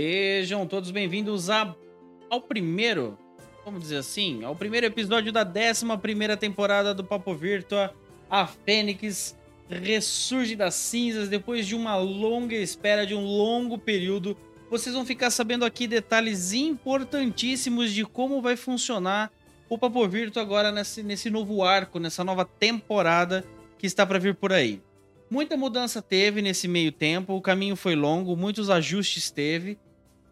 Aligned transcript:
Sejam 0.00 0.64
todos 0.64 0.92
bem-vindos 0.92 1.50
ao 1.50 2.40
primeiro, 2.40 3.18
vamos 3.64 3.80
dizer 3.80 3.96
assim, 3.96 4.44
ao 4.44 4.54
primeiro 4.54 4.86
episódio 4.86 5.32
da 5.32 5.44
11 5.44 6.36
temporada 6.36 6.94
do 6.94 7.02
Papo 7.02 7.34
Virtua. 7.34 7.92
A 8.30 8.46
Fênix 8.46 9.36
ressurge 9.68 10.54
das 10.54 10.76
cinzas 10.76 11.28
depois 11.28 11.66
de 11.66 11.74
uma 11.74 11.96
longa 11.96 12.54
espera, 12.54 13.04
de 13.04 13.12
um 13.12 13.24
longo 13.24 13.76
período. 13.76 14.36
Vocês 14.70 14.94
vão 14.94 15.04
ficar 15.04 15.30
sabendo 15.30 15.64
aqui 15.64 15.88
detalhes 15.88 16.52
importantíssimos 16.52 17.92
de 17.92 18.04
como 18.04 18.40
vai 18.40 18.56
funcionar 18.56 19.32
o 19.68 19.76
Papo 19.76 20.06
Virtua 20.06 20.42
agora 20.42 20.70
nesse, 20.70 21.02
nesse 21.02 21.28
novo 21.28 21.64
arco, 21.64 21.98
nessa 21.98 22.22
nova 22.22 22.44
temporada 22.44 23.44
que 23.76 23.86
está 23.88 24.06
para 24.06 24.20
vir 24.20 24.36
por 24.36 24.52
aí. 24.52 24.80
Muita 25.28 25.56
mudança 25.56 26.00
teve 26.00 26.40
nesse 26.40 26.68
meio 26.68 26.92
tempo, 26.92 27.34
o 27.34 27.42
caminho 27.42 27.74
foi 27.74 27.96
longo, 27.96 28.36
muitos 28.36 28.70
ajustes 28.70 29.28
teve 29.32 29.76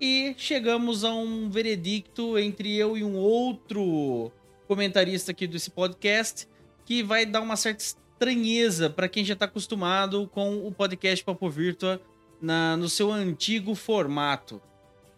e 0.01 0.35
chegamos 0.37 1.05
a 1.05 1.13
um 1.13 1.49
veredicto 1.49 2.39
entre 2.39 2.75
eu 2.77 2.97
e 2.97 3.05
um 3.05 3.17
outro 3.17 4.31
comentarista 4.67 5.31
aqui 5.31 5.47
desse 5.47 5.71
podcast 5.71 6.47
que 6.85 7.03
vai 7.03 7.25
dar 7.25 7.41
uma 7.41 7.57
certa 7.57 7.83
estranheza 7.83 8.91
para 8.91 9.09
quem 9.09 9.25
já 9.25 9.35
está 9.35 9.47
acostumado 9.47 10.29
com 10.33 10.67
o 10.67 10.73
podcast 10.73 11.25
Papo 11.25 11.49
Virtua 11.49 12.01
na, 12.41 12.77
no 12.77 12.89
seu 12.89 13.11
antigo 13.11 13.75
formato. 13.75 14.61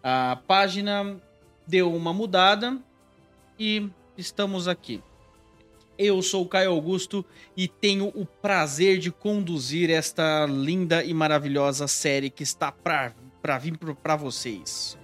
A 0.02 0.38
página 0.46 1.20
deu 1.66 1.94
uma 1.94 2.12
mudada 2.12 2.78
e 3.58 3.88
estamos 4.16 4.68
aqui. 4.68 5.02
Eu 5.98 6.22
sou 6.22 6.44
o 6.44 6.48
Caio 6.48 6.70
Augusto 6.70 7.24
e 7.56 7.66
tenho 7.66 8.12
o 8.14 8.24
prazer 8.24 8.98
de 8.98 9.10
conduzir 9.10 9.90
esta 9.90 10.46
linda 10.46 11.02
e 11.02 11.12
maravilhosa 11.12 11.88
série 11.88 12.30
que 12.30 12.44
está 12.44 12.70
para 12.70 13.14
vir 13.58 13.78
para 14.02 14.16
vocês. 14.16 14.98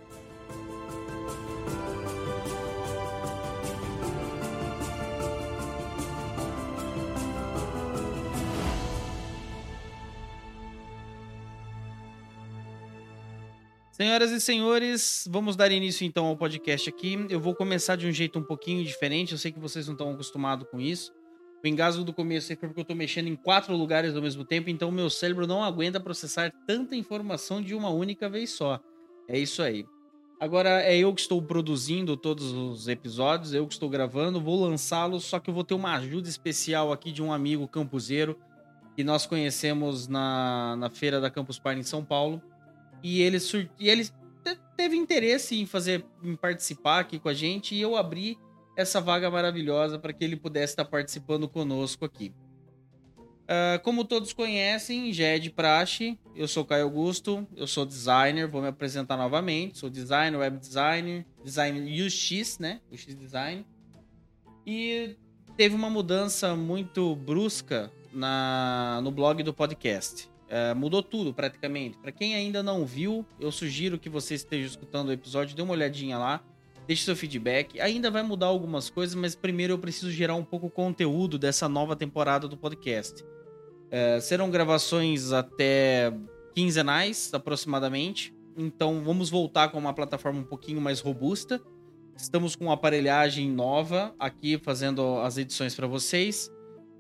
Senhoras 13.94 14.32
e 14.32 14.40
senhores, 14.40 15.24
vamos 15.30 15.54
dar 15.54 15.70
início 15.70 16.04
então 16.04 16.26
ao 16.26 16.36
podcast 16.36 16.88
aqui. 16.88 17.26
Eu 17.30 17.38
vou 17.38 17.54
começar 17.54 17.94
de 17.94 18.08
um 18.08 18.10
jeito 18.10 18.36
um 18.40 18.42
pouquinho 18.42 18.84
diferente. 18.84 19.30
Eu 19.30 19.38
sei 19.38 19.52
que 19.52 19.60
vocês 19.60 19.86
não 19.86 19.94
estão 19.94 20.10
acostumados 20.10 20.66
com 20.68 20.80
isso. 20.80 21.12
O 21.64 21.66
engasgo 21.66 22.04
do 22.04 22.12
começo 22.12 22.48
foi 22.48 22.56
porque 22.56 22.80
eu 22.80 22.82
estou 22.82 22.94
mexendo 22.94 23.28
em 23.28 23.34
quatro 23.34 23.74
lugares 23.74 24.14
ao 24.14 24.20
mesmo 24.20 24.44
tempo, 24.44 24.68
então 24.68 24.90
meu 24.90 25.08
cérebro 25.08 25.46
não 25.46 25.64
aguenta 25.64 25.98
processar 25.98 26.52
tanta 26.66 26.94
informação 26.94 27.62
de 27.62 27.74
uma 27.74 27.88
única 27.88 28.28
vez 28.28 28.50
só. 28.50 28.78
É 29.26 29.38
isso 29.38 29.62
aí. 29.62 29.86
Agora 30.38 30.82
é 30.82 30.94
eu 30.94 31.14
que 31.14 31.22
estou 31.22 31.40
produzindo 31.40 32.18
todos 32.18 32.52
os 32.52 32.86
episódios, 32.86 33.54
eu 33.54 33.66
que 33.66 33.72
estou 33.72 33.88
gravando, 33.88 34.42
vou 34.42 34.62
lançá-los, 34.62 35.24
só 35.24 35.40
que 35.40 35.48
eu 35.48 35.54
vou 35.54 35.64
ter 35.64 35.72
uma 35.72 35.94
ajuda 35.94 36.28
especial 36.28 36.92
aqui 36.92 37.10
de 37.10 37.22
um 37.22 37.32
amigo 37.32 37.66
campuseiro 37.66 38.38
que 38.94 39.02
nós 39.02 39.24
conhecemos 39.24 40.06
na, 40.06 40.76
na 40.76 40.90
feira 40.90 41.18
da 41.18 41.30
Campus 41.30 41.58
Party 41.58 41.80
em 41.80 41.84
São 41.84 42.04
Paulo 42.04 42.42
e 43.02 43.22
ele, 43.22 43.38
e 43.78 43.88
ele 43.88 44.06
teve 44.76 44.96
interesse 44.96 45.58
em 45.58 45.64
fazer, 45.64 46.04
em 46.22 46.36
participar 46.36 47.00
aqui 47.00 47.18
com 47.18 47.30
a 47.30 47.34
gente, 47.34 47.74
e 47.74 47.80
eu 47.80 47.96
abri 47.96 48.36
essa 48.76 49.00
vaga 49.00 49.30
maravilhosa 49.30 49.98
para 49.98 50.12
que 50.12 50.24
ele 50.24 50.36
pudesse 50.36 50.72
estar 50.72 50.84
participando 50.84 51.48
conosco 51.48 52.04
aqui. 52.04 52.32
Uh, 53.44 53.78
como 53.82 54.06
todos 54.06 54.32
conhecem, 54.32 55.12
já 55.12 55.26
é 55.26 55.50
praxe, 55.50 56.18
eu 56.34 56.48
sou 56.48 56.64
Caio 56.64 56.84
Augusto, 56.84 57.46
eu 57.54 57.66
sou 57.66 57.84
designer, 57.84 58.48
vou 58.48 58.62
me 58.62 58.68
apresentar 58.68 59.18
novamente, 59.18 59.76
sou 59.76 59.90
designer, 59.90 60.38
web 60.38 60.58
designer, 60.58 61.26
designer 61.44 62.06
UX, 62.06 62.58
né, 62.58 62.80
UX 62.90 63.14
Design, 63.14 63.66
e 64.66 65.14
teve 65.58 65.74
uma 65.74 65.90
mudança 65.90 66.56
muito 66.56 67.14
brusca 67.16 67.92
na, 68.14 69.00
no 69.02 69.10
blog 69.10 69.42
do 69.42 69.52
podcast. 69.52 70.30
Uh, 70.44 70.74
mudou 70.74 71.02
tudo 71.02 71.34
praticamente. 71.34 71.98
Para 71.98 72.12
quem 72.12 72.34
ainda 72.34 72.62
não 72.62 72.86
viu, 72.86 73.26
eu 73.38 73.52
sugiro 73.52 73.98
que 73.98 74.08
você 74.08 74.34
esteja 74.34 74.68
escutando 74.68 75.08
o 75.08 75.12
episódio, 75.12 75.54
dê 75.54 75.60
uma 75.60 75.72
olhadinha 75.72 76.16
lá, 76.16 76.42
deixe 76.86 77.04
seu 77.04 77.16
feedback. 77.16 77.80
Ainda 77.80 78.10
vai 78.10 78.22
mudar 78.22 78.46
algumas 78.46 78.90
coisas, 78.90 79.14
mas 79.14 79.34
primeiro 79.34 79.74
eu 79.74 79.78
preciso 79.78 80.10
gerar 80.10 80.34
um 80.34 80.44
pouco 80.44 80.66
o 80.66 80.70
conteúdo 80.70 81.38
dessa 81.38 81.68
nova 81.68 81.96
temporada 81.96 82.48
do 82.48 82.56
podcast. 82.56 83.22
Uh, 83.22 84.20
serão 84.20 84.50
gravações 84.50 85.32
até 85.32 86.12
quinzenais, 86.54 87.32
aproximadamente. 87.32 88.34
Então 88.56 89.02
vamos 89.04 89.30
voltar 89.30 89.68
com 89.68 89.78
uma 89.78 89.92
plataforma 89.92 90.40
um 90.40 90.44
pouquinho 90.44 90.80
mais 90.80 91.00
robusta. 91.00 91.60
Estamos 92.16 92.54
com 92.54 92.66
uma 92.66 92.74
aparelhagem 92.74 93.50
nova 93.50 94.14
aqui 94.18 94.58
fazendo 94.58 95.18
as 95.20 95.36
edições 95.36 95.74
para 95.74 95.86
vocês 95.86 96.50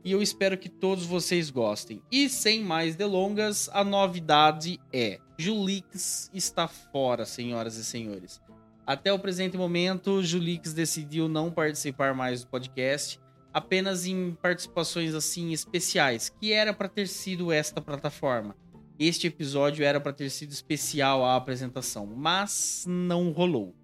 e 0.04 0.12
eu 0.12 0.20
espero 0.20 0.58
que 0.58 0.68
todos 0.68 1.06
vocês 1.06 1.48
gostem. 1.48 2.02
E 2.12 2.28
sem 2.28 2.62
mais 2.62 2.94
delongas, 2.94 3.70
a 3.72 3.82
novidade 3.82 4.78
é: 4.92 5.18
Julix 5.38 6.30
está 6.34 6.68
fora, 6.68 7.24
senhoras 7.24 7.76
e 7.76 7.84
senhores. 7.84 8.40
Até 8.86 9.12
o 9.12 9.18
presente 9.18 9.56
momento, 9.56 10.22
Julix 10.22 10.74
decidiu 10.74 11.28
não 11.28 11.50
participar 11.50 12.14
mais 12.14 12.44
do 12.44 12.48
podcast, 12.48 13.18
apenas 13.52 14.06
em 14.06 14.32
participações 14.42 15.14
assim 15.14 15.52
especiais, 15.52 16.28
que 16.28 16.52
era 16.52 16.74
para 16.74 16.88
ter 16.88 17.08
sido 17.08 17.50
esta 17.50 17.80
plataforma. 17.80 18.54
Este 18.98 19.26
episódio 19.26 19.84
era 19.84 19.98
para 20.00 20.12
ter 20.12 20.28
sido 20.28 20.52
especial 20.52 21.24
à 21.24 21.34
apresentação, 21.34 22.06
mas 22.06 22.84
não 22.86 23.30
rolou. 23.30 23.74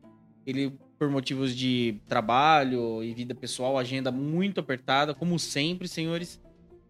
Ele 0.47 0.78
por 0.99 1.09
motivos 1.09 1.56
de 1.56 1.99
trabalho 2.06 3.03
e 3.03 3.15
vida 3.15 3.34
pessoal, 3.34 3.78
agenda 3.78 4.12
muito 4.12 4.60
apertada, 4.60 5.15
como 5.15 5.39
sempre, 5.39 5.89
senhores. 5.89 6.39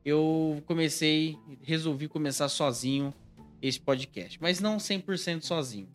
Eu 0.04 0.60
comecei, 0.66 1.38
resolvi 1.62 2.08
começar 2.08 2.48
sozinho 2.48 3.14
esse 3.62 3.78
podcast, 3.78 4.36
mas 4.42 4.58
não 4.58 4.78
100% 4.78 5.42
sozinho. 5.42 5.88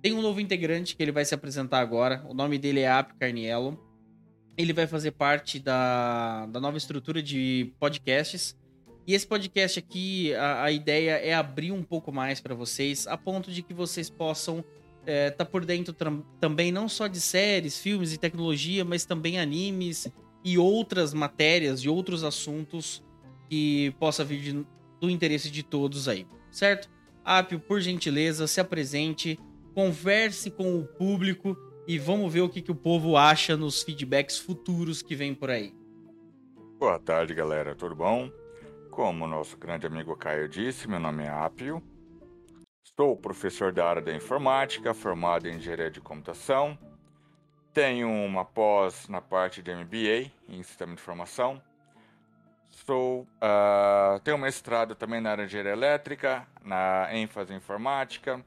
Tem 0.00 0.12
um 0.12 0.22
novo 0.22 0.40
integrante 0.40 0.94
que 0.94 1.02
ele 1.02 1.12
vai 1.12 1.24
se 1.24 1.34
apresentar 1.34 1.80
agora. 1.80 2.24
O 2.28 2.34
nome 2.34 2.58
dele 2.58 2.80
é 2.80 2.90
Ap 2.90 3.12
Carniello. 3.18 3.78
Ele 4.56 4.72
vai 4.72 4.86
fazer 4.86 5.12
parte 5.12 5.58
da, 5.58 6.46
da 6.46 6.60
nova 6.60 6.76
estrutura 6.76 7.22
de 7.22 7.72
podcasts. 7.80 8.56
E 9.06 9.14
esse 9.14 9.26
podcast 9.26 9.78
aqui, 9.78 10.34
a, 10.34 10.64
a 10.64 10.72
ideia 10.72 11.12
é 11.12 11.34
abrir 11.34 11.72
um 11.72 11.82
pouco 11.82 12.12
mais 12.12 12.40
para 12.40 12.54
vocês, 12.54 13.06
a 13.06 13.16
ponto 13.16 13.50
de 13.50 13.62
que 13.62 13.72
vocês 13.72 14.10
possam 14.10 14.64
é, 15.06 15.30
tá 15.30 15.42
por 15.42 15.64
dentro 15.64 15.96
também 16.38 16.70
não 16.70 16.86
só 16.86 17.06
de 17.06 17.18
séries, 17.18 17.78
filmes 17.78 18.12
e 18.12 18.18
tecnologia, 18.18 18.84
mas 18.84 19.06
também 19.06 19.40
animes 19.40 20.06
e 20.44 20.58
outras 20.58 21.14
matérias 21.14 21.80
e 21.80 21.88
outros 21.88 22.22
assuntos 22.22 23.02
que 23.48 23.94
possa 23.98 24.22
vir 24.22 24.40
de, 24.40 24.66
do 25.00 25.08
interesse 25.08 25.50
de 25.50 25.62
todos 25.62 26.08
aí, 26.08 26.26
certo? 26.50 26.90
Apio, 27.24 27.58
por 27.58 27.80
gentileza, 27.80 28.46
se 28.46 28.60
apresente, 28.60 29.38
converse 29.78 30.50
com 30.50 30.76
o 30.76 30.84
público 30.84 31.56
e 31.86 32.00
vamos 32.00 32.32
ver 32.32 32.40
o 32.40 32.48
que, 32.48 32.60
que 32.60 32.72
o 32.72 32.74
povo 32.74 33.16
acha 33.16 33.56
nos 33.56 33.80
feedbacks 33.80 34.36
futuros 34.36 35.02
que 35.02 35.14
vem 35.14 35.32
por 35.32 35.50
aí. 35.50 35.72
Boa 36.80 36.98
tarde, 36.98 37.32
galera, 37.32 37.76
tudo 37.76 37.94
bom? 37.94 38.28
Como 38.90 39.24
o 39.24 39.28
nosso 39.28 39.56
grande 39.56 39.86
amigo 39.86 40.16
Caio 40.16 40.48
disse, 40.48 40.88
meu 40.88 40.98
nome 40.98 41.22
é 41.22 41.28
Apio, 41.28 41.80
Sou 42.96 43.16
professor 43.16 43.72
da 43.72 43.88
área 43.88 44.02
da 44.02 44.12
informática, 44.12 44.92
formado 44.92 45.46
em 45.46 45.58
engenharia 45.58 45.92
de 45.92 46.00
computação. 46.00 46.76
Tenho 47.72 48.10
uma 48.10 48.44
pós 48.44 49.08
na 49.08 49.20
parte 49.20 49.62
de 49.62 49.72
MBA 49.72 50.32
em 50.48 50.60
sistema 50.64 50.92
de 50.92 51.00
informação. 51.00 51.62
Sou, 52.68 53.20
uh, 53.20 54.18
tenho 54.24 54.38
mestrado 54.38 54.96
também 54.96 55.20
na 55.20 55.30
área 55.30 55.46
de 55.46 55.50
engenharia 55.50 55.70
elétrica, 55.70 56.48
na 56.64 57.14
ênfase 57.14 57.52
em 57.52 57.58
informática. 57.58 58.44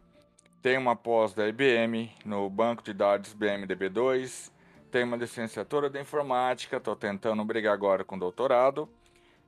Tenho 0.62 0.80
uma 0.80 0.96
pós 0.96 1.34
da 1.34 1.48
IBM 1.48 2.12
no 2.24 2.48
banco 2.48 2.84
de 2.84 2.94
dados 2.94 3.34
BMDB2. 3.34 4.52
Tenho 4.92 5.08
uma 5.08 5.18
licenciatura 5.18 5.90
de 5.90 6.00
informática, 6.00 6.78
estou 6.78 6.96
tentando 6.96 7.44
brigar 7.44 7.74
agora 7.74 8.04
com 8.04 8.18
doutorado 8.18 8.88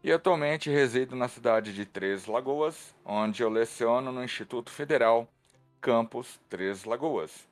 e 0.03 0.11
atualmente 0.11 0.71
resido 0.71 1.15
na 1.15 1.27
cidade 1.27 1.71
de 1.71 1.85
Três 1.85 2.25
Lagoas, 2.25 2.95
onde 3.05 3.43
eu 3.43 3.49
leciono 3.49 4.11
no 4.11 4.23
Instituto 4.23 4.71
Federal 4.71 5.27
Campus 5.79 6.41
Três 6.49 6.83
Lagoas. 6.83 7.47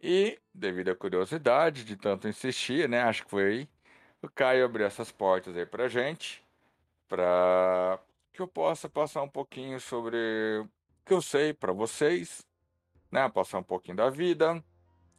E, 0.00 0.38
devido 0.54 0.90
à 0.90 0.94
curiosidade 0.94 1.84
de 1.84 1.96
tanto 1.96 2.28
insistir, 2.28 2.88
né, 2.88 3.02
acho 3.02 3.24
que 3.24 3.30
foi 3.30 3.68
o 4.22 4.28
Caio 4.28 4.64
abrir 4.64 4.84
essas 4.84 5.10
portas 5.10 5.56
aí 5.56 5.66
pra 5.66 5.88
gente, 5.88 6.40
para 7.08 7.98
que 8.32 8.40
eu 8.40 8.46
possa 8.46 8.88
passar 8.88 9.22
um 9.22 9.28
pouquinho 9.28 9.80
sobre 9.80 10.16
o 10.60 10.68
que 11.04 11.12
eu 11.12 11.20
sei 11.20 11.52
para 11.52 11.72
vocês, 11.72 12.46
né, 13.10 13.28
passar 13.28 13.58
um 13.58 13.62
pouquinho 13.62 13.96
da 13.96 14.10
vida 14.10 14.62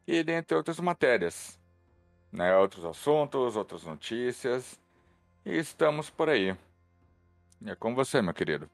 e 0.05 0.23
dentre 0.23 0.55
outras 0.55 0.79
matérias, 0.79 1.59
né, 2.31 2.55
outros 2.57 2.85
assuntos, 2.85 3.55
outras 3.55 3.83
notícias 3.83 4.79
e 5.45 5.57
estamos 5.57 6.09
por 6.09 6.29
aí. 6.29 6.55
É 7.65 7.75
com 7.75 7.95
você, 7.95 8.21
meu 8.21 8.33
querido. 8.33 8.69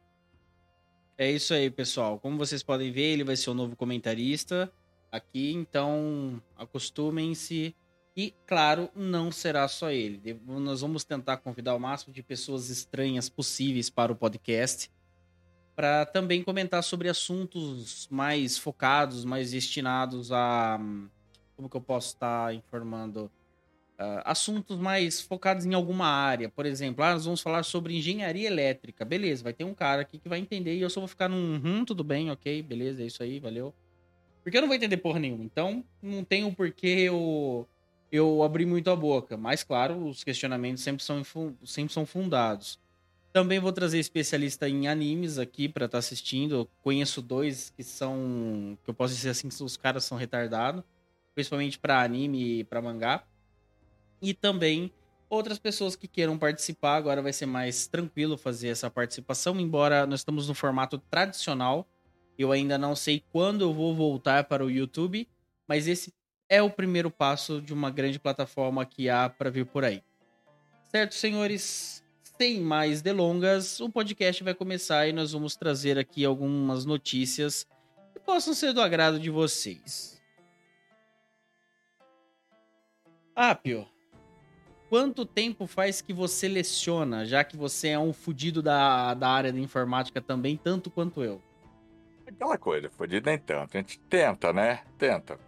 É 1.18 1.30
isso 1.30 1.54
aí, 1.54 1.70
pessoal. 1.70 2.20
Como 2.20 2.38
vocês 2.38 2.64
podem 2.64 2.92
ver, 2.92 3.14
ele 3.14 3.24
vai 3.24 3.36
ser 3.36 3.50
o 3.50 3.54
novo 3.54 3.76
comentarista 3.76 4.72
aqui, 5.12 5.54
então 5.54 6.42
acostumem-se. 6.58 7.76
E, 8.16 8.34
claro, 8.46 8.90
não 8.96 9.32
será 9.32 9.68
só 9.68 9.90
ele. 9.92 10.40
Nós 10.46 10.82
vamos 10.82 11.04
tentar 11.04 11.38
convidar 11.38 11.76
o 11.76 11.80
máximo 11.80 12.14
de 12.14 12.22
pessoas 12.22 12.70
estranhas 12.70 13.30
possíveis 13.30 13.90
para 13.90 14.12
o 14.12 14.16
podcast, 14.16 14.92
para 15.76 16.06
também 16.06 16.44
comentar 16.44 16.84
sobre 16.84 17.10
assuntos 17.10 18.08
mais 18.10 18.58
focados, 18.58 19.26
mais 19.26 19.52
destinados 19.52 20.32
a. 20.32 20.80
Como 21.56 21.70
que 21.70 21.78
eu 21.78 21.82
posso 21.82 22.10
estar 22.10 22.54
informando? 22.54 23.32
Uh, 23.94 24.26
assuntos 24.26 24.78
mais 24.78 25.22
focados 25.22 25.66
em 25.66 25.74
alguma 25.74 26.08
área. 26.08 26.50
Por 26.50 26.66
exemplo, 26.66 27.04
ah, 27.04 27.14
nós 27.14 27.26
vamos 27.26 27.42
falar 27.42 27.64
sobre 27.64 27.96
engenharia 27.96 28.48
elétrica. 28.48 29.06
Beleza, 29.06 29.44
vai 29.44 29.54
ter 29.54 29.64
um 29.64 29.74
cara 29.74 30.02
aqui 30.02 30.18
que 30.18 30.28
vai 30.28 30.40
entender 30.40 30.76
e 30.76 30.82
eu 30.82 30.90
só 30.90 31.00
vou 31.00 31.08
ficar 31.08 31.30
num 31.30 31.62
hum, 31.64 31.86
tudo 31.86 32.04
bem, 32.04 32.32
ok, 32.32 32.62
beleza, 32.64 33.04
é 33.04 33.06
isso 33.06 33.22
aí, 33.22 33.40
valeu. 33.40 33.74
Porque 34.44 34.58
eu 34.58 34.62
não 34.62 34.68
vou 34.68 34.76
entender 34.76 34.98
porra 34.98 35.20
nenhuma. 35.20 35.44
Então, 35.44 35.84
não 36.02 36.24
tem 36.24 36.44
o 36.44 36.54
porquê 36.54 36.88
eu, 36.88 37.68
eu 38.12 38.44
abrir 38.44 38.66
muito 38.66 38.90
a 38.90 38.96
boca. 38.96 39.38
Mas, 39.38 39.64
claro, 39.64 40.06
os 40.06 40.24
questionamentos 40.24 40.84
sempre 40.84 41.04
são, 41.04 41.24
sempre 41.64 41.94
são 41.94 42.06
fundados. 42.06 42.80
Também 43.34 43.60
vou 43.60 43.74
trazer 43.74 44.00
especialista 44.00 44.70
em 44.70 44.88
animes 44.88 45.38
aqui 45.38 45.68
para 45.68 45.86
estar 45.86 45.98
tá 45.98 46.00
assistindo. 46.00 46.56
Eu 46.56 46.70
conheço 46.82 47.22
dois 47.22 47.72
que 47.76 47.84
são. 47.84 48.78
que 48.84 48.90
eu 48.90 48.94
posso 48.94 49.14
dizer 49.14 49.32
assim 49.32 49.50
que 49.50 49.64
os 49.64 49.76
caras 49.76 50.06
são 50.06 50.18
retardados. 50.18 50.84
Principalmente 51.36 51.80
para 51.80 52.02
anime 52.02 52.60
e 52.60 52.64
para 52.64 52.82
mangá. 52.82 53.24
E 54.22 54.34
também 54.34 54.94
outras 55.28 55.58
pessoas 55.58 55.96
que 55.96 56.08
queiram 56.08 56.38
participar. 56.38 56.96
Agora 56.96 57.22
vai 57.22 57.34
ser 57.34 57.48
mais 57.48 57.88
tranquilo 57.88 58.38
fazer 58.38 58.70
essa 58.70 58.90
participação, 58.90 59.60
embora 59.60 60.06
nós 60.06 60.20
estamos 60.20 60.48
no 60.48 60.54
formato 60.54 61.00
tradicional 61.10 61.88
eu 62.38 62.52
ainda 62.52 62.78
não 62.78 62.96
sei 62.96 63.24
quando 63.32 63.62
eu 63.62 63.74
vou 63.74 63.94
voltar 63.94 64.46
para 64.46 64.66
o 64.66 64.72
YouTube, 64.72 65.28
mas 65.68 65.88
esse 65.88 66.14
é 66.50 66.62
o 66.62 66.70
primeiro 66.70 67.12
passo 67.12 67.62
de 67.62 67.74
uma 67.74 67.92
grande 67.92 68.20
plataforma 68.20 68.86
que 68.86 69.10
há 69.10 69.30
para 69.30 69.50
vir 69.50 69.66
por 69.66 69.84
aí. 69.84 70.04
Certo, 70.90 71.16
senhores? 71.16 72.03
Sem 72.38 72.62
mais 72.62 73.02
delongas, 73.02 73.80
o 73.80 73.90
podcast 73.90 74.44
vai 74.44 74.56
começar 74.56 75.08
e 75.08 75.14
nós 75.14 75.32
vamos 75.32 75.56
trazer 75.56 76.00
aqui 76.00 76.26
algumas 76.26 76.84
notícias 76.84 77.68
que 78.12 78.20
possam 78.20 78.54
ser 78.56 78.74
do 78.74 78.82
agrado 78.82 79.20
de 79.20 79.30
vocês. 79.30 80.20
Apio, 83.36 83.88
quanto 84.90 85.26
tempo 85.26 85.68
faz 85.68 86.02
que 86.02 86.12
você 86.12 86.48
leciona, 86.48 87.24
já 87.24 87.44
que 87.44 87.56
você 87.56 87.90
é 87.90 88.00
um 88.00 88.12
fudido 88.12 88.62
da, 88.62 89.14
da 89.14 89.30
área 89.30 89.52
de 89.52 89.62
informática 89.62 90.20
também, 90.20 90.58
tanto 90.58 90.90
quanto 90.90 91.24
eu? 91.24 91.42
Aquela 92.26 92.58
coisa, 92.58 92.90
fodido 92.90 93.30
nem 93.30 93.38
tanto. 93.38 93.78
A 93.78 93.80
gente 93.80 94.00
tenta, 94.00 94.52
né? 94.52 94.84
Tenta. 94.98 95.40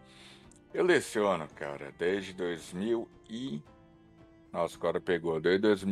Eu 0.72 0.84
leciono, 0.84 1.48
cara, 1.56 1.92
desde 1.98 2.34
2000 2.34 3.08
e... 3.30 3.62
Nossa, 4.54 4.78
agora 4.78 5.02
pegou. 5.02 5.40
Desde 5.42 5.86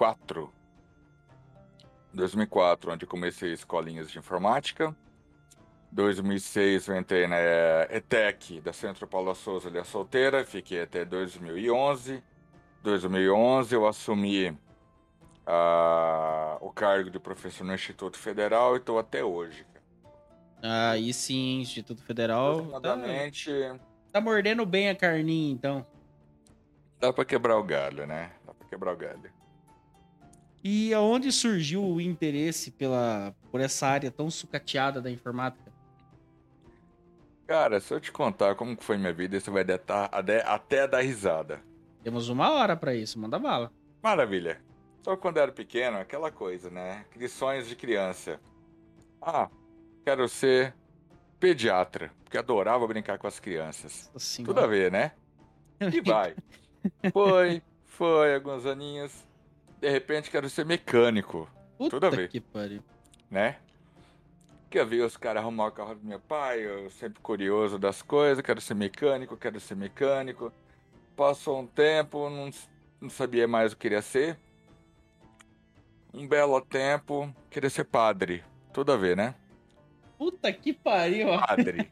2004. 0.00 0.50
2004, 2.12 2.92
onde 2.92 3.06
comecei 3.06 3.52
escolinhas 3.52 4.10
de 4.10 4.18
informática. 4.18 4.96
2006 5.92 6.88
eu 6.88 6.96
entrei 6.96 7.26
na 7.26 7.36
ETEC 7.90 8.60
da 8.60 8.72
Centro 8.72 9.06
Paula 9.06 9.34
Souza 9.34 9.68
ali 9.68 9.78
a 9.78 9.84
solteira, 9.84 10.44
fiquei 10.44 10.82
até 10.82 11.04
2011. 11.04 12.22
2011 12.82 13.74
eu 13.74 13.86
assumi 13.86 14.50
uh, 14.50 14.56
o 16.60 16.70
cargo 16.70 17.10
de 17.10 17.18
professor 17.18 17.64
no 17.64 17.74
Instituto 17.74 18.18
Federal 18.18 18.74
e 18.74 18.78
estou 18.78 18.98
até 18.98 19.22
hoje. 19.22 19.66
Aí 20.62 21.12
sim, 21.12 21.60
Instituto 21.60 22.02
Federal. 22.02 22.80
Tá, 22.80 22.96
tá 24.12 24.20
mordendo 24.20 24.64
bem 24.64 24.88
a 24.88 24.94
carninha, 24.94 25.52
então. 25.52 25.86
Dá 26.98 27.12
pra 27.12 27.24
quebrar 27.24 27.58
o 27.58 27.62
galho, 27.62 28.06
né? 28.06 28.32
Dá 28.46 28.54
pra 28.54 28.68
quebrar 28.68 28.92
o 28.92 28.96
galho. 28.96 29.39
E 30.62 30.92
aonde 30.92 31.32
surgiu 31.32 31.82
o 31.82 32.00
interesse 32.00 32.70
pela, 32.70 33.34
por 33.50 33.60
essa 33.60 33.86
área 33.86 34.10
tão 34.10 34.30
sucateada 34.30 35.00
da 35.00 35.10
informática? 35.10 35.72
Cara, 37.46 37.80
se 37.80 37.92
eu 37.92 38.00
te 38.00 38.12
contar 38.12 38.54
como 38.54 38.76
foi 38.80 38.96
minha 38.96 39.12
vida, 39.12 39.40
você 39.40 39.50
vai 39.50 39.64
detar, 39.64 40.10
até 40.12 40.86
dar 40.86 41.00
risada. 41.00 41.60
Temos 42.02 42.28
uma 42.28 42.50
hora 42.50 42.76
para 42.76 42.94
isso, 42.94 43.18
manda 43.18 43.38
bala. 43.38 43.72
Maravilha. 44.02 44.60
Só 45.02 45.16
quando 45.16 45.38
eu 45.38 45.44
era 45.44 45.52
pequeno, 45.52 45.98
aquela 45.98 46.30
coisa, 46.30 46.70
né? 46.70 47.06
Aqueles 47.10 47.32
sonhos 47.32 47.66
de 47.66 47.74
criança. 47.74 48.38
Ah, 49.20 49.50
quero 50.04 50.28
ser 50.28 50.74
pediatra, 51.38 52.12
porque 52.22 52.36
adorava 52.36 52.86
brincar 52.86 53.18
com 53.18 53.26
as 53.26 53.40
crianças. 53.40 54.10
Tudo 54.44 54.60
a 54.60 54.66
ver, 54.66 54.92
né? 54.92 55.12
E 55.80 56.02
vai. 56.02 56.36
Foi, 57.10 57.62
foi, 57.86 58.34
alguns 58.34 58.66
aninhos. 58.66 59.26
De 59.80 59.88
repente 59.88 60.30
quero 60.30 60.48
ser 60.50 60.66
mecânico. 60.66 61.48
Puta 61.78 61.90
Tudo 61.96 62.06
a 62.06 62.10
ver. 62.10 62.28
Que 62.28 62.40
pariu. 62.40 62.82
Né? 63.30 63.56
Quer 64.68 64.84
ver 64.84 65.02
os 65.02 65.16
caras 65.16 65.42
arrumar 65.42 65.68
o 65.68 65.72
carro 65.72 65.94
do 65.94 66.06
meu 66.06 66.20
pai, 66.20 66.60
eu 66.60 66.90
sempre 66.90 67.20
curioso 67.20 67.78
das 67.78 68.02
coisas, 68.02 68.44
quero 68.44 68.60
ser 68.60 68.74
mecânico, 68.74 69.36
quero 69.36 69.58
ser 69.58 69.74
mecânico. 69.74 70.52
Passou 71.16 71.58
um 71.58 71.66
tempo, 71.66 72.28
não, 72.28 72.50
não 73.00 73.10
sabia 73.10 73.48
mais 73.48 73.72
o 73.72 73.76
que 73.76 73.82
queria 73.82 74.02
ser. 74.02 74.38
Um 76.12 76.28
belo 76.28 76.60
tempo, 76.60 77.34
queria 77.48 77.70
ser 77.70 77.84
padre. 77.84 78.44
Tudo 78.72 78.92
a 78.92 78.96
ver, 78.96 79.16
né? 79.16 79.34
Puta 80.18 80.52
que 80.52 80.72
pariu. 80.72 81.28
Padre. 81.40 81.90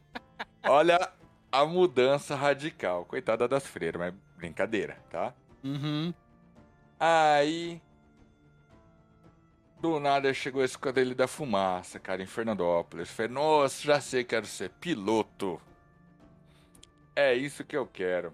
Olha 0.68 1.12
a 1.50 1.64
mudança 1.64 2.34
radical. 2.34 3.04
Coitada 3.04 3.46
das 3.46 3.66
freiras, 3.66 4.00
mas 4.00 4.14
brincadeira, 4.36 4.98
tá? 5.08 5.32
Uhum. 5.62 6.12
Aí. 7.04 7.82
Do 9.80 9.98
nada 9.98 10.32
chegou 10.32 10.62
esse 10.62 10.78
quadrilho 10.78 11.16
da 11.16 11.26
fumaça, 11.26 11.98
cara, 11.98 12.22
em 12.22 12.26
Fernandópolis. 12.26 13.10
Falei, 13.10 13.32
nossa, 13.32 13.82
já 13.82 14.00
sei, 14.00 14.22
quero 14.22 14.46
ser 14.46 14.70
piloto. 14.70 15.60
É 17.16 17.34
isso 17.34 17.64
que 17.64 17.76
eu 17.76 17.84
quero. 17.84 18.32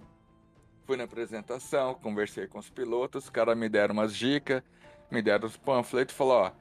Fui 0.87 0.99
na 0.99 1.05
apresentação, 1.05 1.95
conversei 1.95 2.47
com 2.47 2.59
os 2.59 2.69
pilotos, 2.69 3.25
os 3.25 3.31
caras 3.31 3.57
me 3.57 3.71
deram 3.71 3.95
umas 3.95 4.15
dicas, 4.15 4.63
me 5.11 5.23
deram 5.23 5.47
os 5.47 5.57
panfletos 5.57 6.15
e 6.15 6.19
falou, 6.19 6.43
ó 6.43 6.53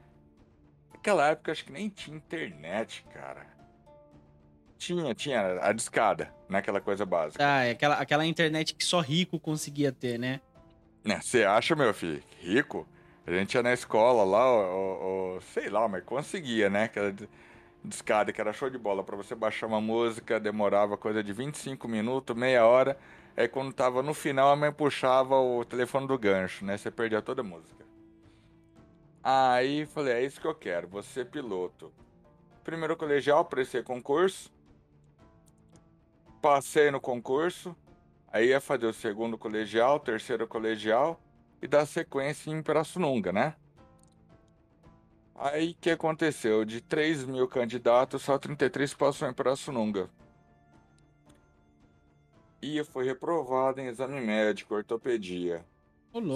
Naquela 0.94 1.28
época 1.28 1.52
acho 1.52 1.64
que 1.66 1.72
nem 1.72 1.90
tinha 1.90 2.16
internet, 2.16 3.04
cara. 3.12 3.46
Tinha, 4.78 5.14
tinha 5.14 5.58
a 5.60 5.72
discada, 5.72 6.32
né? 6.48 6.58
Aquela 6.58 6.80
coisa 6.80 7.04
básica. 7.04 7.44
Ah, 7.44 7.64
é 7.64 7.72
aquela, 7.72 7.96
aquela 7.96 8.24
internet 8.24 8.74
que 8.74 8.84
só 8.84 9.00
rico 9.00 9.38
conseguia 9.38 9.92
ter, 9.92 10.18
né? 10.18 10.40
Né, 11.08 11.22
você 11.22 11.42
acha, 11.42 11.74
meu 11.74 11.94
filho, 11.94 12.22
rico? 12.38 12.86
A 13.26 13.30
gente 13.30 13.54
ia 13.54 13.62
na 13.62 13.72
escola 13.72 14.24
lá, 14.24 15.40
sei 15.54 15.70
lá, 15.70 15.88
mas 15.88 16.04
conseguia, 16.04 16.68
né? 16.68 16.84
Aquela 16.84 17.14
discada 17.82 18.30
que 18.30 18.38
era 18.38 18.52
show 18.52 18.68
de 18.68 18.76
bola. 18.76 19.02
para 19.02 19.16
você 19.16 19.34
baixar 19.34 19.68
uma 19.68 19.80
música, 19.80 20.38
demorava 20.38 20.98
coisa 20.98 21.24
de 21.24 21.32
25 21.32 21.88
minutos, 21.88 22.36
meia 22.36 22.66
hora. 22.66 22.98
Aí 23.34 23.48
quando 23.48 23.72
tava 23.72 24.02
no 24.02 24.12
final, 24.12 24.52
a 24.52 24.56
mãe 24.56 24.70
puxava 24.70 25.34
o 25.34 25.64
telefone 25.64 26.06
do 26.06 26.18
gancho, 26.18 26.62
né? 26.62 26.76
Você 26.76 26.90
perdia 26.90 27.22
toda 27.22 27.40
a 27.40 27.44
música. 27.44 27.86
Aí 29.24 29.86
falei, 29.86 30.12
é 30.12 30.22
isso 30.26 30.38
que 30.38 30.46
eu 30.46 30.54
quero, 30.54 31.02
ser 31.02 31.24
piloto. 31.30 31.90
Primeiro 32.62 32.94
colegial, 32.98 33.46
prestei 33.46 33.82
concurso. 33.82 34.52
Passei 36.42 36.90
no 36.90 37.00
concurso. 37.00 37.74
Aí 38.32 38.48
ia 38.48 38.60
fazer 38.60 38.86
o 38.86 38.92
segundo 38.92 39.38
colegial, 39.38 39.98
terceiro 39.98 40.46
colegial 40.46 41.20
e 41.62 41.66
dar 41.66 41.86
sequência 41.86 42.50
em 42.50 42.62
Pirassununga, 42.62 43.32
né? 43.32 43.56
Aí 45.34 45.70
o 45.70 45.74
que 45.80 45.90
aconteceu? 45.90 46.64
De 46.64 46.80
3 46.80 47.24
mil 47.24 47.48
candidatos, 47.48 48.22
só 48.22 48.38
33 48.38 48.92
passou 48.94 49.28
em 49.28 49.32
Pirassununga. 49.32 50.10
E 52.60 52.76
eu 52.76 52.84
fui 52.84 53.04
reprovado 53.04 53.80
em 53.80 53.86
exame 53.86 54.20
médico, 54.20 54.74
ortopedia. 54.74 55.64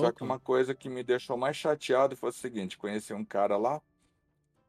Só 0.00 0.12
que 0.12 0.22
uma 0.22 0.38
coisa 0.38 0.74
que 0.74 0.88
me 0.88 1.02
deixou 1.02 1.36
mais 1.36 1.56
chateado 1.56 2.16
foi 2.16 2.28
o 2.30 2.32
seguinte: 2.32 2.78
conheci 2.78 3.12
um 3.12 3.24
cara 3.24 3.56
lá. 3.56 3.82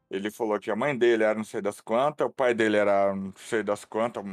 Ele 0.09 0.31
falou 0.31 0.59
que 0.59 0.71
a 0.71 0.75
mãe 0.75 0.97
dele 0.97 1.23
era 1.23 1.35
não 1.35 1.43
sei 1.43 1.61
das 1.61 1.79
quantas, 1.79 2.25
o 2.25 2.29
pai 2.29 2.53
dele 2.53 2.77
era 2.77 3.15
não 3.15 3.33
sei 3.35 3.63
das 3.63 3.85
quantas, 3.85 4.23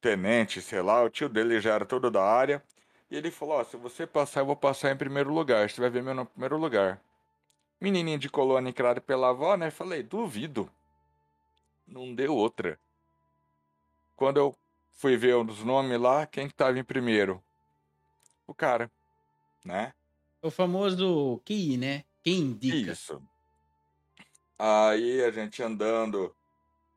tenente, 0.00 0.60
sei 0.60 0.82
lá, 0.82 1.02
o 1.02 1.10
tio 1.10 1.28
dele 1.28 1.60
já 1.60 1.74
era 1.74 1.84
todo 1.84 2.10
da 2.10 2.22
área. 2.22 2.62
E 3.10 3.16
ele 3.16 3.30
falou: 3.30 3.56
Ó, 3.56 3.64
se 3.64 3.76
você 3.76 4.06
passar, 4.06 4.40
eu 4.40 4.46
vou 4.46 4.56
passar 4.56 4.90
em 4.90 4.96
primeiro 4.96 5.32
lugar. 5.32 5.68
Você 5.68 5.80
vai 5.80 5.90
ver 5.90 6.02
meu 6.02 6.14
no 6.14 6.26
primeiro 6.26 6.56
lugar. 6.56 7.00
Menininha 7.80 8.18
de 8.18 8.28
colônia 8.28 8.72
criada 8.72 9.00
pela 9.00 9.30
avó, 9.30 9.56
né? 9.56 9.70
Falei: 9.70 10.02
duvido. 10.02 10.70
Não 11.86 12.14
deu 12.14 12.34
outra. 12.34 12.78
Quando 14.14 14.36
eu 14.38 14.56
fui 14.92 15.16
ver 15.16 15.36
os 15.36 15.64
nomes 15.64 15.98
lá, 15.98 16.26
quem 16.26 16.48
que 16.48 16.54
tava 16.54 16.78
em 16.78 16.84
primeiro? 16.84 17.42
O 18.46 18.52
cara, 18.52 18.90
né? 19.64 19.94
O 20.42 20.50
famoso 20.50 21.40
QI, 21.44 21.76
né? 21.76 22.04
Quem 22.22 22.38
indica. 22.40 22.92
Isso. 22.92 23.22
Aí 24.58 25.22
a 25.24 25.30
gente 25.30 25.62
andando 25.62 26.34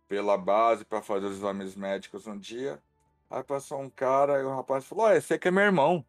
pela 0.07 0.37
base 0.37 0.83
para 0.83 1.01
fazer 1.01 1.27
os 1.27 1.37
exames 1.37 1.75
médicos 1.75 2.27
um 2.27 2.37
dia. 2.37 2.81
Aí 3.31 3.41
passou 3.43 3.79
um 3.79 3.89
cara 3.89 4.41
e 4.41 4.43
o 4.43 4.53
rapaz 4.53 4.83
falou: 4.85 5.05
Ó, 5.05 5.13
esse 5.13 5.33
aqui 5.33 5.47
é 5.47 5.51
meu 5.51 5.63
irmão. 5.63 6.05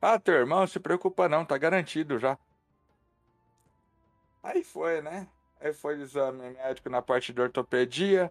Ah, 0.00 0.18
teu 0.18 0.34
irmão, 0.34 0.66
se 0.66 0.78
preocupa 0.78 1.26
não, 1.26 1.44
tá 1.44 1.56
garantido 1.56 2.18
já. 2.18 2.38
Aí 4.42 4.62
foi, 4.62 5.00
né? 5.00 5.26
Aí 5.58 5.72
foi 5.72 5.98
o 5.98 6.02
exame 6.02 6.50
médico 6.50 6.90
na 6.90 7.00
parte 7.00 7.32
de 7.32 7.40
ortopedia. 7.40 8.30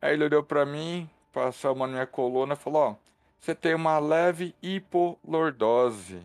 Aí 0.00 0.12
ele 0.12 0.24
olhou 0.24 0.42
pra 0.42 0.64
mim, 0.64 1.10
passou 1.32 1.72
a 1.72 1.74
mão 1.74 1.86
na 1.88 1.92
minha 1.94 2.06
coluna 2.06 2.54
e 2.54 2.56
falou: 2.56 2.82
Ó, 2.82 2.96
você 3.40 3.56
tem 3.56 3.74
uma 3.74 3.98
leve 3.98 4.54
hipolordose. 4.62 6.24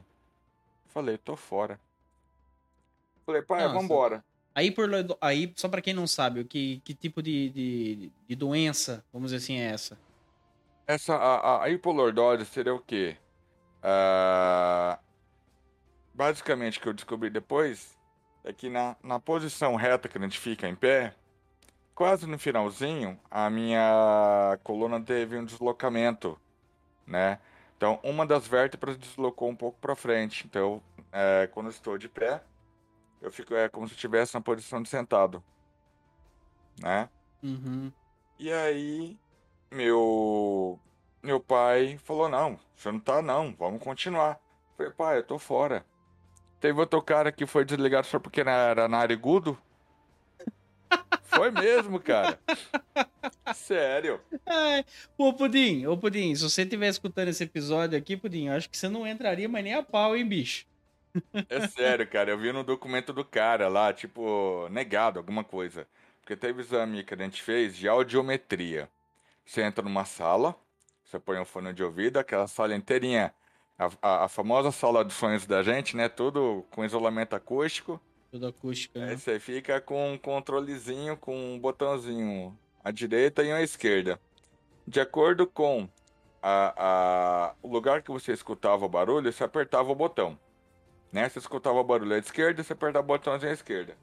Falei, 0.90 1.18
tô 1.18 1.36
fora. 1.36 1.80
Falei, 3.26 3.42
pai, 3.42 3.64
Nossa. 3.64 3.74
vambora. 3.74 4.24
Aí, 4.54 4.72
por, 4.72 4.90
aí, 5.22 5.52
só 5.56 5.68
pra 5.70 5.82
quem 5.82 5.94
não 5.94 6.06
sabe, 6.06 6.42
o 6.42 6.46
que, 6.46 6.82
que 6.84 6.94
tipo 6.94 7.22
de, 7.22 7.50
de, 7.50 8.12
de 8.28 8.36
doença, 8.36 9.04
vamos 9.14 9.32
dizer 9.32 9.44
assim, 9.44 9.60
é 9.60 9.72
essa? 9.72 9.98
Essa, 10.90 11.16
a, 11.16 11.66
a 11.66 11.70
hipolordose 11.70 12.48
seria 12.48 12.74
o 12.74 12.80
quê? 12.80 13.16
Ah, 13.84 14.98
basicamente, 16.16 16.80
o 16.80 16.82
que 16.82 16.90
eu 16.90 16.94
descobri 16.96 17.30
depois 17.30 17.96
é 18.44 18.52
que 18.52 18.72
na, 18.72 18.96
na 19.04 19.20
posição 19.20 19.76
reta 19.76 20.10
que 20.10 20.18
a 20.18 20.22
gente 20.22 20.40
fica 20.40 20.68
em 20.68 20.74
pé, 20.74 21.14
quase 21.94 22.26
no 22.26 22.40
finalzinho, 22.40 23.20
a 23.30 23.52
minha 23.52 24.58
coluna 24.64 25.00
teve 25.00 25.38
um 25.38 25.46
deslocamento, 25.46 26.40
né? 27.06 27.40
Então, 27.78 28.00
uma 28.02 28.26
das 28.26 28.48
vértebras 28.48 28.98
deslocou 28.98 29.48
um 29.48 29.56
pouco 29.56 29.78
para 29.80 29.96
frente. 29.96 30.48
Então, 30.48 30.82
é, 31.12 31.48
quando 31.54 31.68
eu 31.68 31.72
estou 31.72 32.00
de 32.00 32.10
pé, 32.10 32.42
eu 33.22 33.32
fico 33.32 33.54
é 33.54 33.70
como 33.70 33.88
se 33.88 33.94
estivesse 33.94 34.34
na 34.34 34.42
posição 34.42 34.82
de 34.82 34.90
sentado, 34.90 35.44
né? 36.82 37.08
Uhum. 37.44 37.94
E 38.40 38.52
aí, 38.52 39.16
meu 39.72 40.80
meu 41.22 41.40
pai 41.40 41.98
falou: 42.04 42.30
Não, 42.30 42.60
você 42.76 42.92
não 42.92 43.00
tá, 43.00 43.22
não, 43.22 43.54
vamos 43.58 43.84
continuar. 43.84 44.40
Eu 44.72 44.78
falei, 44.78 44.94
pai, 44.94 45.18
eu 45.18 45.24
tô 45.24 45.38
fora. 45.38 45.86
Teve 46.60 46.80
outro 46.80 47.02
cara 47.02 47.32
que 47.32 47.46
foi 47.46 47.64
desligado 47.64 48.08
só 48.08 48.20
porque 48.20 48.42
era 48.42 48.88
narigudo. 48.88 49.58
Foi 51.24 51.52
mesmo, 51.52 52.00
cara. 52.00 52.40
Sério. 53.54 54.20
Ai, 54.46 54.84
ô, 55.18 55.32
Pudim, 55.32 55.86
ô, 55.86 55.96
Pudim, 55.96 56.34
se 56.36 56.42
você 56.44 56.64
estiver 56.64 56.90
escutando 56.90 57.30
esse 57.30 57.44
episódio 57.44 57.98
aqui, 57.98 58.18
Pudim, 58.18 58.48
eu 58.48 58.54
acho 58.54 58.70
que 58.70 58.78
você 58.78 58.90
não 58.90 59.08
entraria 59.08 59.48
mais 59.48 59.64
nem 59.64 59.76
a 59.76 59.84
pau, 59.84 60.18
hein, 60.18 60.28
bicho? 60.28 60.66
É 61.48 61.68
sério, 61.68 62.08
cara. 62.08 62.32
Eu 62.32 62.38
vi 62.38 62.52
no 62.52 62.64
documento 62.64 63.14
do 63.14 63.24
cara 63.24 63.68
lá, 63.68 63.94
tipo, 63.94 64.68
negado 64.70 65.20
alguma 65.20 65.44
coisa. 65.44 65.88
Porque 66.20 66.36
teve 66.36 66.62
exame 66.62 67.04
que 67.04 67.14
a 67.14 67.18
gente 67.18 67.42
fez 67.42 67.76
de 67.78 67.88
audiometria. 67.88 68.90
Você 69.50 69.64
entra 69.64 69.84
numa 69.84 70.06
sala, 70.06 70.56
você 71.04 71.20
põe 71.20 71.40
um 71.40 71.44
fone 71.44 71.74
de 71.74 71.84
ouvido, 71.84 72.18
aquela 72.18 72.48
sala 72.48 72.76
inteirinha, 72.76 73.34
a, 73.80 73.90
a, 74.00 74.26
a 74.26 74.28
famosa 74.28 74.72
sala 74.72 75.04
de 75.04 75.12
sonhos 75.12 75.48
da 75.48 75.64
gente, 75.64 75.98
né? 75.98 76.08
Tudo 76.08 76.64
com 76.70 76.86
isolamento 76.86 77.36
acústico. 77.36 78.00
Tudo 78.30 78.46
acústica, 78.46 79.00
né? 79.00 79.10
Aí 79.10 79.18
você 79.18 79.40
fica 79.40 79.82
com 79.82 80.14
um 80.14 80.20
controlezinho, 80.20 81.18
com 81.18 81.36
um 81.36 81.60
botãozinho 81.60 82.56
à 82.84 82.92
direita 82.92 83.42
e 83.42 83.52
à 83.52 83.60
esquerda. 83.64 84.20
De 84.88 85.02
acordo 85.02 85.48
com 85.48 85.90
a, 86.44 86.74
a, 86.78 87.56
o 87.64 87.74
lugar 87.74 88.04
que 88.04 88.12
você 88.12 88.32
escutava 88.32 88.86
o 88.86 88.90
barulho, 88.90 89.34
você 89.34 89.44
apertava 89.44 89.92
o 89.92 89.96
botão. 89.96 90.38
Né? 91.12 91.28
Você 91.28 91.40
escutava 91.40 91.80
o 91.80 91.84
barulho 91.84 92.14
à 92.14 92.20
esquerda, 92.20 92.62
você 92.62 92.74
apertava 92.74 93.04
o 93.04 93.08
botãozinho 93.08 93.50
à 93.50 93.56
esquerda. 93.56 93.98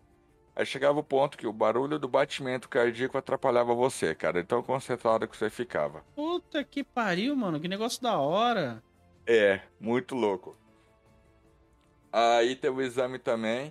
Aí 0.56 0.64
chegava 0.64 0.98
o 0.98 1.04
ponto 1.04 1.36
que 1.36 1.46
o 1.46 1.52
barulho 1.52 1.98
do 1.98 2.08
batimento 2.08 2.66
cardíaco 2.66 3.18
atrapalhava 3.18 3.74
você, 3.74 4.14
cara. 4.14 4.40
Então 4.40 4.62
concentrado 4.62 5.28
que 5.28 5.36
você 5.36 5.50
ficava. 5.50 6.02
Puta 6.14 6.64
que 6.64 6.82
pariu, 6.82 7.36
mano. 7.36 7.60
Que 7.60 7.68
negócio 7.68 8.02
da 8.02 8.18
hora. 8.18 8.82
É, 9.26 9.60
muito 9.78 10.14
louco. 10.14 10.56
Aí 12.10 12.56
teve 12.56 12.78
o 12.78 12.82
exame 12.82 13.18
também, 13.18 13.70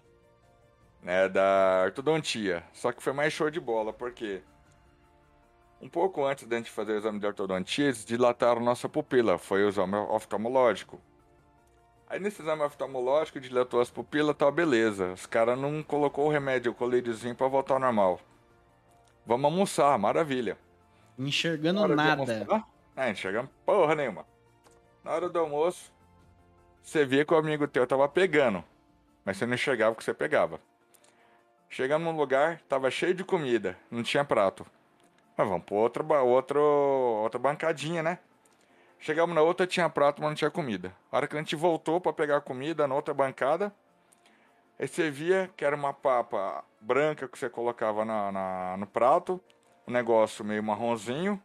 né, 1.02 1.28
da 1.28 1.82
ortodontia. 1.86 2.64
Só 2.72 2.92
que 2.92 3.02
foi 3.02 3.14
mais 3.14 3.34
show 3.34 3.50
de 3.50 3.60
bola, 3.60 3.92
porque 3.92 4.44
um 5.82 5.90
pouco 5.90 6.24
antes 6.24 6.46
da 6.46 6.58
gente 6.58 6.70
fazer 6.70 6.92
o 6.92 6.98
exame 6.98 7.20
de 7.20 7.26
ortodontia, 7.26 7.86
eles 7.86 8.06
dilataram 8.06 8.62
nossa 8.62 8.88
pupila. 8.88 9.40
Foi 9.40 9.64
o 9.64 9.70
exame 9.70 9.96
oftalmológico. 9.96 11.02
Aí 12.08 12.20
nesse 12.20 12.42
exame 12.42 12.62
oftalmológico, 12.62 13.40
dilatou 13.40 13.82
as 13.82 13.90
pupilas, 13.90 14.36
tá 14.36 14.50
beleza. 14.52 15.14
Os 15.14 15.26
caras 15.26 15.58
não 15.58 15.82
colocou 15.82 16.28
o 16.28 16.32
remédio, 16.32 16.72
o 16.72 16.76
colíriozinho 16.76 17.36
pra 17.36 17.48
voltar 17.48 17.76
ao 17.76 17.80
normal. 17.80 18.20
Vamos 19.26 19.46
almoçar, 19.46 19.98
maravilha. 19.98 20.58
Enxergando 21.18 21.88
Na 21.88 22.16
nada. 22.16 22.64
É, 22.96 23.12
enxergamos 23.12 23.50
porra 23.66 23.96
nenhuma. 23.96 24.26
Na 25.04 25.12
hora 25.12 25.30
do 25.30 25.40
almoço, 25.40 25.92
você 26.82 27.06
via 27.06 27.26
que 27.26 27.34
o 27.34 27.38
amigo 27.38 27.68
teu 27.68 27.88
tava 27.88 28.08
pegando, 28.08 28.64
mas 29.24 29.38
você 29.38 29.46
não 29.46 29.56
enxergava 29.56 29.94
o 29.94 29.96
que 29.96 30.04
você 30.04 30.14
pegava. 30.14 30.60
Chegamos 31.68 32.08
num 32.08 32.18
lugar, 32.18 32.62
tava 32.70 32.90
cheio 32.92 33.14
de 33.14 33.24
comida, 33.24 33.78
não 33.90 34.04
tinha 34.04 34.24
prato. 34.24 34.66
Mas 35.36 35.48
vamos 35.48 35.66
pôr 35.66 35.78
outra, 35.78 36.04
outro, 36.22 36.62
outra 36.62 37.40
bancadinha, 37.40 38.02
né? 38.02 38.20
Chegamos 39.06 39.36
na 39.36 39.42
outra, 39.44 39.68
tinha 39.68 39.88
prato, 39.88 40.20
mas 40.20 40.32
não 40.32 40.36
tinha 40.36 40.50
comida. 40.50 40.92
A 41.12 41.18
hora 41.18 41.28
que 41.28 41.36
a 41.36 41.40
gente 41.40 41.56
voltou 41.56 42.02
pra 42.02 42.12
pegar 42.12 42.38
a 42.38 42.42
comida 42.42 42.88
na 42.88 42.96
outra 42.96 43.14
bancada, 43.14 43.72
aí 44.80 44.88
você 44.88 45.12
via 45.12 45.48
que 45.56 45.64
era 45.64 45.76
uma 45.76 45.94
papa 45.94 46.64
branca 46.82 47.28
que 47.28 47.38
você 47.38 47.48
colocava 47.48 48.04
na, 48.04 48.32
na- 48.32 48.78
no 48.78 48.88
prato, 48.88 49.40
um 49.88 49.92
negócio 49.92 50.44
meio 50.44 50.64
marronzinho, 50.64 51.40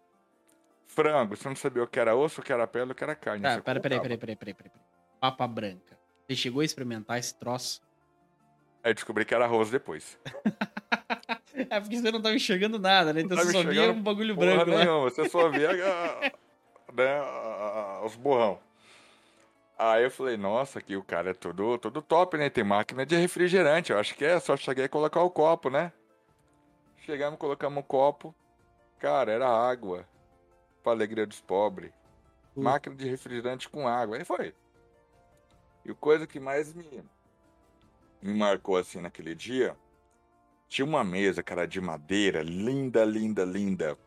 frango, 0.86 1.36
você 1.36 1.46
não 1.50 1.54
sabia 1.54 1.82
o 1.82 1.86
que 1.86 2.00
era 2.00 2.16
osso, 2.16 2.40
o 2.40 2.42
que 2.42 2.50
era 2.50 2.66
pele, 2.66 2.92
o 2.92 2.94
que 2.94 3.04
era 3.04 3.14
carne. 3.14 3.42
Tá, 3.42 3.60
pera, 3.60 3.78
peraí, 3.78 4.00
peraí, 4.00 4.16
peraí, 4.16 4.36
peraí, 4.36 4.54
peraí. 4.54 4.72
Papa 5.20 5.46
branca. 5.46 5.98
Você 6.26 6.36
chegou 6.36 6.62
a 6.62 6.64
experimentar 6.64 7.18
esse 7.18 7.38
troço? 7.38 7.82
Aí 8.82 8.94
descobri 8.94 9.26
que 9.26 9.34
era 9.34 9.44
arroz 9.44 9.68
depois. 9.70 10.18
É 11.68 11.78
porque 11.78 11.98
você 11.98 12.10
não 12.10 12.22
tava 12.22 12.34
enxergando 12.34 12.78
nada, 12.78 13.12
né? 13.12 13.20
Então 13.20 13.36
você 13.36 13.52
só 13.52 13.62
via 13.64 13.92
um 13.92 14.02
bagulho 14.02 14.34
branco 14.34 14.70
lá. 14.70 14.78
nenhuma, 14.78 15.00
você 15.10 15.28
só 15.28 15.48
via 15.50 15.68
né, 16.92 17.20
os 18.04 18.16
borrão. 18.16 18.58
Aí 19.78 20.04
eu 20.04 20.10
falei, 20.10 20.36
nossa, 20.36 20.78
aqui 20.78 20.94
o 20.94 21.02
cara 21.02 21.30
é 21.30 21.34
tudo, 21.34 21.78
tudo 21.78 22.02
top, 22.02 22.36
né? 22.36 22.50
Tem 22.50 22.62
máquina 22.62 23.06
de 23.06 23.16
refrigerante, 23.16 23.92
eu 23.92 23.98
acho 23.98 24.14
que 24.14 24.24
é, 24.24 24.38
só 24.38 24.56
cheguei 24.56 24.84
a 24.84 24.88
colocar 24.88 25.22
o 25.22 25.30
copo, 25.30 25.70
né? 25.70 25.90
Chegamos, 26.98 27.38
colocamos 27.38 27.82
o 27.82 27.86
copo, 27.86 28.34
cara, 28.98 29.32
era 29.32 29.48
água, 29.48 30.06
pra 30.82 30.92
alegria 30.92 31.26
dos 31.26 31.40
pobres. 31.40 31.90
Puta. 32.54 32.60
Máquina 32.60 32.94
de 32.94 33.08
refrigerante 33.08 33.70
com 33.70 33.88
água, 33.88 34.18
aí 34.18 34.24
foi. 34.24 34.54
E 35.84 35.90
a 35.92 35.94
coisa 35.94 36.26
que 36.26 36.38
mais 36.38 36.74
me, 36.74 37.02
me 38.20 38.34
marcou 38.34 38.76
assim 38.76 39.00
naquele 39.00 39.34
dia, 39.34 39.74
tinha 40.68 40.84
uma 40.84 41.02
mesa, 41.02 41.42
cara, 41.42 41.66
de 41.66 41.80
madeira, 41.80 42.42
linda, 42.42 43.02
linda, 43.02 43.44
linda. 43.44 43.98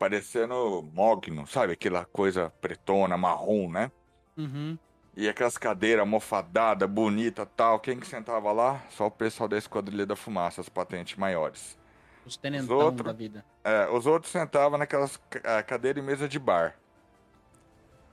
Parecendo 0.00 0.82
mogno, 0.94 1.46
sabe? 1.46 1.74
Aquela 1.74 2.06
coisa 2.06 2.48
pretona, 2.58 3.18
marrom, 3.18 3.68
né? 3.70 3.92
Uhum. 4.34 4.78
E 5.14 5.28
aquelas 5.28 5.58
cadeiras 5.58 6.08
mofadadas, 6.08 6.88
bonita 6.88 7.44
tal. 7.44 7.78
Quem 7.78 8.00
que 8.00 8.06
sentava 8.06 8.50
lá? 8.50 8.82
Só 8.88 9.08
o 9.08 9.10
pessoal 9.10 9.46
da 9.46 9.58
Esquadrilha 9.58 10.06
da 10.06 10.16
Fumaça, 10.16 10.62
as 10.62 10.70
patentes 10.70 11.18
maiores. 11.18 11.78
Os 12.24 12.34
tenentão 12.38 12.78
outros- 12.78 13.04
da 13.04 13.12
vida. 13.12 13.44
É, 13.62 13.90
os 13.90 14.06
outros 14.06 14.32
sentavam 14.32 14.78
naquelas 14.78 15.18
ca- 15.28 15.62
cadeiras 15.64 16.02
e 16.02 16.06
mesa 16.06 16.26
de 16.26 16.38
bar. 16.38 16.76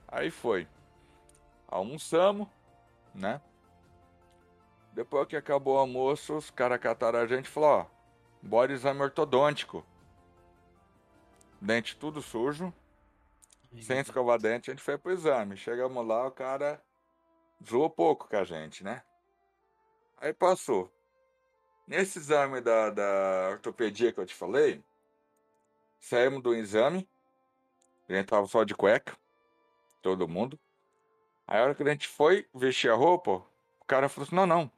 Aí 0.06 0.30
foi. 0.30 0.68
Almoçamos, 1.68 2.48
né? 3.14 3.40
Depois 4.92 5.26
que 5.26 5.36
acabou 5.36 5.76
o 5.76 5.78
almoço, 5.78 6.34
os 6.36 6.50
caras 6.50 6.78
cataram 6.80 7.18
a 7.20 7.26
gente 7.26 7.46
e 7.46 7.48
falaram, 7.50 7.80
ó, 7.80 7.86
bora 8.42 8.74
exame 8.74 9.00
ortodôntico. 9.00 9.82
Dente 11.60 11.96
tudo 11.96 12.22
sujo, 12.22 12.72
sem 13.82 13.98
escovar 14.00 14.38
dente, 14.38 14.70
a 14.70 14.74
gente 14.74 14.82
foi 14.82 14.96
pro 14.96 15.12
exame. 15.12 15.56
Chegamos 15.56 16.06
lá, 16.06 16.26
o 16.26 16.30
cara 16.30 16.82
zoou 17.66 17.90
pouco 17.90 18.28
com 18.28 18.36
a 18.36 18.44
gente, 18.44 18.84
né? 18.84 19.02
Aí 20.18 20.32
passou. 20.32 20.92
Nesse 21.86 22.18
exame 22.18 22.60
da, 22.60 22.90
da 22.90 23.48
ortopedia 23.50 24.12
que 24.12 24.20
eu 24.20 24.26
te 24.26 24.34
falei, 24.34 24.82
saímos 26.00 26.42
do 26.42 26.54
exame, 26.54 27.08
a 28.08 28.14
gente 28.14 28.26
tava 28.26 28.46
só 28.46 28.62
de 28.62 28.74
cueca, 28.74 29.16
todo 30.02 30.28
mundo. 30.28 30.58
Aí 31.46 31.58
a 31.58 31.62
hora 31.62 31.74
que 31.74 31.82
a 31.82 31.90
gente 31.90 32.06
foi 32.06 32.46
vestir 32.54 32.90
a 32.90 32.94
roupa, 32.94 33.42
o 33.80 33.84
cara 33.86 34.08
falou 34.08 34.26
assim, 34.26 34.36
não, 34.36 34.46
não, 34.46 34.70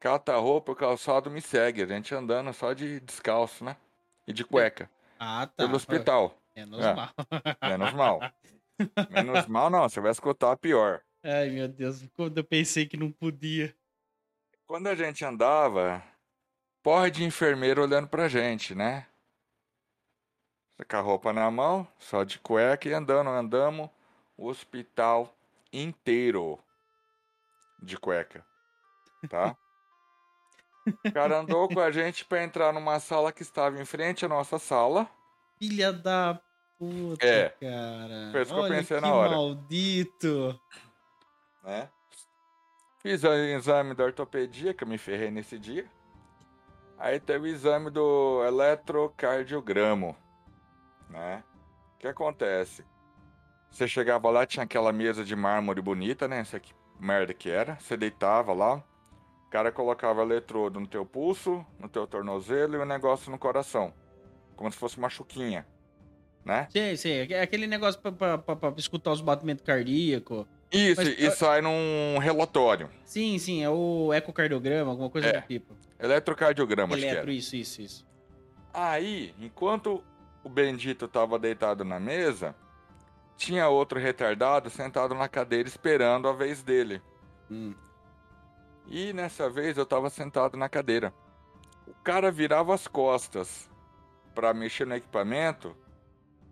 cata 0.00 0.32
a 0.32 0.38
roupa, 0.38 0.72
o 0.72 0.76
calçado 0.76 1.30
me 1.30 1.40
segue, 1.40 1.82
a 1.82 1.86
gente 1.86 2.14
andando 2.14 2.52
só 2.52 2.72
de 2.72 3.00
descalço, 3.00 3.62
né? 3.62 3.76
E 4.26 4.32
de 4.32 4.44
cueca, 4.44 4.90
Ah, 5.18 5.46
tá. 5.46 5.64
pelo 5.64 5.76
hospital. 5.76 6.36
Menos 6.56 6.84
É. 6.84 6.94
mal. 6.94 7.10
Menos 7.62 7.92
mal. 7.92 8.20
Menos 9.10 9.46
mal 9.46 9.70
não, 9.70 9.88
você 9.88 10.00
vai 10.00 10.10
escutar 10.12 10.56
pior. 10.56 11.02
Ai, 11.22 11.50
meu 11.50 11.68
Deus. 11.68 12.04
Quando 12.14 12.38
eu 12.38 12.44
pensei 12.44 12.86
que 12.86 12.96
não 12.96 13.10
podia. 13.10 13.74
Quando 14.66 14.86
a 14.88 14.94
gente 14.94 15.24
andava, 15.24 16.02
porra 16.82 17.10
de 17.10 17.24
enfermeiro 17.24 17.82
olhando 17.82 18.06
pra 18.08 18.28
gente, 18.28 18.74
né? 18.74 19.06
Com 20.88 20.96
a 20.96 21.00
roupa 21.00 21.32
na 21.32 21.50
mão, 21.50 21.88
só 21.98 22.22
de 22.22 22.38
cueca 22.38 22.88
e 22.88 22.92
andando, 22.92 23.30
andamos 23.30 23.90
o 24.36 24.46
hospital 24.46 25.34
inteiro 25.72 26.58
de 27.82 27.96
cueca, 27.98 28.44
tá? 29.28 29.56
O 31.04 31.12
cara 31.12 31.38
andou 31.40 31.68
com 31.68 31.80
a 31.80 31.90
gente 31.90 32.24
pra 32.24 32.42
entrar 32.42 32.72
numa 32.72 32.98
sala 33.00 33.32
que 33.32 33.42
estava 33.42 33.80
em 33.80 33.84
frente 33.84 34.24
à 34.24 34.28
nossa 34.28 34.58
sala. 34.58 35.08
Filha 35.58 35.92
da 35.92 36.40
puta, 36.78 37.24
É. 37.26 37.48
cara. 37.60 38.28
Foi 38.32 38.42
isso 38.42 38.52
que 38.54 38.58
eu 38.58 38.62
Olha 38.64 38.76
pensei 38.76 38.96
que 38.96 39.02
na 39.02 39.12
hora. 39.14 39.30
maldito. 39.30 40.60
né? 41.64 41.88
Fiz 43.00 43.22
o 43.24 43.32
exame 43.32 43.94
da 43.94 44.04
ortopedia, 44.04 44.74
que 44.74 44.84
eu 44.84 44.88
me 44.88 44.98
ferrei 44.98 45.30
nesse 45.30 45.58
dia. 45.58 45.86
Aí 46.98 47.20
teve 47.20 47.44
o 47.48 47.52
exame 47.52 47.90
do 47.90 48.42
eletrocardiogramo, 48.44 50.16
né? 51.08 51.44
O 51.94 51.98
que 51.98 52.08
acontece? 52.08 52.84
Você 53.70 53.86
chegava 53.86 54.30
lá, 54.30 54.46
tinha 54.46 54.64
aquela 54.64 54.92
mesa 54.92 55.24
de 55.24 55.36
mármore 55.36 55.80
bonita, 55.80 56.26
né? 56.26 56.40
Essa 56.40 56.58
que 56.58 56.72
merda 56.98 57.32
que 57.34 57.50
era. 57.50 57.76
Você 57.76 57.96
deitava 57.96 58.52
lá, 58.52 58.82
o 59.48 59.50
cara 59.50 59.72
colocava 59.72 60.20
eletrodo 60.20 60.78
no 60.78 60.86
teu 60.86 61.06
pulso, 61.06 61.64
no 61.80 61.88
teu 61.88 62.06
tornozelo 62.06 62.76
e 62.76 62.78
o 62.78 62.84
negócio 62.84 63.30
no 63.30 63.38
coração. 63.38 63.94
Como 64.54 64.70
se 64.70 64.76
fosse 64.76 64.98
uma 64.98 65.08
chuquinha, 65.08 65.66
né? 66.44 66.68
Sei, 66.70 66.98
sei. 66.98 67.32
é 67.32 67.40
Aquele 67.40 67.66
negócio 67.66 67.98
pra 67.98 68.44
escutar 68.76 69.10
os 69.10 69.22
batimentos 69.22 69.64
cardíacos. 69.64 70.44
Isso, 70.70 71.00
Mas, 71.02 71.18
e 71.18 71.30
sai 71.30 71.62
num 71.62 72.18
relatório. 72.18 72.90
Sim, 73.06 73.38
sim, 73.38 73.62
é 73.62 73.70
o 73.70 74.12
ecocardiograma, 74.12 74.90
alguma 74.90 75.08
coisa 75.08 75.28
É, 75.28 75.40
do 75.40 75.46
tipo. 75.46 75.74
Eletrocardiograma, 75.98 76.94
acho 76.94 77.02
que 77.02 77.08
era. 77.08 77.16
Eletro, 77.20 77.32
isso, 77.32 77.56
isso, 77.56 77.80
isso. 77.80 78.06
Aí, 78.74 79.34
enquanto 79.40 80.04
o 80.44 80.48
bendito 80.50 81.06
estava 81.06 81.38
deitado 81.38 81.86
na 81.86 81.98
mesa, 81.98 82.54
tinha 83.34 83.66
outro 83.66 83.98
retardado 83.98 84.68
sentado 84.68 85.14
na 85.14 85.26
cadeira 85.26 85.66
esperando 85.66 86.28
a 86.28 86.34
vez 86.34 86.62
dele. 86.62 87.00
Hum. 87.50 87.72
E 88.88 89.12
nessa 89.12 89.48
vez 89.50 89.76
eu 89.76 89.82
estava 89.84 90.08
sentado 90.10 90.56
na 90.56 90.68
cadeira. 90.68 91.12
O 91.86 91.94
cara 92.02 92.30
virava 92.30 92.74
as 92.74 92.86
costas 92.86 93.70
para 94.34 94.54
mexer 94.54 94.86
no 94.86 94.94
equipamento. 94.94 95.76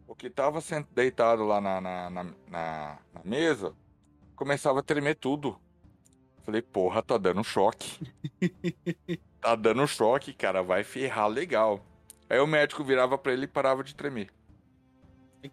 O 0.07 0.15
que 0.15 0.29
estava 0.29 0.61
deitado 0.93 1.45
lá 1.45 1.61
na, 1.61 1.81
na, 1.81 2.11
na, 2.11 2.25
na- 2.49 2.99
mesa 3.25 3.75
começava 4.37 4.81
a 4.81 4.83
tremer 4.83 5.17
tudo. 5.17 5.59
Falei, 6.45 6.63
porra, 6.63 7.03
tá 7.03 7.19
dando 7.19 7.43
choque. 7.43 8.13
tá 9.41 9.57
dando 9.57 9.87
choque, 9.89 10.33
cara, 10.33 10.63
vai 10.63 10.85
ferrar 10.85 11.27
legal. 11.29 11.85
Aí 12.29 12.39
o 12.39 12.47
médico 12.47 12.85
virava 12.85 13.19
pra 13.19 13.33
ele 13.33 13.45
e 13.45 13.49
parava 13.49 13.83
de 13.83 13.95
tremer. 13.95 14.31
Que. 15.43 15.51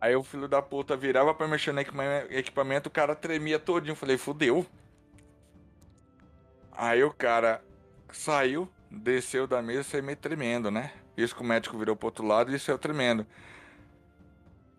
Aí 0.00 0.16
o 0.16 0.22
filho 0.22 0.48
da 0.48 0.60
puta 0.60 0.96
virava 0.96 1.32
pra 1.34 1.46
mexer 1.46 1.72
no 1.72 1.80
equipame- 1.80 2.26
equipamento, 2.30 2.88
o 2.88 2.92
cara 2.92 3.14
tremia 3.14 3.58
todinho. 3.58 3.94
Falei, 3.94 4.18
fudeu. 4.18 4.66
Aí 6.76 7.04
o 7.04 7.12
cara 7.12 7.62
saiu, 8.12 8.68
desceu 8.90 9.46
da 9.46 9.62
mesa 9.62 9.80
e 9.80 9.84
saiu 9.84 10.04
meio 10.04 10.16
tremendo, 10.16 10.70
né? 10.70 10.92
Isso 11.16 11.34
que 11.34 11.42
o 11.42 11.44
médico 11.44 11.78
virou 11.78 11.94
pro 11.94 12.08
outro 12.08 12.26
lado 12.26 12.54
e 12.54 12.58
saiu 12.58 12.78
tremendo. 12.78 13.26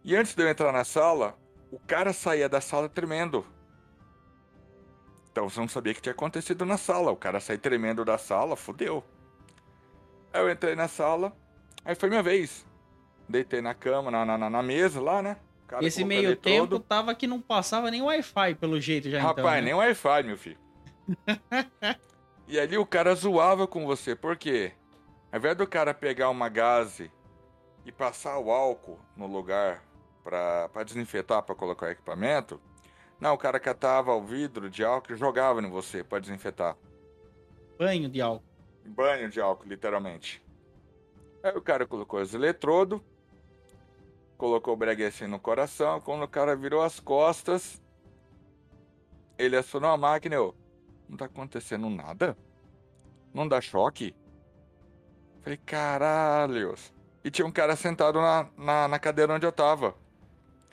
E 0.03 0.15
antes 0.15 0.35
de 0.35 0.43
eu 0.43 0.49
entrar 0.49 0.71
na 0.71 0.83
sala, 0.83 1.37
o 1.71 1.79
cara 1.79 2.11
saía 2.11 2.49
da 2.49 2.59
sala 2.59 2.89
tremendo. 2.89 3.45
Então 5.31 5.49
você 5.49 5.59
não 5.59 5.67
sabia 5.67 5.93
o 5.93 5.95
que 5.95 6.01
tinha 6.01 6.13
acontecido 6.13 6.65
na 6.65 6.77
sala. 6.77 7.11
O 7.11 7.15
cara 7.15 7.39
saiu 7.39 7.59
tremendo 7.59 8.03
da 8.03 8.17
sala, 8.17 8.55
fudeu. 8.55 9.03
Aí 10.33 10.41
eu 10.41 10.51
entrei 10.51 10.75
na 10.75 10.89
sala, 10.89 11.35
aí 11.83 11.95
foi 11.95 12.09
minha 12.09 12.23
vez. 12.23 12.65
Deitei 13.27 13.61
na 13.61 13.73
cama, 13.73 14.11
na, 14.11 14.25
na, 14.25 14.49
na 14.49 14.63
mesa 14.63 15.01
lá, 15.01 15.21
né? 15.21 15.37
Cara 15.67 15.83
Esse 15.83 16.03
meio 16.03 16.35
tempo 16.35 16.77
tava 16.77 17.15
que 17.15 17.25
não 17.25 17.41
passava 17.41 17.89
nem 17.89 18.01
Wi-Fi, 18.01 18.55
pelo 18.55 18.79
jeito, 18.79 19.09
já 19.09 19.19
Rapaz, 19.19 19.39
então, 19.39 19.51
né? 19.51 19.61
nem 19.61 19.73
Wi-Fi, 19.73 20.23
meu 20.23 20.37
filho. 20.37 20.64
e 22.47 22.59
ali 22.59 22.77
o 22.77 22.85
cara 22.85 23.13
zoava 23.15 23.67
com 23.67 23.85
você, 23.85 24.15
por 24.15 24.37
quê? 24.37 24.73
Ao 25.31 25.39
invés 25.39 25.57
do 25.57 25.67
cara 25.67 25.93
pegar 25.93 26.29
uma 26.29 26.49
gaze 26.49 27.11
e 27.85 27.91
passar 27.91 28.39
o 28.39 28.51
álcool 28.51 28.99
no 29.15 29.27
lugar 29.27 29.83
pra, 30.23 30.69
pra 30.69 30.83
desinfetar, 30.83 31.43
pra 31.43 31.55
colocar 31.55 31.87
o 31.87 31.91
equipamento, 31.91 32.59
não, 33.19 33.33
o 33.33 33.37
cara 33.37 33.59
catava 33.59 34.13
o 34.13 34.23
vidro 34.23 34.69
de 34.69 34.83
álcool 34.83 35.13
e 35.13 35.17
jogava 35.17 35.61
em 35.61 35.69
você 35.69 36.03
pra 36.03 36.19
desinfetar. 36.19 36.77
Banho 37.77 38.09
de 38.09 38.21
álcool. 38.21 38.43
Banho 38.85 39.29
de 39.29 39.39
álcool, 39.39 39.67
literalmente. 39.67 40.43
Aí 41.43 41.55
o 41.55 41.61
cara 41.61 41.85
colocou 41.85 42.19
os 42.19 42.33
eletrodos, 42.33 42.99
colocou 44.37 44.73
o 44.73 44.77
breguecinho 44.77 45.29
no 45.29 45.39
coração. 45.39 46.01
Quando 46.01 46.23
o 46.23 46.27
cara 46.27 46.55
virou 46.55 46.81
as 46.81 46.99
costas, 46.99 47.81
ele 49.37 49.55
acionou 49.55 49.89
a 49.89 49.97
máquina 49.97 50.35
e 50.35 50.37
eu, 50.37 50.55
não 51.07 51.17
tá 51.17 51.25
acontecendo 51.25 51.89
nada? 51.89 52.37
Não 53.33 53.47
dá 53.47 53.59
choque? 53.61 54.15
Falei, 55.41 55.59
caralhos. 55.65 56.93
E 57.23 57.29
tinha 57.29 57.45
um 57.45 57.51
cara 57.51 57.75
sentado 57.75 58.19
na, 58.19 58.47
na, 58.57 58.87
na 58.87 58.99
cadeira 58.99 59.33
onde 59.33 59.45
eu 59.45 59.51
tava. 59.51 59.95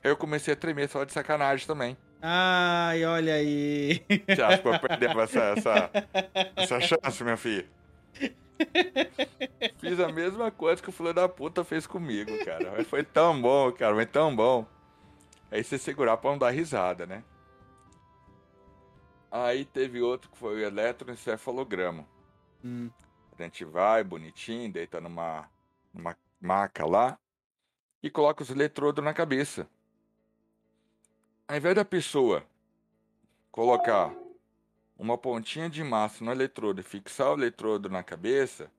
Aí 0.03 0.11
eu 0.11 0.17
comecei 0.17 0.53
a 0.53 0.57
tremer 0.57 0.89
só 0.89 1.03
de 1.03 1.13
sacanagem 1.13 1.65
também. 1.65 1.97
Ai, 2.21 3.03
olha 3.05 3.33
aí. 3.33 4.01
Você 4.27 4.41
acha 4.41 4.57
que 4.59 4.67
eu 4.67 4.79
perdemos 4.79 5.23
essa, 5.23 5.39
essa, 5.57 5.91
essa 6.55 6.81
chance, 6.81 7.23
meu 7.23 7.37
filho? 7.37 7.67
Fiz 9.79 9.99
a 9.99 10.07
mesma 10.09 10.49
coisa 10.49 10.81
que 10.81 10.89
o 10.89 10.91
filho 10.91 11.13
da 11.13 11.27
puta 11.27 11.63
fez 11.63 11.85
comigo, 11.85 12.31
cara. 12.45 12.73
Mas 12.77 12.87
foi 12.87 13.03
tão 13.03 13.41
bom, 13.41 13.71
cara, 13.71 13.93
foi 13.93 14.05
tão 14.05 14.33
bom. 14.35 14.65
Aí 15.51 15.63
você 15.63 15.77
segurar 15.77 16.17
pra 16.17 16.31
não 16.31 16.37
dar 16.37 16.51
risada, 16.51 17.05
né? 17.05 17.23
Aí 19.35 19.65
teve 19.65 19.99
outro 19.99 20.29
que 20.29 20.37
foi 20.37 20.57
o 20.57 20.63
eletroencefalograma. 20.63 22.07
Hum. 22.63 22.91
A 23.31 23.41
gente 23.41 23.65
vai 23.65 24.03
bonitinho, 24.03 24.71
deita 24.71 25.01
numa, 25.01 25.49
numa 25.91 26.15
maca 26.39 26.85
lá 26.85 27.17
e 28.03 28.11
coloca 28.11 28.43
os 28.43 28.51
eletrodos 28.51 29.03
na 29.03 29.11
cabeça. 29.11 29.67
Ao 31.47 31.57
invés 31.57 31.75
da 31.75 31.83
pessoa 31.83 32.45
colocar 33.51 34.13
uma 34.95 35.17
pontinha 35.17 35.67
de 35.67 35.83
massa 35.83 36.23
no 36.23 36.31
eletrodo 36.31 36.81
e 36.81 36.83
fixar 36.83 37.31
o 37.31 37.33
eletrodo 37.33 37.89
na 37.89 38.03
cabeça, 38.03 38.71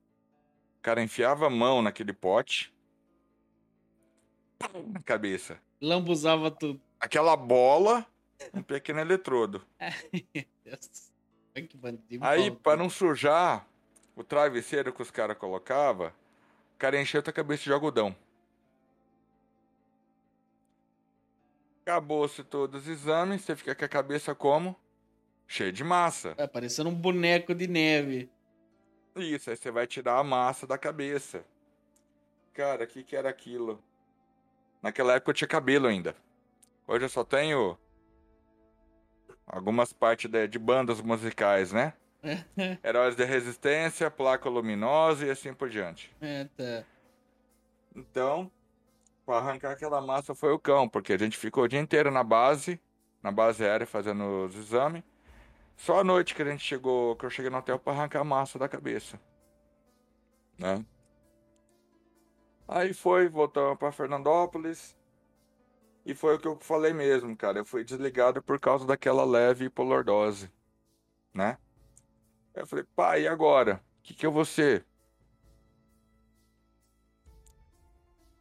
o 0.79 0.83
cara 0.83 1.03
enfiava 1.03 1.49
a 1.49 1.51
mão 1.51 1.83
naquele 1.83 2.13
pote 2.13 2.73
na 4.87 5.03
cabeça. 5.03 5.61
Lambuzava 5.81 6.49
tudo. 6.49 6.81
Aquela 7.01 7.37
bola, 7.37 8.07
um 8.53 8.63
pequeno 8.63 9.01
eletrodo. 9.01 9.65
Deus. 10.65 11.13
Ai, 11.55 11.63
que 11.63 11.77
bandido. 11.77 12.25
Aí, 12.25 12.51
para 12.51 12.77
não 12.77 12.91
sujar 12.91 13.67
o 14.17 14.25
travesseiro 14.25 14.93
que 14.93 15.03
os 15.03 15.11
caras 15.11 15.37
colocavam, 15.37 16.09
o 16.09 16.79
cara 16.79 17.01
encheu 17.01 17.23
tua 17.23 17.33
cabeça 17.33 17.65
de 17.65 17.73
algodão. 17.73 18.15
Acabou-se 21.83 22.43
todos 22.43 22.83
os 22.83 22.89
exames, 22.89 23.43
você 23.43 23.55
fica 23.55 23.75
com 23.75 23.85
a 23.85 23.89
cabeça 23.89 24.35
como? 24.35 24.75
Cheia 25.47 25.71
de 25.71 25.85
massa. 25.85 26.35
É, 26.39 26.47
parecendo 26.47 26.89
um 26.89 26.95
boneco 26.95 27.55
de 27.55 27.69
neve. 27.69 28.31
Isso, 29.15 29.51
aí 29.51 29.57
você 29.57 29.71
vai 29.71 29.87
tirar 29.87 30.19
a 30.19 30.25
massa 30.25 30.67
da 30.67 30.79
cabeça. 30.79 31.45
Cara, 32.55 32.85
o 32.85 32.87
que, 32.87 33.05
que 33.05 33.15
era 33.15 33.29
aquilo? 33.29 33.83
Naquela 34.83 35.15
época 35.15 35.31
eu 35.31 35.35
tinha 35.35 35.49
cabelo 35.49 35.87
ainda. 35.87 36.17
Hoje 36.87 37.05
eu 37.05 37.09
só 37.09 37.23
tenho 37.23 37.79
algumas 39.47 39.93
partes 39.93 40.31
de, 40.31 40.47
de 40.49 40.59
bandas 40.59 41.01
musicais, 41.01 41.73
né? 41.73 41.93
Heróis 42.83 43.15
da 43.15 43.25
Resistência, 43.25 44.11
Placa 44.11 44.49
Luminosa 44.49 45.27
e 45.27 45.31
assim 45.31 45.53
por 45.53 45.69
diante. 45.69 46.15
É, 46.21 46.45
tá. 46.57 46.85
Então, 47.95 48.51
para 49.25 49.39
arrancar 49.39 49.73
aquela 49.73 50.01
massa 50.01 50.35
foi 50.35 50.53
o 50.53 50.59
cão, 50.59 50.89
porque 50.89 51.13
a 51.13 51.19
gente 51.19 51.37
ficou 51.37 51.65
o 51.65 51.69
dia 51.69 51.81
inteiro 51.81 52.11
na 52.11 52.25
base, 52.25 52.81
na 53.23 53.31
base 53.31 53.65
aérea 53.65 53.87
fazendo 53.87 54.47
os 54.47 54.55
exames. 54.55 55.03
Só 55.77 56.01
à 56.01 56.05
noite 56.05 56.35
que 56.35 56.43
a 56.43 56.45
gente 56.45 56.63
chegou, 56.63 57.17
que 57.17 57.27
eu 57.27 57.31
cheguei 57.31 57.51
no 57.51 57.59
hotel 57.59 57.79
para 57.79 57.93
arrancar 57.93 58.21
a 58.21 58.25
massa 58.25 58.59
da 58.59 58.69
cabeça. 58.69 59.21
Né? 60.59 60.85
Aí 62.67 62.95
foi, 62.95 63.29
voltamos 63.29 63.79
para 63.79 63.93
Fernandópolis. 63.93 64.97
E 66.05 66.15
foi 66.15 66.35
o 66.35 66.39
que 66.39 66.47
eu 66.47 66.59
falei 66.61 66.93
mesmo, 66.93 67.37
cara. 67.37 67.59
Eu 67.59 67.65
fui 67.65 67.83
desligado 67.83 68.43
por 68.43 68.61
causa 68.61 68.87
daquela 68.87 69.25
leve 69.25 69.67
hipoliordose, 69.67 70.51
né? 71.33 71.57
Eu 72.55 72.67
falei, 72.67 72.85
pai, 72.95 73.23
e 73.23 73.29
agora? 73.29 73.83
O 73.99 74.03
que, 74.03 74.15
que 74.15 74.27
eu 74.27 74.31
vou 74.33 74.45
ser? 74.45 74.87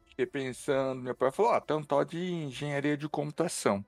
Fiquei 0.08 0.26
pensando, 0.26 1.02
meu 1.02 1.16
pai 1.16 1.32
falou, 1.32 1.54
ah, 1.54 1.62
tem 1.62 1.76
um 1.76 1.84
tal 1.84 2.06
de 2.06 2.20
engenharia 2.20 2.96
de 2.96 3.10
computação. 3.10 3.84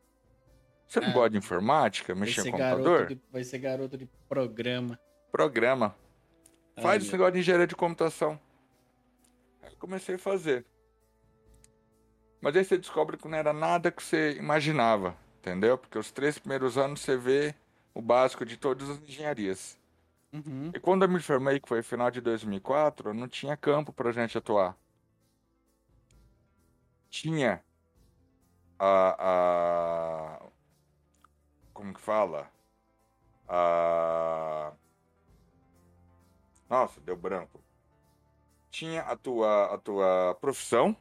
Você 0.88 1.00
não 1.00 1.10
Ah, 1.10 1.14
gosta 1.14 1.30
de 1.32 1.38
informática, 1.38 2.16
mexer 2.16 2.52
garoto 2.52 2.78
computador? 2.84 3.08
de, 3.08 3.22
vai 3.32 3.44
ser 3.44 3.60
garoto 3.60 3.98
de 3.98 4.10
programa. 4.28 5.00
Programa. 5.32 5.96
Faz 6.76 6.86
Ai, 6.86 6.98
esse 6.98 7.12
negócio 7.12 7.34
de 7.34 7.40
engenharia 7.40 7.68
de 7.68 7.76
computação. 7.76 8.40
Aí 9.62 9.72
eu 9.72 9.78
comecei 9.78 10.16
a 10.16 10.20
fazer. 10.20 10.66
Mas 12.42 12.56
aí 12.56 12.64
você 12.64 12.78
descobre 12.78 13.18
que 13.18 13.28
não 13.28 13.38
era 13.38 13.54
nada 13.54 13.92
que 13.92 14.04
você 14.04 14.34
imaginava, 14.38 15.16
entendeu? 15.40 15.78
Porque 15.78 15.98
os 15.98 16.12
três 16.12 16.38
primeiros 16.38 16.78
anos 16.78 17.02
você 17.02 17.18
vê 17.18 17.56
o 17.94 18.02
básico 18.02 18.46
de 18.46 18.58
todas 18.58 18.90
as 18.90 19.00
engenharias. 19.02 19.78
Uhum. 20.34 20.72
E 20.74 20.80
quando 20.80 21.04
eu 21.04 21.10
me 21.10 21.20
formei, 21.20 21.60
que 21.60 21.68
foi 21.68 21.82
final 21.82 22.12
de 22.12 22.20
2004, 22.22 23.14
não 23.14 23.28
tinha 23.28 23.56
campo 23.56 23.94
pra 23.94 24.12
gente 24.12 24.38
atuar. 24.38 24.78
Tinha 27.10 27.64
a, 28.78 29.16
a 30.40 30.50
como 31.74 31.94
que 31.94 32.02
fala? 32.02 32.50
A 33.48 34.74
Nossa, 36.70 37.00
deu 37.02 37.16
branco. 37.16 37.60
Tinha 38.70 39.02
a 39.04 39.16
tua 39.16 39.74
a 39.76 39.78
tua 39.78 40.36
profissão, 40.42 40.96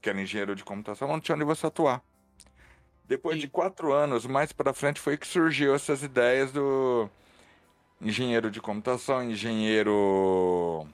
que 0.00 0.08
era 0.08 0.20
engenheiro 0.20 0.54
de 0.54 0.64
computação, 0.64 1.08
não 1.08 1.20
tinha 1.20 1.34
onde 1.36 1.44
você 1.44 1.66
atuar. 1.66 2.02
Depois 3.04 3.36
Sim. 3.36 3.40
de 3.42 3.48
quatro 3.48 3.92
anos, 3.92 4.24
mais 4.26 4.52
pra 4.52 4.72
frente, 4.72 5.00
foi 5.00 5.16
que 5.16 5.26
surgiu 5.26 5.74
essas 5.74 6.02
ideias 6.02 6.52
do 6.52 7.10
engenheiro 8.00 8.50
de 8.50 8.60
computação, 8.60 9.22
engenheiro. 9.22 10.86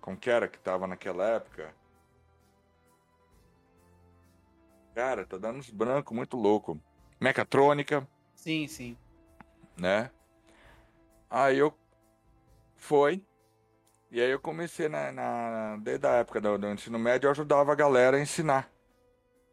Como 0.00 0.16
que 0.16 0.30
era 0.30 0.46
que 0.46 0.58
tava 0.58 0.86
naquela 0.86 1.26
época? 1.26 1.74
Cara, 4.94 5.24
tá 5.24 5.38
dando 5.38 5.58
uns 5.58 5.70
brancos 5.70 6.14
muito 6.14 6.36
louco. 6.36 6.78
Mecatrônica, 7.20 8.06
Sim, 8.34 8.66
sim. 8.66 8.96
né? 9.76 10.10
Aí 11.28 11.58
eu 11.58 11.74
foi. 12.76 13.22
E 14.10 14.20
aí 14.20 14.30
eu 14.30 14.40
comecei 14.40 14.88
na, 14.88 15.12
na- 15.12 15.76
desde 15.78 16.06
a 16.06 16.12
época 16.16 16.40
do, 16.40 16.58
do 16.58 16.68
ensino 16.68 16.98
médio, 16.98 17.26
eu 17.28 17.30
ajudava 17.30 17.72
a 17.72 17.76
galera 17.76 18.16
a 18.16 18.20
ensinar, 18.20 18.70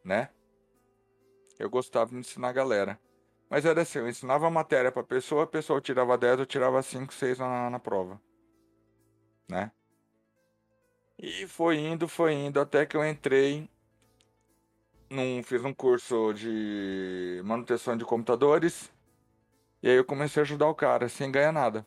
né? 0.04 0.30
Eu 1.58 1.70
gostava 1.70 2.10
de 2.10 2.16
ensinar 2.16 2.48
a 2.48 2.52
galera. 2.52 2.98
Mas 3.50 3.64
era 3.64 3.82
assim, 3.82 3.98
eu 4.00 4.08
ensinava 4.08 4.46
a 4.46 4.50
matéria 4.50 4.92
pra 4.92 5.02
pessoa, 5.02 5.44
a 5.44 5.46
pessoa 5.46 5.80
tirava 5.80 6.18
10, 6.18 6.38
eu 6.40 6.46
tirava 6.46 6.82
5, 6.82 7.12
6 7.14 7.38
na, 7.38 7.70
na 7.70 7.78
prova. 7.78 8.20
Né? 9.48 9.70
E 11.18 11.46
foi 11.46 11.78
indo, 11.78 12.08
foi 12.08 12.32
indo, 12.34 12.60
até 12.60 12.86
que 12.86 12.96
eu 12.96 13.04
entrei 13.04 13.68
num, 15.10 15.42
fiz 15.42 15.64
um 15.64 15.72
curso 15.74 16.32
de 16.34 17.40
manutenção 17.44 17.96
de 17.96 18.04
computadores. 18.04 18.92
E 19.82 19.88
aí 19.88 19.96
eu 19.96 20.04
comecei 20.04 20.40
a 20.42 20.44
ajudar 20.44 20.68
o 20.68 20.74
cara, 20.74 21.08
sem 21.08 21.30
ganhar 21.30 21.52
nada. 21.52 21.86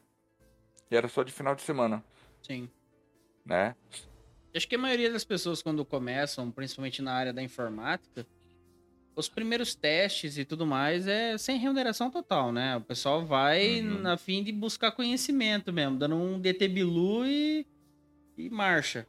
E 0.91 0.95
era 0.95 1.07
só 1.07 1.23
de 1.23 1.31
final 1.31 1.55
de 1.55 1.61
semana, 1.63 2.03
Sim. 2.41 2.69
né? 3.45 3.75
Acho 4.55 4.67
que 4.67 4.75
a 4.75 4.79
maioria 4.79 5.09
das 5.11 5.23
pessoas, 5.23 5.61
quando 5.61 5.85
começam, 5.85 6.51
principalmente 6.51 7.01
na 7.01 7.13
área 7.13 7.31
da 7.33 7.41
informática, 7.41 8.27
os 9.15 9.29
primeiros 9.29 9.73
testes 9.75 10.37
e 10.37 10.43
tudo 10.45 10.65
mais 10.65 11.07
é 11.07 11.37
sem 11.37 11.57
remuneração 11.57 12.11
total, 12.11 12.51
né? 12.51 12.75
O 12.77 12.81
pessoal 12.81 13.25
vai 13.25 13.81
Uhum. 13.81 14.01
na 14.01 14.17
fim 14.17 14.43
de 14.43 14.51
buscar 14.51 14.91
conhecimento 14.91 15.71
mesmo, 15.71 15.97
dando 15.97 16.15
um 16.15 16.39
DT 16.39 16.67
Bilu 16.67 17.25
e, 17.25 17.65
e 18.37 18.49
marcha. 18.49 19.07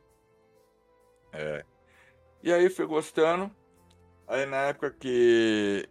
É. 1.33 1.65
E 2.43 2.53
aí 2.53 2.69
fui 2.69 2.87
gostando. 2.87 3.51
Aí 4.27 4.47
na 4.47 4.59
época 4.69 4.91
que 4.91 5.89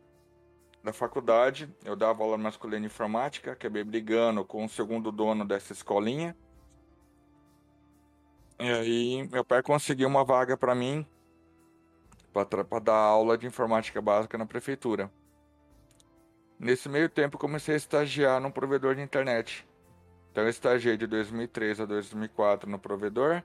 da 0.84 0.91
faculdade, 0.93 1.69
eu 1.86 1.95
dava 1.95 2.23
aula 2.23 2.38
masculina 2.38 2.84
em 2.84 2.88
informática, 2.88 3.51
acabei 3.51 3.84
brigando 3.84 4.43
com 4.43 4.65
o 4.65 4.69
segundo 4.69 5.12
dono 5.12 5.45
dessa 5.45 5.73
escolinha. 5.73 6.36
E 8.62 8.69
aí 8.69 9.28
meu 9.30 9.43
pai 9.43 9.63
conseguiu 9.63 10.08
uma 10.08 10.24
vaga 10.24 10.56
para 10.56 10.76
mim 10.76 11.04
para 12.32 12.80
dar 12.80 12.93
aula 12.93 13.36
de 13.36 13.47
informática 13.47 14.00
básica 14.00 14.38
na 14.38 14.45
prefeitura. 14.45 15.12
Nesse 16.60 16.88
meio 16.88 17.10
tempo 17.10 17.39
comecei 17.39 17.74
a 17.74 17.78
estagiar 17.78 18.39
num 18.39 18.52
provedor 18.52 18.93
de 18.93 19.02
internet. 19.02 19.67
Então 20.32 20.43
eu 20.43 20.50
estagiei 20.52 20.95
de 20.95 21.08
2003 21.08 21.82
a 21.82 21.86
2004 21.86 22.69
no 22.69 22.78
provedor. 22.78 23.41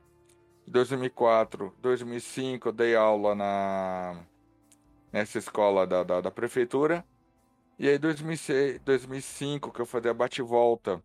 De 0.66 0.72
2004, 0.72 1.74
2005 1.80 2.68
eu 2.68 2.72
dei 2.72 2.94
aula 2.94 3.34
na 3.34 4.22
nessa 5.10 5.38
escola 5.38 5.86
da, 5.86 6.04
da, 6.04 6.20
da 6.20 6.30
prefeitura. 6.30 7.02
E 7.78 7.88
aí 7.88 7.98
2006, 7.98 8.80
2005 8.80 9.72
que 9.72 9.80
eu 9.80 9.86
fazia 9.86 10.12
bate-volta 10.12 11.02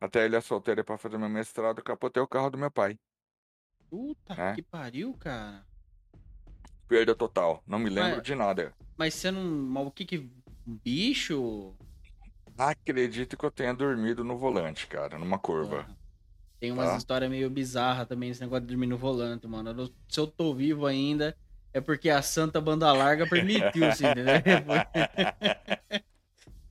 até 0.00 0.24
Ilha 0.24 0.40
Solteira 0.40 0.84
para 0.84 0.96
fazer 0.96 1.18
meu 1.18 1.28
mestrado, 1.28 1.82
capotei 1.82 2.22
o 2.22 2.28
carro 2.28 2.48
do 2.48 2.56
meu 2.56 2.70
pai. 2.70 2.96
Puta 3.90 4.34
É. 4.34 4.54
que 4.54 4.62
pariu, 4.62 5.12
cara. 5.14 5.64
Perda 6.88 7.14
total. 7.14 7.62
Não 7.66 7.78
me 7.78 7.90
lembro 7.90 8.16
Mas- 8.16 8.22
de 8.22 8.34
nada. 8.34 8.72
Mas 8.96 9.14
você 9.14 9.30
não. 9.30 9.42
Mas 9.44 9.86
o 9.86 9.90
que 9.90 10.04
que. 10.04 10.18
Um 10.66 10.76
bicho? 10.84 11.74
Acredito 12.56 13.36
que 13.36 13.44
eu 13.44 13.50
tenha 13.50 13.72
dormido 13.74 14.22
no 14.22 14.36
volante, 14.36 14.86
cara, 14.86 15.18
numa 15.18 15.38
curva. 15.38 15.84
Porra. 15.84 15.98
Tem 16.60 16.70
umas 16.70 16.90
Tá. 16.90 16.96
histórias 16.98 17.30
meio 17.30 17.48
bizarras 17.48 18.06
também, 18.06 18.28
esse 18.30 18.40
negócio 18.42 18.60
de 18.62 18.66
dormir 18.68 18.86
no 18.86 18.98
volante, 18.98 19.46
mano. 19.46 19.90
Se 20.08 20.20
eu 20.20 20.26
tô 20.26 20.54
vivo 20.54 20.84
ainda, 20.86 21.34
é 21.72 21.80
porque 21.80 22.10
a 22.10 22.20
Santa 22.20 22.60
Banda 22.60 22.92
Larga 22.92 23.26
permitiu, 23.26 23.86
assim, 23.88 24.04
entendeu? 24.12 24.34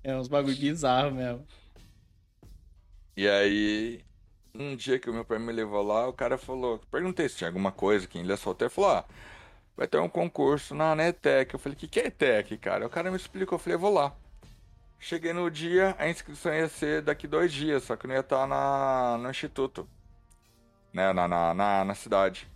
É 0.03 0.15
uns 0.15 0.27
bagulho 0.27 0.55
bizarro 0.55 1.11
mesmo. 1.11 1.45
E 3.17 3.27
aí, 3.27 4.05
um 4.59 4.75
dia 4.75 4.99
que 4.99 5.09
o 5.09 5.13
meu 5.13 5.23
pai 5.23 5.39
me 5.39 5.51
levou 5.53 5.81
lá, 5.81 6.07
o 6.07 6.13
cara 6.13 6.37
falou, 6.37 6.79
perguntei 6.91 7.29
se 7.29 7.37
tinha 7.37 7.49
alguma 7.49 7.71
coisa 7.71 8.05
que 8.05 8.19
em 8.19 8.23
Ilha 8.23 8.35
Solteira, 8.35 8.69
falou, 8.69 8.91
ah, 8.91 9.05
vai 9.75 9.87
ter 9.87 9.99
um 9.99 10.09
concurso 10.09 10.75
na 10.75 10.93
NETEC. 10.95 11.53
Eu 11.53 11.59
falei, 11.59 11.75
o 11.75 11.79
que 11.79 11.87
que 11.87 11.99
é 11.99 12.07
ETEC, 12.07 12.57
cara? 12.57 12.85
O 12.85 12.89
cara 12.89 13.09
me 13.09 13.17
explicou, 13.17 13.55
eu 13.55 13.59
falei, 13.59 13.77
vou 13.77 13.93
lá. 13.93 14.13
Cheguei 14.99 15.31
no 15.31 15.49
dia, 15.49 15.95
a 15.97 16.09
inscrição 16.09 16.53
ia 16.53 16.67
ser 16.67 17.01
daqui 17.01 17.25
dois 17.25 17.53
dias, 17.53 17.83
só 17.83 17.95
que 17.95 18.05
não 18.05 18.13
ia 18.13 18.19
estar 18.19 18.45
na, 18.45 19.17
no 19.17 19.29
instituto, 19.29 19.87
né, 20.91 21.13
na, 21.13 21.25
na, 21.25 21.53
na, 21.53 21.85
na 21.85 21.95
cidade. 21.95 22.49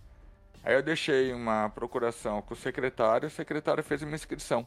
Aí 0.62 0.74
eu 0.74 0.82
deixei 0.82 1.32
uma 1.32 1.70
procuração 1.70 2.42
com 2.42 2.52
o 2.52 2.56
secretário, 2.56 3.28
o 3.28 3.30
secretário 3.30 3.82
fez 3.82 4.02
uma 4.02 4.14
inscrição. 4.14 4.66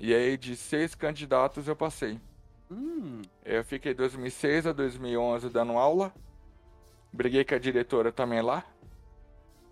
E 0.00 0.14
aí, 0.14 0.36
de 0.38 0.56
seis 0.56 0.94
candidatos, 0.94 1.68
eu 1.68 1.76
passei. 1.76 2.18
Hum, 2.72 3.20
Eu 3.44 3.62
fiquei 3.64 3.92
2006 3.92 4.66
a 4.66 4.72
2011 4.72 5.50
dando 5.50 5.72
aula. 5.72 6.12
Briguei 7.12 7.44
com 7.44 7.54
a 7.54 7.58
diretora 7.58 8.10
também 8.10 8.40
lá, 8.40 8.64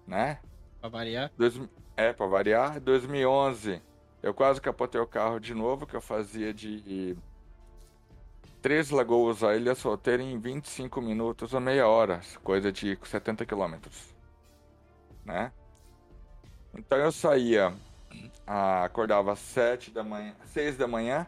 né? 0.06 0.38
pra 0.80 0.88
variar. 0.90 1.30
Dois, 1.36 1.58
é, 1.96 2.12
pra 2.12 2.26
variar. 2.26 2.78
2011 2.80 3.80
eu 4.22 4.34
quase 4.34 4.60
capotei 4.60 5.00
o 5.00 5.06
carro 5.06 5.38
de 5.38 5.54
novo, 5.54 5.86
que 5.86 5.96
eu 5.96 6.00
fazia 6.00 6.52
de 6.52 7.16
Três 8.60 8.90
Lagoas 8.90 9.42
a 9.42 9.56
Ilha 9.56 9.74
Solteira 9.74 10.22
em 10.22 10.38
25 10.38 11.00
minutos 11.00 11.54
ou 11.54 11.60
meia 11.60 11.88
hora, 11.88 12.20
coisa 12.42 12.70
de 12.70 12.98
70 13.02 13.46
quilômetros, 13.46 14.14
né? 15.24 15.50
Então 16.76 16.98
eu 16.98 17.10
saía, 17.10 17.74
ah, 18.46 18.84
acordava 18.84 19.32
às 19.32 19.38
7 19.38 19.90
da 19.90 20.04
manhã, 20.04 20.34
6 20.44 20.76
da 20.76 20.86
manhã, 20.86 21.26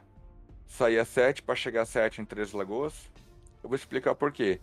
saía 0.72 1.02
às 1.02 1.08
7 1.08 1.42
para 1.42 1.54
chegar 1.54 1.82
às 1.82 1.88
7 1.90 2.20
em 2.20 2.24
Três 2.24 2.52
Lagoas. 2.52 3.10
Eu 3.62 3.68
vou 3.68 3.76
explicar 3.76 4.14
por 4.14 4.32
quê. 4.32 4.60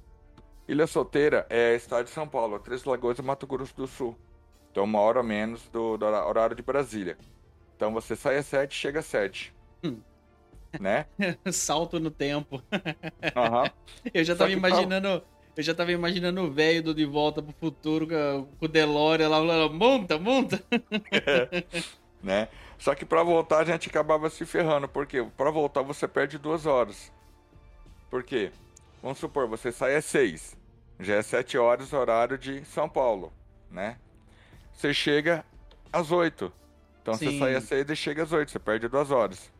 Ilha 0.67 0.87
Solteira 0.87 1.45
é 1.49 1.75
estado 1.75 2.05
de 2.05 2.11
São 2.11 2.27
Paulo, 2.27 2.59
Três 2.59 2.83
Lagoas 2.83 3.19
é 3.19 3.21
Mato 3.21 3.47
Grosso 3.47 3.75
do 3.75 3.87
Sul. 3.87 4.17
Então 4.71 4.83
uma 4.83 4.99
hora 4.99 5.23
menos 5.23 5.67
do, 5.69 5.97
do 5.97 6.05
horário 6.05 6.55
de 6.55 6.61
Brasília. 6.61 7.17
Então 7.75 7.93
você 7.93 8.15
sai 8.15 8.37
às 8.37 8.45
7 8.47 8.75
chega 8.75 8.99
às 8.99 9.05
7. 9.05 9.53
Hum. 9.83 9.99
Né? 10.79 11.05
Salto 11.51 11.99
no 11.99 12.11
tempo. 12.11 12.61
Aham. 13.35 13.71
Eu 14.13 14.23
já 14.23 14.33
Só 14.33 14.39
tava 14.39 14.51
que 14.51 14.59
pra- 14.59 14.69
imaginando. 14.69 15.23
Eu 15.55 15.63
já 15.63 15.73
tava 15.73 15.91
imaginando 15.91 16.41
o 16.41 16.51
velho 16.51 16.83
do 16.83 16.93
De 16.93 17.05
Volta 17.05 17.41
pro 17.41 17.53
Futuro 17.53 18.07
com 18.07 18.65
o 18.65 18.67
DeLorean 18.67 19.27
lá 19.27 19.37
falando, 19.39 19.73
monta, 19.73 20.17
monta. 20.17 20.63
né? 22.23 22.47
Só 22.79 22.95
que 22.95 23.05
pra 23.05 23.23
voltar 23.23 23.59
a 23.59 23.65
gente 23.65 23.89
acabava 23.89 24.29
se 24.29 24.45
ferrando, 24.45 24.87
porque 24.89 25.23
pra 25.37 25.51
voltar 25.51 25.83
você 25.83 26.07
perde 26.07 26.39
duas 26.39 26.65
horas. 26.65 27.11
Por 28.09 28.23
quê? 28.23 28.51
Vamos 29.03 29.19
supor, 29.19 29.47
você 29.47 29.71
sai 29.71 29.95
às 29.95 30.05
seis, 30.05 30.57
já 30.99 31.15
é 31.15 31.21
sete 31.21 31.57
horas 31.57 31.93
horário 31.93 32.37
de 32.37 32.65
São 32.65 32.89
Paulo, 32.89 33.33
né? 33.69 33.99
Você 34.73 34.93
chega 34.93 35.45
às 35.91 36.11
oito, 36.11 36.53
então 37.01 37.17
você 37.17 37.31
Sim. 37.31 37.39
sai 37.39 37.55
às 37.55 37.65
seis 37.65 37.89
e 37.89 37.95
chega 37.95 38.23
às 38.23 38.31
oito, 38.33 38.51
você 38.51 38.59
perde 38.59 38.87
duas 38.87 39.11
horas. 39.11 39.51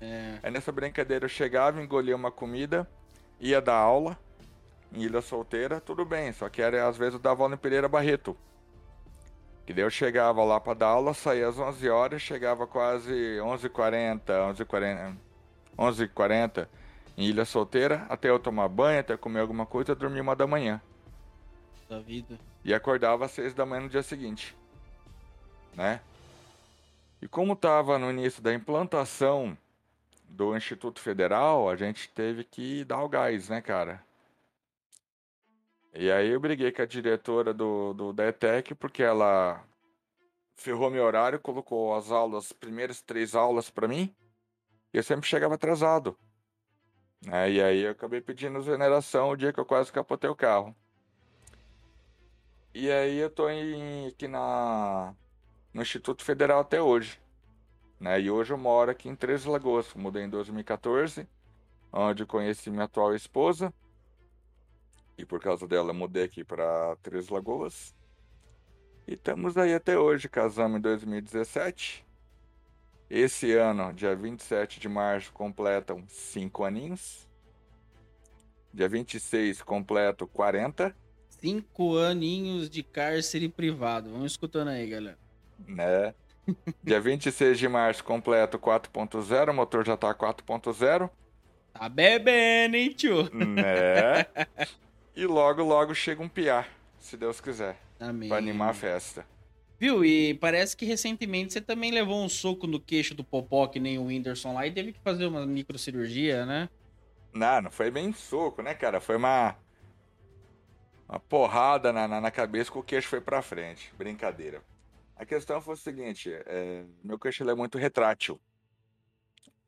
É, 0.00 0.42
Aí 0.42 0.50
nessa 0.50 0.72
brincadeira 0.72 1.24
eu 1.26 1.28
chegava, 1.30 1.82
engolia 1.82 2.16
uma 2.16 2.30
comida, 2.30 2.88
ia 3.40 3.60
dar 3.60 3.76
aula 3.76 4.18
em 4.92 5.02
Ilha 5.02 5.22
Solteira, 5.22 5.80
tudo 5.80 6.04
bem, 6.04 6.32
só 6.32 6.48
que 6.48 6.62
era, 6.62 6.86
às 6.88 6.96
vezes 6.96 7.14
eu 7.14 7.20
dava 7.20 7.42
aula 7.44 7.54
em 7.54 7.58
Pereira 7.58 7.88
Barreto. 7.88 8.36
Que 9.66 9.74
daí 9.74 9.84
eu 9.84 9.90
chegava 9.90 10.44
lá 10.44 10.60
pra 10.60 10.74
dar 10.74 10.86
aula, 10.86 11.12
saía 11.12 11.48
às 11.48 11.58
11 11.58 11.90
horas, 11.90 12.22
chegava 12.22 12.68
quase 12.68 13.12
11h40, 13.12 14.22
11h40, 14.54 15.16
11h40, 15.76 16.68
em 17.18 17.24
Ilha 17.24 17.44
Solteira, 17.44 18.06
até 18.08 18.30
eu 18.30 18.38
tomar 18.38 18.68
banho, 18.68 19.00
até 19.00 19.16
comer 19.16 19.40
alguma 19.40 19.66
coisa, 19.66 19.90
eu 19.90 19.96
dormia 19.96 20.22
uma 20.22 20.36
da 20.36 20.46
manhã. 20.46 20.80
Da 21.88 21.98
vida. 21.98 22.38
E 22.64 22.72
acordava 22.72 23.24
às 23.24 23.32
seis 23.32 23.54
da 23.54 23.66
manhã 23.66 23.82
no 23.82 23.88
dia 23.88 24.04
seguinte. 24.04 24.56
Né? 25.74 26.00
E 27.20 27.26
como 27.26 27.54
estava 27.54 27.98
no 27.98 28.10
início 28.10 28.40
da 28.40 28.54
implantação 28.54 29.58
do 30.28 30.56
Instituto 30.56 31.00
Federal, 31.00 31.68
a 31.68 31.74
gente 31.74 32.08
teve 32.10 32.44
que 32.44 32.84
dar 32.84 33.02
o 33.02 33.08
gás, 33.08 33.48
né, 33.48 33.60
cara? 33.60 34.00
E 35.98 36.10
aí 36.10 36.28
eu 36.28 36.38
briguei 36.38 36.70
com 36.70 36.82
a 36.82 36.86
diretora 36.86 37.54
do, 37.54 37.94
do 37.94 38.12
da 38.12 38.26
ETEC 38.28 38.74
porque 38.74 39.02
ela 39.02 39.64
ferrou 40.54 40.90
meu 40.90 41.02
horário, 41.02 41.40
colocou 41.40 41.94
as 41.94 42.10
aulas, 42.10 42.46
as 42.46 42.52
primeiras 42.52 43.00
três 43.00 43.34
aulas 43.34 43.70
para 43.70 43.88
mim, 43.88 44.14
e 44.92 44.98
eu 44.98 45.02
sempre 45.02 45.26
chegava 45.26 45.54
atrasado. 45.54 46.18
Né? 47.24 47.52
E 47.52 47.62
aí 47.62 47.80
eu 47.80 47.92
acabei 47.92 48.20
pedindo 48.20 48.58
exoneração 48.58 49.30
o 49.30 49.36
dia 49.36 49.54
que 49.54 49.58
eu 49.58 49.64
quase 49.64 49.90
capotei 49.90 50.28
o 50.28 50.36
carro. 50.36 50.76
E 52.74 52.90
aí 52.90 53.16
eu 53.16 53.30
tô 53.30 53.48
em, 53.48 54.08
aqui 54.08 54.28
na, 54.28 55.14
no 55.72 55.80
Instituto 55.80 56.22
Federal 56.22 56.60
até 56.60 56.80
hoje. 56.80 57.18
Né? 57.98 58.20
E 58.20 58.30
hoje 58.30 58.52
eu 58.52 58.58
moro 58.58 58.90
aqui 58.90 59.08
em 59.08 59.16
Três 59.16 59.46
Lagoas. 59.46 59.94
Mudei 59.94 60.24
em 60.24 60.28
2014, 60.28 61.26
onde 61.90 62.26
conheci 62.26 62.70
minha 62.70 62.84
atual 62.84 63.14
esposa. 63.14 63.72
E 65.18 65.24
por 65.24 65.40
causa 65.40 65.66
dela 65.66 65.92
mudei 65.92 66.24
aqui 66.24 66.44
para 66.44 66.96
Três 67.02 67.28
Lagoas. 67.28 67.94
E 69.06 69.14
estamos 69.14 69.56
aí 69.56 69.72
até 69.72 69.98
hoje, 69.98 70.28
casamos 70.28 70.78
em 70.78 70.82
2017. 70.82 72.04
Esse 73.08 73.52
ano, 73.52 73.92
dia 73.92 74.16
27 74.16 74.80
de 74.80 74.88
março, 74.88 75.32
completam 75.32 76.04
5 76.08 76.64
aninhos. 76.64 77.26
Dia 78.74 78.88
26 78.88 79.62
completo 79.62 80.26
40. 80.26 80.94
5 81.40 81.98
aninhos 81.98 82.68
de 82.68 82.82
cárcere 82.82 83.48
privado. 83.48 84.10
Vamos 84.10 84.32
escutando 84.32 84.68
aí, 84.68 84.86
galera. 84.88 85.18
Né? 85.66 86.14
Dia 86.82 87.00
26 87.00 87.58
de 87.58 87.68
março 87.68 88.04
completo 88.04 88.58
4.0, 88.58 89.50
o 89.50 89.54
motor 89.54 89.86
já 89.86 89.96
tá 89.96 90.14
4.0. 90.14 91.10
Tá 91.72 91.88
bebendo, 91.88 92.76
hein, 92.76 92.90
tio? 92.90 93.30
Né? 93.34 94.26
E 95.16 95.24
logo, 95.26 95.62
logo 95.62 95.94
chega 95.94 96.22
um 96.22 96.28
piar, 96.28 96.68
se 97.00 97.16
Deus 97.16 97.40
quiser. 97.40 97.80
Amém. 97.98 98.28
Pra 98.28 98.36
animar 98.36 98.68
a 98.68 98.74
festa. 98.74 99.26
Viu? 99.80 100.04
E 100.04 100.34
parece 100.34 100.76
que 100.76 100.84
recentemente 100.84 101.54
você 101.54 101.60
também 101.60 101.90
levou 101.90 102.22
um 102.22 102.28
soco 102.28 102.66
no 102.66 102.78
queixo 102.78 103.14
do 103.14 103.24
Popó, 103.24 103.66
que 103.66 103.80
nem 103.80 103.98
o 103.98 104.04
Whindersson 104.04 104.52
lá, 104.52 104.66
e 104.66 104.72
teve 104.72 104.92
que 104.92 105.00
fazer 105.00 105.24
uma 105.24 105.46
microcirurgia, 105.46 106.44
né? 106.44 106.68
Não, 107.32 107.62
não 107.62 107.70
foi 107.70 107.90
bem 107.90 108.12
soco, 108.12 108.60
né, 108.60 108.74
cara? 108.74 109.00
Foi 109.00 109.16
uma. 109.16 109.56
Uma 111.08 111.20
porrada 111.20 111.92
na, 111.92 112.06
na, 112.06 112.20
na 112.20 112.30
cabeça 112.30 112.70
que 112.70 112.78
o 112.78 112.82
queixo 112.82 113.08
foi 113.08 113.20
pra 113.20 113.40
frente. 113.40 113.92
Brincadeira. 113.96 114.62
A 115.14 115.24
questão 115.24 115.62
foi 115.62 115.74
o 115.74 115.78
seguinte: 115.78 116.30
é, 116.30 116.84
meu 117.02 117.18
queixo 117.18 117.48
é 117.48 117.54
muito 117.54 117.78
retrátil. 117.78 118.38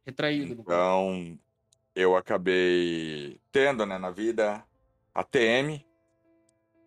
Retraído. 0.04 0.60
Então, 0.60 1.38
eu 1.94 2.16
acabei 2.16 3.38
tendo, 3.52 3.86
né, 3.86 3.98
na 3.98 4.10
vida, 4.10 4.64
a 5.18 5.24
TM, 5.24 5.84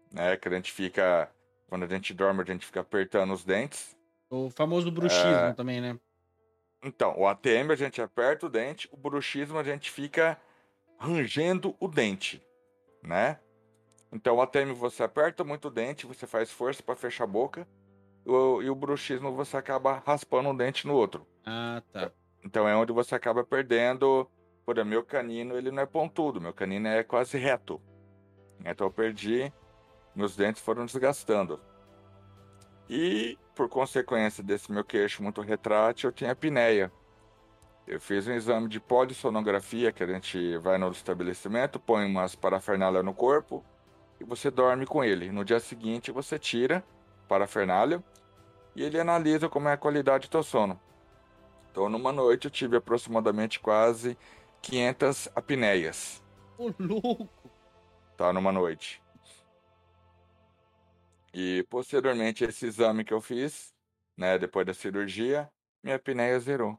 né, 0.10 0.38
que 0.38 0.48
a 0.48 0.52
gente 0.52 0.72
fica, 0.72 1.30
quando 1.68 1.84
a 1.84 1.88
gente 1.88 2.14
dorme, 2.14 2.42
a 2.42 2.46
gente 2.46 2.66
fica 2.66 2.80
apertando 2.80 3.34
os 3.34 3.44
dentes. 3.44 3.98
O 4.30 4.50
famoso 4.50 4.90
bruxismo 4.90 5.48
É. 5.48 5.54
também, 5.54 5.82
né? 5.82 6.00
Então, 6.82 7.14
o 7.20 7.28
ATM 7.28 7.74
a 7.74 7.76
gente 7.76 8.02
aperta 8.02 8.46
o 8.46 8.50
dente, 8.50 8.88
o 8.90 8.96
bruxismo 8.96 9.60
a 9.60 9.64
gente 9.64 9.92
fica 9.92 10.40
rangendo 10.98 11.76
o 11.78 11.90
dente, 11.90 12.42
né? 13.04 13.38
Então, 14.14 14.38
o 14.38 14.42
ATM 14.42 14.72
você 14.74 15.04
aperta 15.04 15.44
muito 15.44 15.68
o 15.68 15.72
dente, 15.72 16.08
você 16.08 16.26
faz 16.26 16.50
força 16.50 16.82
para 16.82 16.96
fechar 16.96 17.26
a 17.26 17.28
boca, 17.28 17.68
e 18.26 18.70
o 18.70 18.76
bruxismo 18.76 19.34
você 19.34 19.58
acaba 19.58 20.02
raspando 20.06 20.48
um 20.48 20.56
dente 20.56 20.88
no 20.88 20.96
outro. 20.96 21.28
Ah, 21.46 21.84
tá. 21.92 22.12
Então 22.46 22.66
é 22.66 22.76
onde 22.76 22.94
você 22.94 23.14
acaba 23.14 23.44
perdendo. 23.44 24.26
Por 24.66 24.78
exemplo, 24.78 24.90
meu 24.90 25.04
canino 25.04 25.58
ele 25.58 25.70
não 25.70 25.84
é 25.84 25.86
pontudo, 25.86 26.40
meu 26.40 26.54
canino 26.54 26.88
é 26.88 27.04
quase 27.04 27.38
reto. 27.38 27.82
Então 28.66 28.88
eu 28.88 28.92
perdi, 28.92 29.52
meus 30.16 30.36
dentes 30.36 30.62
foram 30.62 30.86
desgastando. 30.86 31.60
E 32.90 33.38
por 33.56 33.70
consequência 33.70 34.44
desse 34.44 34.72
meu 34.72 34.84
queixo 34.84 35.24
muito 35.24 35.42
retrátil, 35.42 36.10
eu 36.10 36.14
tinha 36.14 36.32
apneia. 36.32 36.92
Eu 37.88 38.00
fiz 38.00 38.28
um 38.28 38.34
exame 38.34 38.68
de 38.68 38.80
polissonografia, 38.80 39.92
que 39.92 40.04
a 40.04 40.08
gente 40.08 40.58
vai 40.58 40.78
no 40.78 40.92
estabelecimento, 40.92 41.80
põe 41.80 42.06
umas 42.06 42.36
parafernália 42.36 43.02
no 43.02 43.14
corpo 43.14 43.64
e 44.20 44.24
você 44.24 44.52
dorme 44.52 44.86
com 44.86 45.04
ele. 45.04 45.32
No 45.32 45.44
dia 45.44 45.60
seguinte 45.60 46.12
você 46.12 46.38
tira 46.38 46.84
parafernália 47.28 48.04
e 48.76 48.84
ele 48.84 49.00
analisa 49.00 49.50
como 49.50 49.68
é 49.68 49.74
a 49.74 49.78
qualidade 49.78 50.28
do 50.28 50.32
teu 50.32 50.44
sono. 50.44 50.80
Então, 51.72 51.90
numa 51.90 52.12
noite, 52.12 52.46
eu 52.46 52.52
tive 52.52 52.76
aproximadamente 52.76 53.60
quase 53.60 54.18
500 54.62 55.30
apneias, 55.34 56.22
Ô, 56.58 56.72
louco. 56.78 57.41
Tá? 58.18 58.32
Numa 58.32 58.52
noite. 58.52 59.02
E, 61.34 61.66
posteriormente, 61.70 62.44
esse 62.44 62.66
exame 62.66 63.06
que 63.06 63.14
eu 63.14 63.22
fiz, 63.22 63.74
né, 64.18 64.38
depois 64.38 64.66
da 64.66 64.74
cirurgia, 64.74 65.50
minha 65.82 65.96
apneia 65.96 66.40
zerou. 66.40 66.78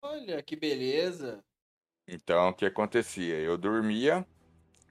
Olha, 0.00 0.42
que 0.42 0.54
beleza. 0.54 1.44
Então, 2.06 2.48
o 2.48 2.54
que 2.54 2.64
acontecia? 2.64 3.34
Eu 3.34 3.58
dormia, 3.58 4.26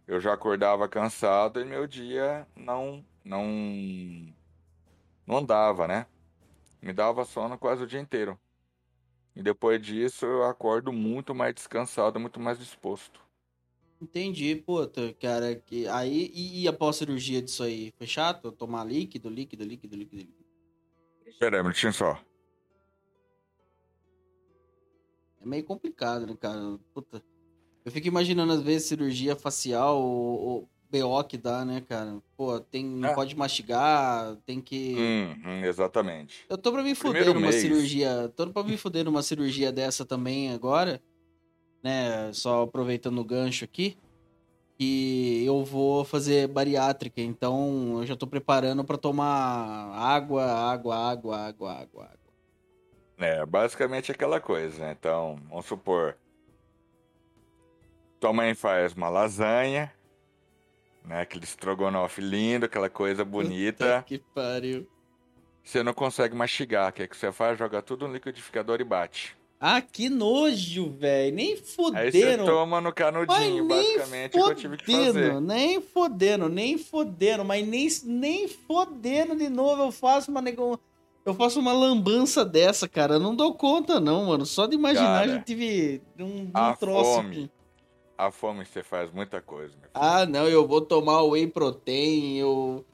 eu 0.06 0.20
já 0.20 0.34
acordava 0.34 0.88
cansado 0.88 1.60
e 1.60 1.66
meu 1.66 1.88
dia 1.88 2.46
não, 2.56 3.04
não, 3.24 3.46
não 5.26 5.38
andava, 5.38 5.88
né? 5.88 6.06
Me 6.82 6.94
dava 6.94 7.26
sono 7.26 7.58
quase 7.58 7.84
o 7.84 7.88
dia 7.88 8.00
inteiro. 8.00 8.40
E 9.36 9.42
depois 9.42 9.82
disso, 9.82 10.26
eu 10.26 10.44
acordo 10.44 10.92
muito 10.92 11.34
mais 11.34 11.54
descansado, 11.56 12.20
muito 12.20 12.40
mais 12.40 12.60
disposto. 12.60 13.27
Entendi, 14.02 14.56
puta, 14.56 15.14
cara. 15.20 15.56
Que... 15.56 15.88
Aí, 15.88 16.32
e, 16.34 16.62
e 16.64 16.68
após 16.68 16.96
a 16.96 17.00
cirurgia 17.00 17.42
disso 17.42 17.64
aí? 17.64 17.92
Foi 17.98 18.06
chato? 18.08 18.52
Tomar 18.52 18.84
líquido, 18.84 19.30
líquido, 19.30 19.64
líquido, 19.64 19.96
líquido, 19.96 20.18
líquido. 20.22 20.46
Pera 21.40 21.58
aí, 21.58 21.62
um 21.62 21.64
minutinho 21.66 21.94
só. 21.94 22.20
É 25.42 25.46
meio 25.46 25.64
complicado, 25.64 26.26
né, 26.26 26.36
cara? 26.40 26.80
Puta. 26.94 27.24
Eu 27.86 27.92
fico 27.92 28.08
imaginando, 28.08 28.54
às 28.54 28.62
vezes, 28.62 28.88
cirurgia 28.88 29.36
facial, 29.36 30.02
o, 30.02 30.58
o 30.64 30.70
BO 30.92 31.24
que 31.24 31.38
dá, 31.38 31.64
né, 31.64 31.82
cara? 31.82 32.22
Pô, 32.36 32.60
tem, 32.60 32.84
não 32.86 33.10
É. 33.10 33.16
pode 33.16 33.36
mastigar, 33.36 34.36
tem 34.46 34.60
que. 34.60 34.96
Uhum, 34.96 35.64
exatamente. 35.64 36.46
Eu 36.50 36.58
tô 36.58 36.72
pra 36.72 36.84
me 36.84 36.94
fuder 36.96 37.24
Primeiro 37.24 37.40
numa 37.40 37.50
mês. 37.52 37.62
cirurgia. 37.62 38.32
Tô 38.36 38.48
pra 38.52 38.64
me 38.64 38.78
fuder 38.78 39.06
numa 39.06 39.24
cirurgia 39.24 39.72
dessa 39.72 40.06
também 40.06 40.52
agora. 40.52 41.02
Né? 41.84 42.32
Só 42.34 42.64
aproveitando 42.64 43.20
o 43.20 43.26
gancho 43.26 43.66
aqui. 43.66 43.98
Que 44.78 45.44
eu 45.46 45.64
vou 45.64 46.06
fazer 46.06 46.48
bariátrica. 46.48 47.22
Então 47.22 48.00
eu 48.00 48.06
já 48.06 48.16
tô 48.16 48.28
preparando 48.28 48.84
pra 48.84 48.98
tomar 48.98 49.92
água, 49.96 50.44
água, 50.44 50.96
água, 50.96 51.38
água, 51.38 51.72
água, 51.72 52.04
água. 52.04 52.18
É, 53.18 53.44
basicamente 53.46 54.12
aquela 54.12 54.40
coisa, 54.40 54.80
né? 54.80 54.96
Então, 54.98 55.40
vamos 55.50 55.66
supor. 55.66 56.16
Tua 58.20 58.32
mãe 58.32 58.54
faz 58.54 58.94
uma 58.94 59.10
lasanha, 59.10 59.92
né? 61.04 61.22
Aquele 61.22 61.44
estrogonofe 61.44 62.22
lindo, 62.22 62.66
aquela 62.66 62.90
coisa 62.90 63.24
bonita. 63.24 63.86
Puta 63.86 64.04
que 64.04 64.20
pariu. 64.34 64.88
Você 65.64 65.84
não 65.84 65.94
consegue 65.94 66.36
mastigar. 66.36 66.90
O 66.90 66.94
que, 66.94 67.04
é 67.04 67.08
que 67.08 67.18
você 67.18 67.32
faz? 67.32 67.58
Joga 67.58 67.82
tudo 67.82 68.08
no 68.08 68.14
liquidificador 68.14 68.80
e 68.80 68.84
bate. 68.84 69.37
Ah, 69.60 69.82
que 69.82 70.08
nojo, 70.08 70.92
velho. 70.92 71.36
Nem 71.36 71.54
Aí 71.54 71.58
você 71.58 71.72
fodendo. 71.74 72.46
toma 72.46 72.80
no 72.80 72.94
canudinho, 72.94 73.68
basicamente, 73.68 74.38
é 74.38 74.42
o 74.42 74.46
que 74.46 74.52
eu 74.52 74.56
tive 74.56 74.78
que 74.78 74.86
fazer. 74.92 75.14
fodendo, 75.14 75.42
nem 75.42 75.82
fodendo, 75.82 76.50
nem 76.50 76.78
fodendo, 76.78 77.44
mas 77.46 77.66
nem, 77.68 77.88
nem 78.04 78.48
fodendo 78.48 79.36
de 79.36 79.50
novo 79.50 79.84
eu 79.84 79.92
faço 79.92 80.30
uma 80.30 80.42
nego... 80.42 80.80
Eu 81.26 81.34
faço 81.34 81.60
uma 81.60 81.74
lambança 81.74 82.46
dessa, 82.46 82.88
cara. 82.88 83.16
Eu 83.16 83.20
não 83.20 83.36
dou 83.36 83.54
conta, 83.54 84.00
não, 84.00 84.28
mano. 84.28 84.46
Só 84.46 84.66
de 84.66 84.76
imaginar 84.76 85.26
Cara, 85.26 85.28
já 85.34 85.40
tive 85.42 86.02
um, 86.18 86.44
um 86.44 86.50
a 86.54 86.74
troço 86.74 87.16
fome. 87.16 87.30
aqui. 87.30 87.52
A 88.18 88.32
fome 88.32 88.66
você 88.66 88.82
faz 88.82 89.12
muita 89.12 89.42
coisa, 89.42 89.74
meu 89.74 89.90
filho. 89.90 89.92
Ah, 89.94 90.26
não, 90.26 90.48
eu 90.48 90.66
vou 90.66 90.80
tomar 90.80 91.24
whey 91.24 91.46
protein, 91.46 92.38
eu 92.38 92.86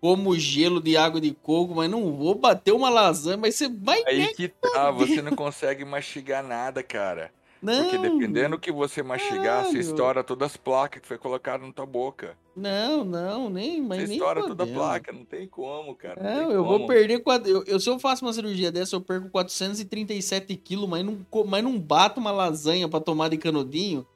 como 0.00 0.38
gelo 0.38 0.80
de 0.80 0.96
água 0.96 1.20
de 1.20 1.32
coco, 1.32 1.74
mas 1.74 1.90
não 1.90 2.12
vou 2.16 2.34
bater 2.34 2.72
uma 2.72 2.88
lasanha, 2.88 3.36
mas 3.36 3.54
você 3.56 3.68
vai 3.68 4.02
Aí 4.06 4.28
que 4.34 4.48
tá, 4.48 4.90
você 4.90 5.20
não 5.22 5.32
consegue 5.34 5.84
mastigar 5.84 6.42
nada, 6.42 6.82
cara. 6.82 7.32
Porque 7.60 7.96
Não, 7.96 8.02
dependendo 8.02 8.50
do 8.56 8.60
que 8.60 8.70
você 8.70 9.02
mastigar, 9.02 9.64
você 9.64 9.78
estoura 9.80 10.22
todas 10.22 10.52
as 10.52 10.56
placas 10.56 11.02
que 11.02 11.08
foi 11.08 11.18
colocado 11.18 11.66
na 11.66 11.72
tua 11.72 11.84
boca. 11.86 12.36
não, 12.54 13.04
não, 13.04 13.50
nem, 13.50 13.82
mas 13.82 14.02
Você 14.02 14.06
nem 14.06 14.16
estoura 14.16 14.46
toda 14.46 14.62
a 14.62 14.66
placa, 14.66 15.12
não 15.12 15.24
tem 15.24 15.48
como, 15.48 15.92
cara. 15.96 16.22
Não, 16.22 16.42
Não, 16.44 16.52
eu 16.52 16.64
como. 16.64 16.78
vou 16.78 16.86
perder. 16.86 17.20
Eu, 17.46 17.64
eu- 17.66 17.80
se 17.80 17.90
eu 17.90 17.98
faço 17.98 18.24
uma 18.24 18.32
cirurgia 18.32 18.70
dessa, 18.70 18.94
eu 18.94 19.00
perco 19.00 19.28
437 19.30 20.54
quilos, 20.54 20.88
mas 20.88 21.04
não, 21.04 21.18
mas 21.46 21.64
não 21.64 21.76
bato 21.80 22.20
uma 22.20 22.30
lasanha 22.30 22.88
pra 22.88 23.00
tomar 23.00 23.28
de 23.28 23.36
canudinho. 23.36 24.06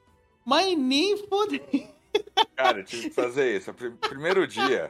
Mas 0.45 0.77
nem 0.77 1.17
fodendo. 1.27 1.63
Cara, 2.55 2.79
eu 2.79 2.83
tive 2.85 3.09
que 3.09 3.15
fazer 3.15 3.57
isso. 3.57 3.73
Primeiro 4.07 4.47
dia 4.47 4.89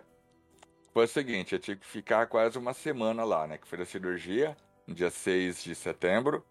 foi 0.94 1.06
o 1.06 1.08
seguinte, 1.08 1.54
eu 1.54 1.60
tive 1.60 1.80
que 1.80 1.88
ficar 1.88 2.28
quase 2.28 2.58
uma 2.58 2.74
semana 2.74 3.24
lá, 3.24 3.48
né? 3.48 3.58
Que 3.58 3.68
foi 3.68 3.82
a 3.82 3.86
cirurgia, 3.86 4.56
dia 4.88 5.10
6 5.10 5.64
de 5.64 5.74
setembro. 5.74 6.46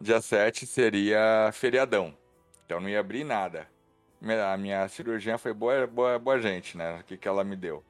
Dia 0.00 0.20
7 0.20 0.66
seria 0.66 1.50
feriadão. 1.52 2.16
Então 2.64 2.80
não 2.80 2.88
ia 2.88 2.98
abrir 2.98 3.24
nada. 3.24 3.68
A 4.50 4.56
minha 4.56 4.88
cirurgia 4.88 5.36
foi 5.36 5.52
boa, 5.52 5.86
boa, 5.86 6.18
boa 6.18 6.40
gente, 6.40 6.78
né? 6.78 6.98
O 7.00 7.04
que, 7.04 7.18
que 7.18 7.28
ela 7.28 7.44
me 7.44 7.56
deu? 7.56 7.84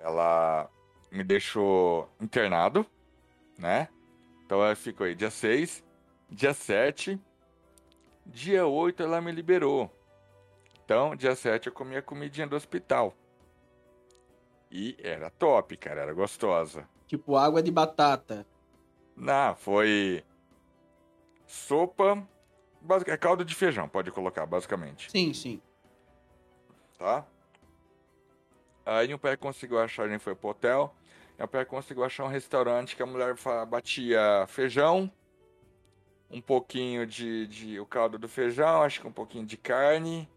Ela 0.00 0.68
me 1.10 1.22
deixou 1.22 2.10
internado, 2.20 2.84
né? 3.56 3.88
Então 4.44 4.62
ela 4.62 4.74
ficou 4.74 5.06
aí 5.06 5.14
dia 5.14 5.30
6, 5.30 5.84
dia 6.28 6.52
7, 6.52 7.20
dia 8.26 8.66
8 8.66 9.02
ela 9.04 9.20
me 9.20 9.30
liberou. 9.30 9.88
Então, 10.84 11.14
dia 11.14 11.36
7 11.36 11.68
eu 11.68 11.72
comia 11.72 12.02
comidinha 12.02 12.46
do 12.46 12.56
hospital. 12.56 13.14
E 14.70 14.96
era 15.02 15.30
top, 15.30 15.76
cara, 15.76 16.02
era 16.02 16.12
gostosa. 16.12 16.88
Tipo, 17.06 17.36
água 17.36 17.62
de 17.62 17.70
batata. 17.70 18.46
Não, 19.16 19.54
foi 19.56 20.22
sopa, 21.46 22.26
basic- 22.80 23.10
é 23.10 23.16
caldo 23.16 23.44
de 23.44 23.54
feijão, 23.54 23.88
pode 23.88 24.10
colocar, 24.10 24.44
basicamente, 24.46 25.10
Sim, 25.10 25.32
sim. 25.32 25.60
tá? 26.98 27.26
Aí 28.84 29.08
meu 29.08 29.18
pai 29.18 29.36
conseguiu 29.36 29.78
achar, 29.78 30.04
a 30.04 30.08
gente 30.08 30.20
foi 30.20 30.34
pro 30.34 30.50
hotel, 30.50 30.94
meu 31.38 31.48
pai 31.48 31.64
conseguiu 31.64 32.04
achar 32.04 32.24
um 32.24 32.28
restaurante 32.28 32.94
que 32.94 33.02
a 33.02 33.06
mulher 33.06 33.34
batia 33.68 34.46
feijão, 34.48 35.10
um 36.30 36.40
pouquinho 36.40 37.06
de, 37.06 37.46
de 37.46 37.80
o 37.80 37.86
caldo 37.86 38.18
do 38.18 38.28
feijão, 38.28 38.82
acho 38.82 39.00
que 39.00 39.06
um 39.06 39.12
pouquinho 39.12 39.46
de 39.46 39.56
carne, 39.56 40.30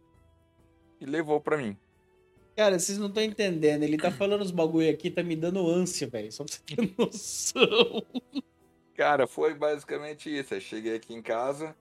e 1.00 1.06
levou 1.06 1.39
pra 1.41 1.58
mim. 1.58 1.78
Cara, 2.56 2.78
vocês 2.78 2.98
não 2.98 3.08
estão 3.08 3.24
entendendo. 3.24 3.84
Ele 3.84 3.98
tá 3.98 4.12
falando 4.12 4.42
os 4.42 4.52
bagulho 4.52 4.90
aqui, 4.90 5.10
tá 5.10 5.24
me 5.24 5.36
dando 5.36 5.68
ânsia, 5.68 6.08
velho. 6.08 6.32
Só 6.32 6.44
pra 6.44 6.54
você 6.54 6.62
ter 6.64 6.94
noção. 6.98 8.06
Cara, 8.96 9.26
foi 9.26 9.54
basicamente 9.54 10.30
isso. 10.36 10.54
Eu 10.54 10.62
cheguei 10.62 10.96
aqui 10.96 11.14
em 11.14 11.22
casa, 11.22 11.76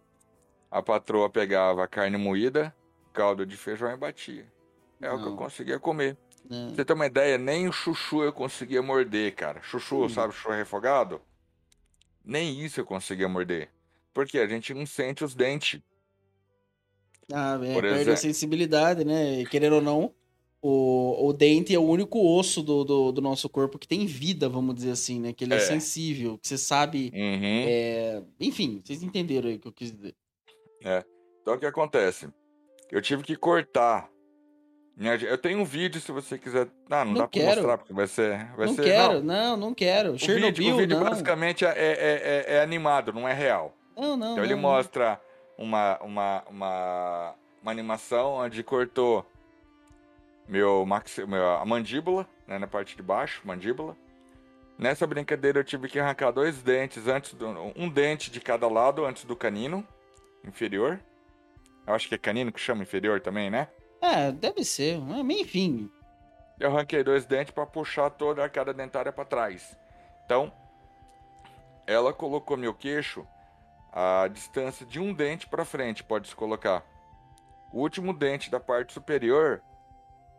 a 0.70 0.80
patroa 0.82 1.28
pegava 1.28 1.84
a 1.84 1.88
carne 1.88 2.16
moída, 2.16 2.74
caldo 3.12 3.44
de 3.44 3.56
feijão 3.56 3.90
e 3.92 3.96
batia. 3.96 4.46
É 5.00 5.10
o 5.10 5.18
que 5.18 5.24
eu 5.24 5.30
Não. 5.30 5.36
conseguia 5.36 5.78
comer. 5.78 6.16
Não. 6.48 6.68
Pra 6.68 6.76
você 6.76 6.84
ter 6.84 6.92
uma 6.92 7.06
ideia, 7.06 7.36
nem 7.36 7.68
o 7.68 7.72
chuchu 7.72 8.22
eu 8.22 8.32
conseguia 8.32 8.80
morder, 8.82 9.34
cara. 9.34 9.60
Chuchu, 9.62 10.04
Hum. 10.04 10.08
sabe, 10.08 10.32
chuchu 10.32 10.50
refogado? 10.50 11.20
Nem 12.24 12.60
isso 12.64 12.80
eu 12.80 12.86
conseguia 12.86 13.28
morder. 13.28 13.70
Porque 14.14 14.38
a 14.38 14.46
gente 14.46 14.72
não 14.74 14.86
sente 14.86 15.24
os 15.24 15.34
dentes. 15.34 15.80
Ah, 17.32 17.58
é, 17.62 17.74
perde 17.74 17.88
a 17.88 18.00
exemplo. 18.00 18.16
sensibilidade, 18.20 19.04
né? 19.04 19.44
Querendo 19.46 19.74
ou 19.76 19.80
não, 19.82 20.12
o, 20.62 21.26
o 21.28 21.32
dente 21.32 21.74
é 21.74 21.78
o 21.78 21.82
único 21.82 22.18
osso 22.36 22.62
do, 22.62 22.84
do, 22.84 23.12
do 23.12 23.20
nosso 23.20 23.48
corpo 23.48 23.78
que 23.78 23.88
tem 23.88 24.04
vida, 24.06 24.48
vamos 24.48 24.74
dizer 24.74 24.90
assim, 24.90 25.18
né? 25.20 25.32
Que 25.32 25.44
ele 25.44 25.54
é, 25.54 25.56
É. 25.56 25.60
sensível, 25.60 26.36
que 26.38 26.46
você 26.46 26.58
sabe. 26.58 27.10
Uhum. 27.14 27.64
é, 27.66 28.22
Enfim, 28.40 28.80
vocês 28.84 29.02
entenderam 29.02 29.48
aí 29.48 29.56
o 29.56 29.58
que 29.58 29.68
eu 29.68 29.72
quis 29.72 29.90
dizer. 29.92 30.14
Então 31.42 31.54
o 31.54 31.58
que 31.58 31.66
acontece? 31.66 32.28
Eu 32.90 33.00
tive 33.00 33.22
que 33.22 33.36
cortar. 33.36 34.08
Eu 35.28 35.38
tenho 35.38 35.60
um 35.60 35.64
vídeo 35.64 35.98
se 36.00 36.12
você 36.12 36.36
quiser. 36.36 36.68
Ah, 36.90 37.04
não, 37.04 37.12
Não 37.12 37.14
dá 37.14 37.20
pra 37.20 37.28
quero. 37.28 37.46
mostrar, 37.56 37.78
porque 37.78 37.92
vai 37.94 38.06
ser. 38.06 38.52
Vai 38.54 38.66
não 38.66 38.74
ser... 38.74 38.84
quero, 38.84 39.22
não, 39.22 39.56
não 39.56 39.72
quero. 39.74 40.12
O 40.12 40.18
Chernobyl, 40.18 40.52
vídeo, 40.52 40.74
o 40.74 40.78
vídeo 40.78 40.98
não. 40.98 41.04
basicamente 41.08 41.64
é, 41.64 41.68
é- 41.70 42.44
é- 42.48 42.54
é 42.56 42.60
animado, 42.62 43.10
não 43.12 43.26
é 43.26 43.32
real. 43.32 43.74
Não, 43.96 44.14
não. 44.16 44.32
Então 44.32 44.44
ele 44.44 44.54
não. 44.54 44.60
mostra 44.60 45.18
uma, 45.56 45.98
uma, 46.02 46.44
uma, 46.50 47.34
uma 47.62 47.70
animação 47.72 48.32
onde 48.34 48.62
cortou 48.62 49.24
meu, 50.50 50.84
maxi, 50.84 51.24
meu 51.24 51.48
a 51.48 51.64
mandíbula, 51.64 52.26
né, 52.46 52.58
na 52.58 52.66
parte 52.66 52.96
de 52.96 53.02
baixo, 53.02 53.40
mandíbula. 53.44 53.96
Nessa 54.76 55.06
brincadeira 55.06 55.60
eu 55.60 55.64
tive 55.64 55.88
que 55.88 55.98
arrancar 55.98 56.32
dois 56.32 56.60
dentes 56.62 57.06
antes 57.06 57.34
do, 57.34 57.46
um 57.76 57.88
dente 57.88 58.30
de 58.30 58.40
cada 58.40 58.66
lado 58.66 59.04
antes 59.04 59.24
do 59.24 59.36
canino 59.36 59.86
inferior. 60.44 60.98
Eu 61.86 61.94
acho 61.94 62.08
que 62.08 62.14
é 62.14 62.18
canino 62.18 62.50
que 62.50 62.58
chama 62.58 62.82
inferior 62.82 63.20
também, 63.20 63.48
né? 63.48 63.68
É, 64.00 64.32
deve 64.32 64.64
ser. 64.64 64.98
Mas, 64.98 65.40
Enfim. 65.40 65.90
Eu 66.58 66.70
arranquei 66.70 67.04
dois 67.04 67.24
dentes 67.24 67.52
para 67.52 67.64
puxar 67.64 68.10
toda 68.10 68.42
a 68.42 68.44
arcada 68.44 68.74
dentária 68.74 69.12
para 69.12 69.24
trás. 69.24 69.76
Então, 70.24 70.52
ela 71.86 72.12
colocou 72.12 72.56
meu 72.56 72.74
queixo 72.74 73.26
a 73.92 74.28
distância 74.28 74.84
de 74.84 75.00
um 75.00 75.12
dente 75.12 75.46
para 75.46 75.64
frente, 75.64 76.04
pode 76.04 76.28
se 76.28 76.36
colocar. 76.36 76.84
O 77.72 77.80
último 77.80 78.12
dente 78.12 78.50
da 78.50 78.60
parte 78.60 78.92
superior, 78.92 79.62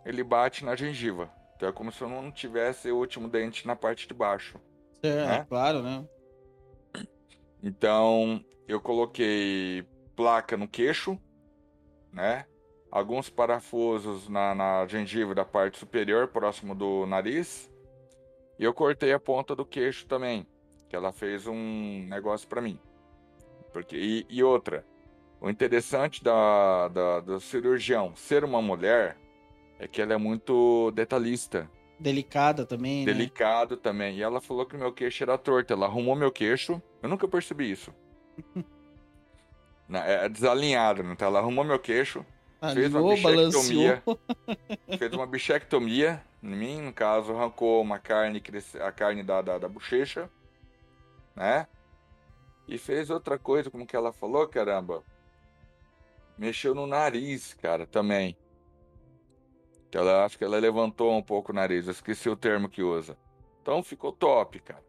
ele 0.06 0.24
bate 0.24 0.64
na 0.66 0.76
gengiva. 0.76 1.30
Então 1.56 1.70
é 1.70 1.72
como 1.72 1.92
se 1.92 2.02
eu 2.02 2.10
não 2.10 2.32
tivesse 2.32 2.92
o 2.92 2.98
último 2.98 3.28
dente 3.28 3.68
na 3.68 3.76
parte 3.76 4.08
de 4.08 4.14
baixo. 4.14 4.60
É, 5.04 5.26
Né? 5.26 5.46
claro, 5.48 5.82
né? 5.82 6.06
Então, 7.64 8.44
eu 8.68 8.82
coloquei 8.82 9.86
placa 10.16 10.58
no 10.58 10.68
queixo, 10.68 11.20
né? 12.12 12.46
Alguns 12.92 13.30
parafusos 13.30 14.28
na, 14.28 14.54
na 14.54 14.88
gengiva 14.88 15.34
da 15.34 15.46
parte 15.46 15.78
superior, 15.78 16.28
próximo 16.28 16.76
do 16.76 17.06
nariz. 17.06 17.72
E 18.60 18.64
eu 18.64 18.74
cortei 18.74 19.14
a 19.14 19.20
ponta 19.20 19.56
do 19.56 19.66
queixo 19.66 20.06
também, 20.08 20.46
que 20.90 20.96
ela 20.96 21.12
fez 21.14 21.48
um 21.48 22.06
negócio 22.08 22.48
pra 22.48 22.62
mim. 22.62 22.80
Porque, 23.72 23.96
e, 23.96 24.26
e 24.30 24.44
outra, 24.44 24.86
o 25.40 25.50
interessante 25.50 26.24
da, 26.24 26.88
da, 26.90 27.20
do 27.22 27.40
cirurgião 27.40 28.16
ser 28.16 28.44
uma 28.44 28.62
mulher 28.62 29.18
é 29.82 29.88
que 29.88 30.00
ela 30.00 30.14
é 30.14 30.18
muito 30.18 30.92
detalhista. 30.92 31.68
Delicada 32.00 32.66
também, 32.68 33.00
né? 33.00 33.12
Delicado 33.12 33.76
também. 33.76 34.18
E 34.18 34.22
ela 34.22 34.40
falou 34.40 34.64
que 34.66 34.78
meu 34.78 34.94
queixo 34.94 35.24
era 35.24 35.38
torto. 35.40 35.74
Ela 35.74 35.88
arrumou 35.88 36.16
meu 36.16 36.32
queixo. 36.32 36.80
Eu 37.02 37.10
nunca 37.10 37.28
percebi 37.28 37.72
isso. 37.72 37.92
Na- 39.90 40.06
é 40.06 40.30
desalinhado, 40.30 41.02
né? 41.02 41.14
Então 41.14 41.28
ela 41.28 41.40
arrumou 41.40 41.66
meu 41.66 41.80
queixo, 41.80 42.24
fez 42.74 42.94
uma 42.94 43.02
balanceou. 43.18 43.52
bichectomia. 43.52 44.04
fez 45.00 45.14
uma 45.14 45.26
bichectomia 45.26 46.24
em 46.44 46.56
mim, 46.56 46.82
no 46.82 46.94
caso, 46.94 47.34
arrancou 47.34 47.82
uma 47.82 47.98
carne, 48.00 48.42
a 48.80 48.92
carne 48.92 49.24
da, 49.24 49.42
da, 49.42 49.58
da 49.58 49.68
bochecha, 49.68 50.30
né? 51.36 51.68
E 52.68 52.78
fez 52.78 53.10
outra 53.10 53.38
coisa, 53.38 53.70
como 53.70 53.86
que 53.86 53.96
ela 53.96 54.14
falou, 54.14 54.48
caramba? 54.48 55.04
Mexeu 56.38 56.74
no 56.74 56.88
nariz, 56.88 57.54
cara, 57.56 57.86
também. 57.86 58.38
Que 59.92 59.98
ela 59.98 60.24
acho 60.26 60.38
que 60.38 60.44
ela 60.44 60.58
levantou 60.58 61.12
um 61.14 61.22
pouco 61.22 61.52
o 61.52 61.56
nariz, 61.56 61.86
eu 61.86 61.92
esqueci 61.92 62.30
o 62.30 62.36
termo 62.36 62.70
que 62.70 62.82
usa. 62.82 63.18
Então 63.62 63.84
ficou 63.84 64.12
top, 64.12 64.60
cara. 64.62 64.84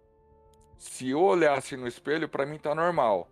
Se 0.79 1.11
eu 1.11 1.21
olhasse 1.21 1.77
no 1.77 1.87
espelho, 1.89 2.29
pra 2.29 2.47
mim 2.47 2.59
tá 2.59 2.75
normal. 2.75 3.29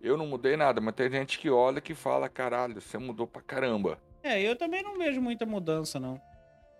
Eu 0.00 0.16
não 0.16 0.26
mudei 0.26 0.56
nada, 0.56 0.80
mas 0.80 0.94
tem 0.94 1.10
gente 1.10 1.38
que 1.38 1.50
olha 1.50 1.80
que 1.80 1.94
fala, 1.94 2.28
caralho, 2.28 2.80
você 2.80 2.96
mudou 2.98 3.26
pra 3.26 3.42
caramba, 3.42 3.98
É, 4.22 4.40
eu 4.40 4.56
também 4.56 4.82
não 4.82 4.96
vejo 4.98 5.20
muita 5.20 5.44
mudança, 5.44 5.98
não. 6.00 6.20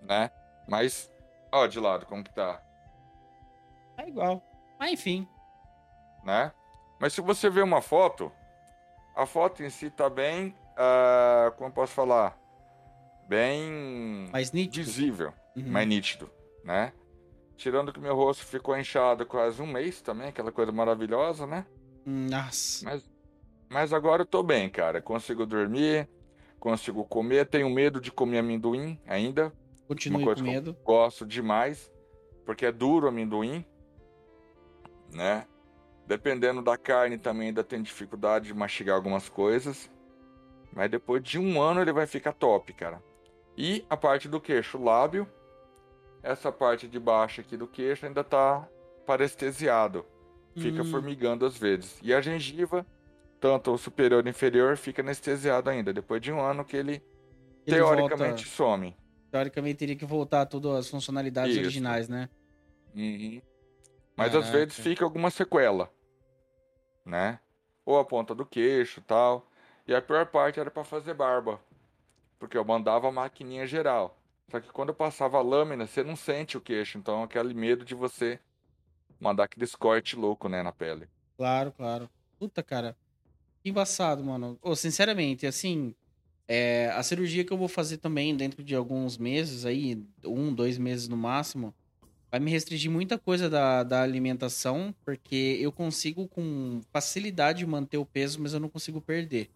né? 0.01 0.31
Mas, 0.69 1.13
ó, 1.53 1.67
de 1.67 1.79
lado, 1.81 2.07
como 2.07 2.23
que 2.25 2.33
tá, 2.33 2.61
É 3.97 4.09
igual. 4.09 4.43
Mas 4.79 4.93
enfim. 4.93 5.29
né? 6.25 6.53
Mas 7.01 7.13
se 7.13 7.21
você 7.21 7.49
ver 7.51 7.63
uma 7.65 7.81
foto, 7.83 8.31
a 9.15 9.27
foto 9.27 9.63
em 9.63 9.71
si 9.71 9.91
tá 9.91 10.09
bem, 10.09 10.55
ah, 10.77 11.53
como 11.57 11.69
eu 11.71 11.75
posso 11.75 11.93
falar? 11.93 12.37
Bem 13.33 14.29
Mais 14.31 14.53
nítido. 14.53 14.85
visível. 14.85 15.33
Uhum. 15.57 15.71
mais 15.71 15.89
nítido, 15.89 16.31
né? 16.63 16.93
Tirando 17.57 17.93
que 17.93 17.99
meu 17.99 18.15
rosto 18.15 18.45
ficou 18.45 18.77
inchado 18.77 19.25
quase 19.25 19.63
um 19.63 19.67
mês 19.67 20.03
também, 20.03 20.29
aquela 20.29 20.53
coisa 20.53 20.71
maravilhosa, 20.71 21.47
né? 21.47 21.65
Nossa. 22.05 22.85
Mas, 22.85 23.11
mas 23.71 23.93
agora 23.95 24.23
eu 24.23 24.27
tô 24.27 24.43
bem, 24.43 24.69
cara. 24.69 25.01
Consigo 25.01 25.47
dormir, 25.47 26.07
consigo 26.61 27.05
comer. 27.05 27.47
Tenho 27.47 27.71
medo 27.71 28.03
de 28.03 28.13
comer 28.13 28.39
amendoim 28.39 29.01
ainda. 29.07 29.51
Continue 29.89 30.25
coisa 30.25 30.43
com 30.43 30.51
medo. 30.51 30.77
Gosto 30.85 31.25
demais, 31.25 31.91
porque 32.45 32.67
é 32.67 32.73
duro 32.73 33.09
amendoim, 33.09 33.65
né? 35.11 35.47
Dependendo 36.07 36.61
da 36.61 36.77
carne 36.77 37.17
também 37.17 37.49
ainda 37.49 37.65
tem 37.65 37.83
dificuldade 37.83 38.49
de 38.49 38.55
mastigar 38.55 38.95
algumas 38.95 39.31
coisas. 39.31 39.91
Mas 40.71 40.91
depois 40.91 41.23
de 41.23 41.39
um 41.39 41.63
ano 41.63 41.81
ele 41.81 41.93
vai 41.93 42.07
ficar 42.07 42.33
top, 42.33 42.75
cara. 42.75 43.03
E 43.57 43.85
a 43.89 43.97
parte 43.97 44.29
do 44.29 44.41
queixo, 44.41 44.79
o 44.79 44.85
lábio. 44.85 45.29
Essa 46.23 46.53
parte 46.53 46.87
de 46.87 46.99
baixo 47.01 47.41
aqui 47.41 47.57
do 47.57 47.67
queixo 47.67 48.07
ainda 48.07 48.23
tá 48.23 48.67
parestesiado. 49.07 50.07
Fica 50.57 50.83
Hum. 50.83 50.91
formigando 50.91 51.45
às 51.45 51.57
vezes. 51.59 51.99
E 52.03 52.15
a 52.15 52.21
gengiva, 52.21 52.87
tanto 53.41 53.73
o 53.73 53.79
superior 53.79 54.25
e 54.25 54.29
o 54.29 54.31
inferior, 54.31 54.77
fica 54.77 55.03
anestesiado 55.03 55.69
ainda. 55.69 55.93
Depois 55.93 56.21
de 56.23 56.31
um 56.33 56.41
ano 56.41 56.65
que 56.65 56.77
ele, 56.77 57.03
Ele 57.67 57.77
teoricamente 57.77 58.45
volta- 58.45 58.51
some. 58.51 58.97
teoricamente 59.31 59.79
teria 59.79 59.97
que 59.97 60.05
voltar 60.05 60.47
todas 60.47 60.73
as 60.77 60.89
funcionalidades 60.89 61.53
Isso. 61.53 61.61
originais, 61.61 62.09
né? 62.09 62.29
Uhum. 62.95 63.41
Mas 64.17 64.29
às 64.35 64.45
Caraca. 64.45 64.59
vezes 64.59 64.75
fica 64.79 65.05
alguma 65.05 65.31
sequela, 65.31 65.91
né? 67.05 67.41
Ou 67.85 67.99
a 67.99 68.05
ponta 68.05 68.35
do 68.35 68.47
queixo 68.47 69.01
tal. 69.01 69.51
E 69.89 69.95
a 69.95 70.01
pior 70.01 70.27
parte 70.27 70.61
era 70.61 70.71
para 70.71 70.85
fazer 70.85 71.15
barba. 71.15 71.59
Porque 72.43 72.59
eu 72.59 72.65
mandava 72.65 73.07
a 73.07 73.13
maquininha 73.13 73.65
geral. 73.69 74.19
Só 74.51 74.59
que 74.59 74.69
quando 74.73 74.89
eu 74.89 74.95
passava 74.97 75.39
a 75.39 75.41
lâmina, 75.41 75.87
você 75.87 76.03
não 76.03 76.17
sente 76.17 76.57
o 76.57 76.61
queixo. 76.61 76.99
Então 76.99 77.23
aquele 77.23 77.55
medo 77.55 77.85
de 77.85 77.95
você 77.95 78.41
mandar 79.21 79.45
aquele 79.45 79.65
corte 79.79 80.17
louco, 80.17 80.49
né, 80.49 80.61
na 80.61 80.73
pele. 80.73 81.07
Claro, 81.37 81.71
claro. 81.71 82.11
Puta, 82.41 82.61
cara. 82.61 82.97
Que 83.63 83.71
embaçado, 83.71 84.25
mano. 84.25 84.59
Ô, 84.61 84.75
sinceramente, 84.75 85.47
assim, 85.47 85.95
é, 86.49 86.91
a 86.97 87.03
cirurgia 87.05 87.45
que 87.45 87.53
eu 87.53 87.57
vou 87.57 87.69
fazer 87.69 87.99
também 87.99 88.37
dentro 88.37 88.65
de 88.65 88.75
alguns 88.75 89.17
meses 89.17 89.65
aí, 89.65 90.05
um, 90.25 90.53
dois 90.53 90.79
meses 90.79 91.07
no 91.07 91.17
máximo, 91.17 91.73
vai 92.29 92.41
me 92.41 92.51
restringir 92.51 92.91
muita 92.91 93.17
coisa 93.17 93.49
da, 93.49 93.85
da 93.85 94.03
alimentação, 94.03 94.93
porque 95.05 95.59
eu 95.61 95.71
consigo 95.71 96.27
com 96.27 96.81
facilidade 96.93 97.65
manter 97.65 97.99
o 97.99 98.05
peso, 98.05 98.43
mas 98.43 98.53
eu 98.53 98.59
não 98.59 98.69
consigo 98.69 99.01
perder. 99.01 99.49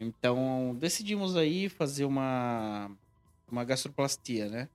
Então, 0.00 0.76
decidimos 0.78 1.36
aí 1.36 1.68
fazer 1.68 2.04
uma, 2.04 2.90
uma 3.50 3.64
gastroplastia, 3.64 4.48
né? 4.48 4.68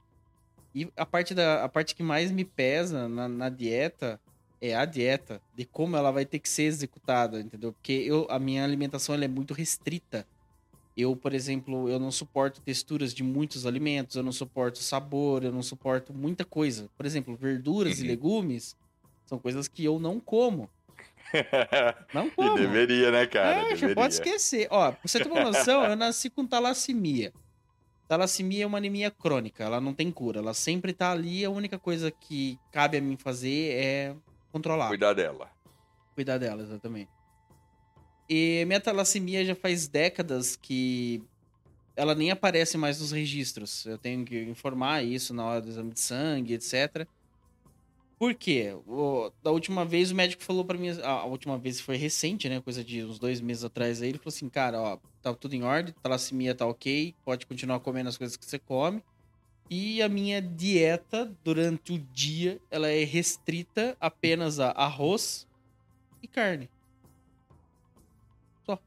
E 0.76 0.91
a 0.97 1.05
parte, 1.05 1.34
da, 1.34 1.63
a 1.63 1.69
parte 1.69 1.95
que 1.95 2.03
mais 2.03 2.32
me 2.32 2.43
pesa 2.43 3.07
na, 3.07 3.28
na 3.28 3.49
dieta 3.49 4.19
é 4.59 4.74
a 4.74 4.86
dieta, 4.86 5.41
de 5.55 5.65
como 5.65 5.97
ela 5.97 6.09
vai 6.09 6.26
ter 6.26 6.39
que 6.39 6.47
ser 6.47 6.63
executada, 6.63 7.39
entendeu? 7.39 7.74
Porque 7.74 7.91
eu, 7.91 8.26
a 8.30 8.39
minha 8.39 8.63
alimentação 8.63 9.13
ela 9.13 9.26
é 9.26 9.28
muito 9.28 9.53
restrita. 9.53 10.26
Eu, 10.95 11.15
por 11.15 11.34
exemplo, 11.34 11.89
eu 11.89 11.99
não 11.99 12.11
suporto 12.11 12.61
texturas 12.61 13.13
de 13.13 13.24
muitos 13.24 13.65
alimentos, 13.65 14.15
eu 14.15 14.24
não 14.24 14.32
suporto 14.32 14.78
sabor, 14.78 15.43
eu 15.43 15.51
não 15.51 15.61
suporto 15.61 16.13
muita 16.13 16.45
coisa. 16.45 16.89
Por 16.95 17.05
exemplo, 17.05 17.36
verduras 17.36 17.99
uhum. 17.99 18.05
e 18.05 18.07
legumes 18.07 18.76
são 19.26 19.38
coisas 19.38 19.67
que 19.67 19.84
eu 19.84 19.99
não 19.99 20.19
como. 20.19 20.69
Não 22.13 22.30
como. 22.32 22.57
E 22.57 22.61
deveria, 22.61 23.11
né, 23.11 23.26
cara? 23.26 23.61
É, 23.61 23.69
deveria. 23.69 23.95
pode 23.95 24.13
esquecer. 24.13 24.67
Ó, 24.69 24.91
pra 24.91 24.99
você 25.03 25.19
ter 25.19 25.30
uma 25.30 25.43
noção, 25.43 25.84
eu 25.84 25.95
nasci 25.95 26.30
com 26.30 26.45
talassemia. 26.45 27.34
Talassemia 28.07 28.63
é 28.63 28.67
uma 28.67 28.78
anemia 28.78 29.09
crônica, 29.09 29.63
ela 29.63 29.80
não 29.80 29.93
tem 29.93 30.11
cura, 30.11 30.39
ela 30.39 30.53
sempre 30.53 30.93
tá 30.93 31.11
ali, 31.11 31.43
a 31.43 31.49
única 31.49 31.80
coisa 31.80 32.11
que 32.11 32.59
cabe 32.71 32.97
a 32.97 33.01
mim 33.01 33.17
fazer 33.17 33.74
é 33.74 34.15
controlar. 34.51 34.89
Cuidar 34.89 35.13
dela. 35.13 35.49
Cuidar 36.13 36.38
dela, 36.38 36.61
exatamente. 36.61 37.09
E 38.30 38.63
minha 38.65 38.80
talassemia 38.80 39.43
já 39.43 39.55
faz 39.55 39.88
décadas 39.88 40.55
que 40.55 41.24
ela 41.95 42.13
nem 42.15 42.32
aparece 42.32 42.78
mais 42.78 42.99
nos 42.99 43.11
registros. 43.11 43.86
Eu 43.86 43.97
tenho 43.97 44.26
que 44.26 44.41
informar 44.43 45.03
isso 45.03 45.34
na 45.34 45.45
hora 45.45 45.61
do 45.61 45.69
exame 45.69 45.91
de 45.91 45.99
sangue, 45.99 46.53
etc. 46.53 47.07
Por 48.24 48.34
quê? 48.36 48.74
O, 48.88 49.30
da 49.43 49.51
última 49.51 49.84
vez 49.84 50.09
o 50.09 50.15
médico 50.15 50.41
falou 50.41 50.63
para 50.63 50.78
mim, 50.78 50.91
a 51.03 51.26
última 51.26 51.57
vez 51.57 51.82
foi 51.82 51.97
recente, 51.97 52.47
né? 52.47 52.61
Coisa 52.61 52.82
de 52.82 53.03
uns 53.03 53.19
dois 53.19 53.41
meses 53.41 53.65
atrás 53.65 54.01
aí, 54.01 54.07
ele 54.07 54.17
falou 54.17 54.34
assim, 54.34 54.47
cara, 54.47 54.80
ó, 54.80 54.97
tá 55.21 55.34
tudo 55.34 55.55
em 55.55 55.63
ordem, 55.63 55.93
talassemia 56.01 56.55
tá 56.55 56.65
ok, 56.65 57.13
pode 57.26 57.45
continuar 57.45 57.82
comendo 57.82 58.07
as 58.07 58.15
coisas 58.15 58.38
que 58.38 58.45
você 58.45 58.57
come. 58.57 59.03
E 59.69 60.01
a 60.01 60.07
minha 60.07 60.41
dieta 60.41 61.36
durante 61.43 61.91
o 61.91 61.99
dia, 61.99 62.61
ela 62.71 62.88
é 62.88 63.03
restrita 63.03 63.97
apenas 63.99 64.57
a 64.57 64.71
arroz 64.71 65.45
e 66.21 66.28
carne. 66.30 66.69
Só. 68.65 68.80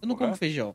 Eu 0.00 0.08
não 0.08 0.16
como 0.16 0.34
feijão. 0.34 0.74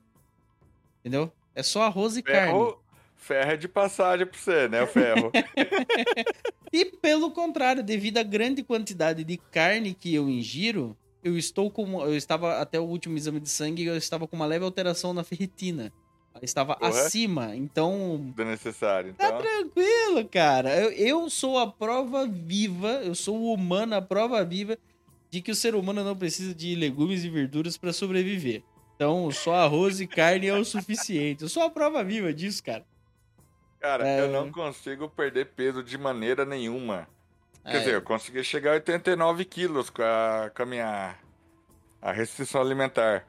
Entendeu? 0.99 1.33
É 1.55 1.63
só 1.63 1.81
arroz 1.81 2.15
e 2.15 2.21
ferro, 2.21 2.73
carne. 2.73 2.84
Ferro 3.15 3.51
é 3.51 3.57
de 3.57 3.67
passagem 3.67 4.25
pra 4.25 4.37
você, 4.37 4.67
né? 4.67 4.83
O 4.83 4.87
ferro. 4.87 5.31
e 6.71 6.85
pelo 6.85 7.31
contrário, 7.31 7.83
devido 7.83 8.17
à 8.17 8.23
grande 8.23 8.63
quantidade 8.63 9.23
de 9.23 9.37
carne 9.37 9.93
que 9.93 10.13
eu 10.13 10.29
ingiro, 10.29 10.95
eu 11.23 11.37
estou 11.37 11.71
com. 11.71 12.01
Eu 12.03 12.15
estava 12.15 12.59
até 12.59 12.79
o 12.79 12.83
último 12.83 13.17
exame 13.17 13.39
de 13.39 13.49
sangue, 13.49 13.85
eu 13.85 13.97
estava 13.97 14.27
com 14.27 14.35
uma 14.35 14.45
leve 14.45 14.63
alteração 14.63 15.13
na 15.13 15.23
ferritina. 15.23 15.91
Estava 16.41 16.77
acima, 16.81 17.55
então. 17.55 18.31
Do 18.35 18.45
necessário, 18.45 19.13
tá 19.13 19.27
então. 19.27 19.37
Tá 19.37 19.43
tranquilo, 19.43 20.27
cara. 20.29 20.75
Eu, 20.75 20.91
eu 20.91 21.29
sou 21.29 21.57
a 21.57 21.71
prova 21.71 22.27
viva, 22.27 23.01
eu 23.03 23.15
sou 23.15 23.37
o 23.37 23.53
humano, 23.53 23.95
a 23.95 24.01
prova 24.01 24.43
viva 24.43 24.77
de 25.31 25.41
que 25.41 25.51
o 25.51 25.55
ser 25.55 25.75
humano 25.75 26.03
não 26.03 26.15
precisa 26.15 26.53
de 26.53 26.75
legumes 26.75 27.23
e 27.23 27.29
verduras 27.29 27.77
para 27.77 27.93
sobreviver. 27.93 28.63
Então, 28.95 29.29
só 29.31 29.55
arroz 29.55 29.99
e 29.99 30.07
carne 30.07 30.47
é 30.47 30.53
o 30.53 30.63
suficiente. 30.63 31.43
Eu 31.43 31.49
sou 31.49 31.63
a 31.63 31.69
prova 31.69 32.03
viva 32.03 32.33
disso, 32.33 32.63
cara. 32.63 32.85
Cara, 33.85 34.07
é... 34.07 34.19
eu 34.19 34.29
não 34.29 34.51
consigo 34.51 35.07
perder 35.07 35.45
peso 35.45 35.83
de 35.83 35.95
maneira 35.95 36.43
nenhuma. 36.43 37.07
Quer 37.63 37.75
é... 37.75 37.79
dizer, 37.79 37.93
eu 37.93 38.01
consegui 38.01 38.43
chegar 38.43 38.71
a 38.71 38.73
89 38.73 39.45
quilos 39.45 39.91
com 39.91 40.01
a, 40.01 40.49
com 40.55 40.63
a 40.63 40.65
minha 40.65 41.15
a 42.01 42.11
restrição 42.11 42.61
alimentar. 42.61 43.27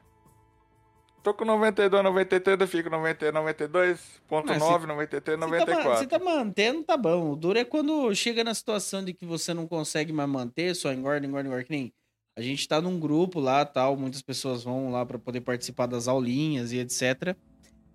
Tô 1.21 1.31
com 1.31 1.45
92, 1.45 2.03
93, 2.03 2.59
eu 2.59 2.67
fico 2.67 2.89
90, 2.89 3.31
92.9, 3.33 4.85
93, 4.85 5.39
94. 5.39 5.97
Você 5.97 6.07
tá, 6.07 6.17
mantendo, 6.17 6.83
tá 6.83 6.97
bom. 6.97 7.33
O 7.33 7.35
duro 7.35 7.59
é 7.59 7.63
quando 7.63 8.15
chega 8.15 8.43
na 8.43 8.55
situação 8.55 9.05
de 9.05 9.13
que 9.13 9.27
você 9.27 9.53
não 9.53 9.67
consegue 9.67 10.11
mais 10.11 10.29
manter, 10.29 10.75
só 10.75 10.91
engorda, 10.91 11.25
engorda, 11.27 11.47
engorda, 11.47 11.65
que 11.65 11.71
nem... 11.71 11.93
A 12.35 12.41
gente 12.41 12.67
tá 12.67 12.81
num 12.81 12.99
grupo 12.99 13.39
lá, 13.39 13.63
tal, 13.63 13.95
muitas 13.95 14.23
pessoas 14.23 14.63
vão 14.63 14.91
lá 14.91 15.05
para 15.05 15.19
poder 15.19 15.41
participar 15.41 15.85
das 15.85 16.07
aulinhas 16.07 16.71
e 16.71 16.79
etc. 16.79 17.35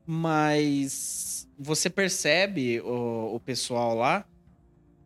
Mas 0.07 1.49
você 1.59 1.89
percebe 1.89 2.81
o, 2.81 3.35
o 3.35 3.41
pessoal 3.41 3.95
lá, 3.95 4.27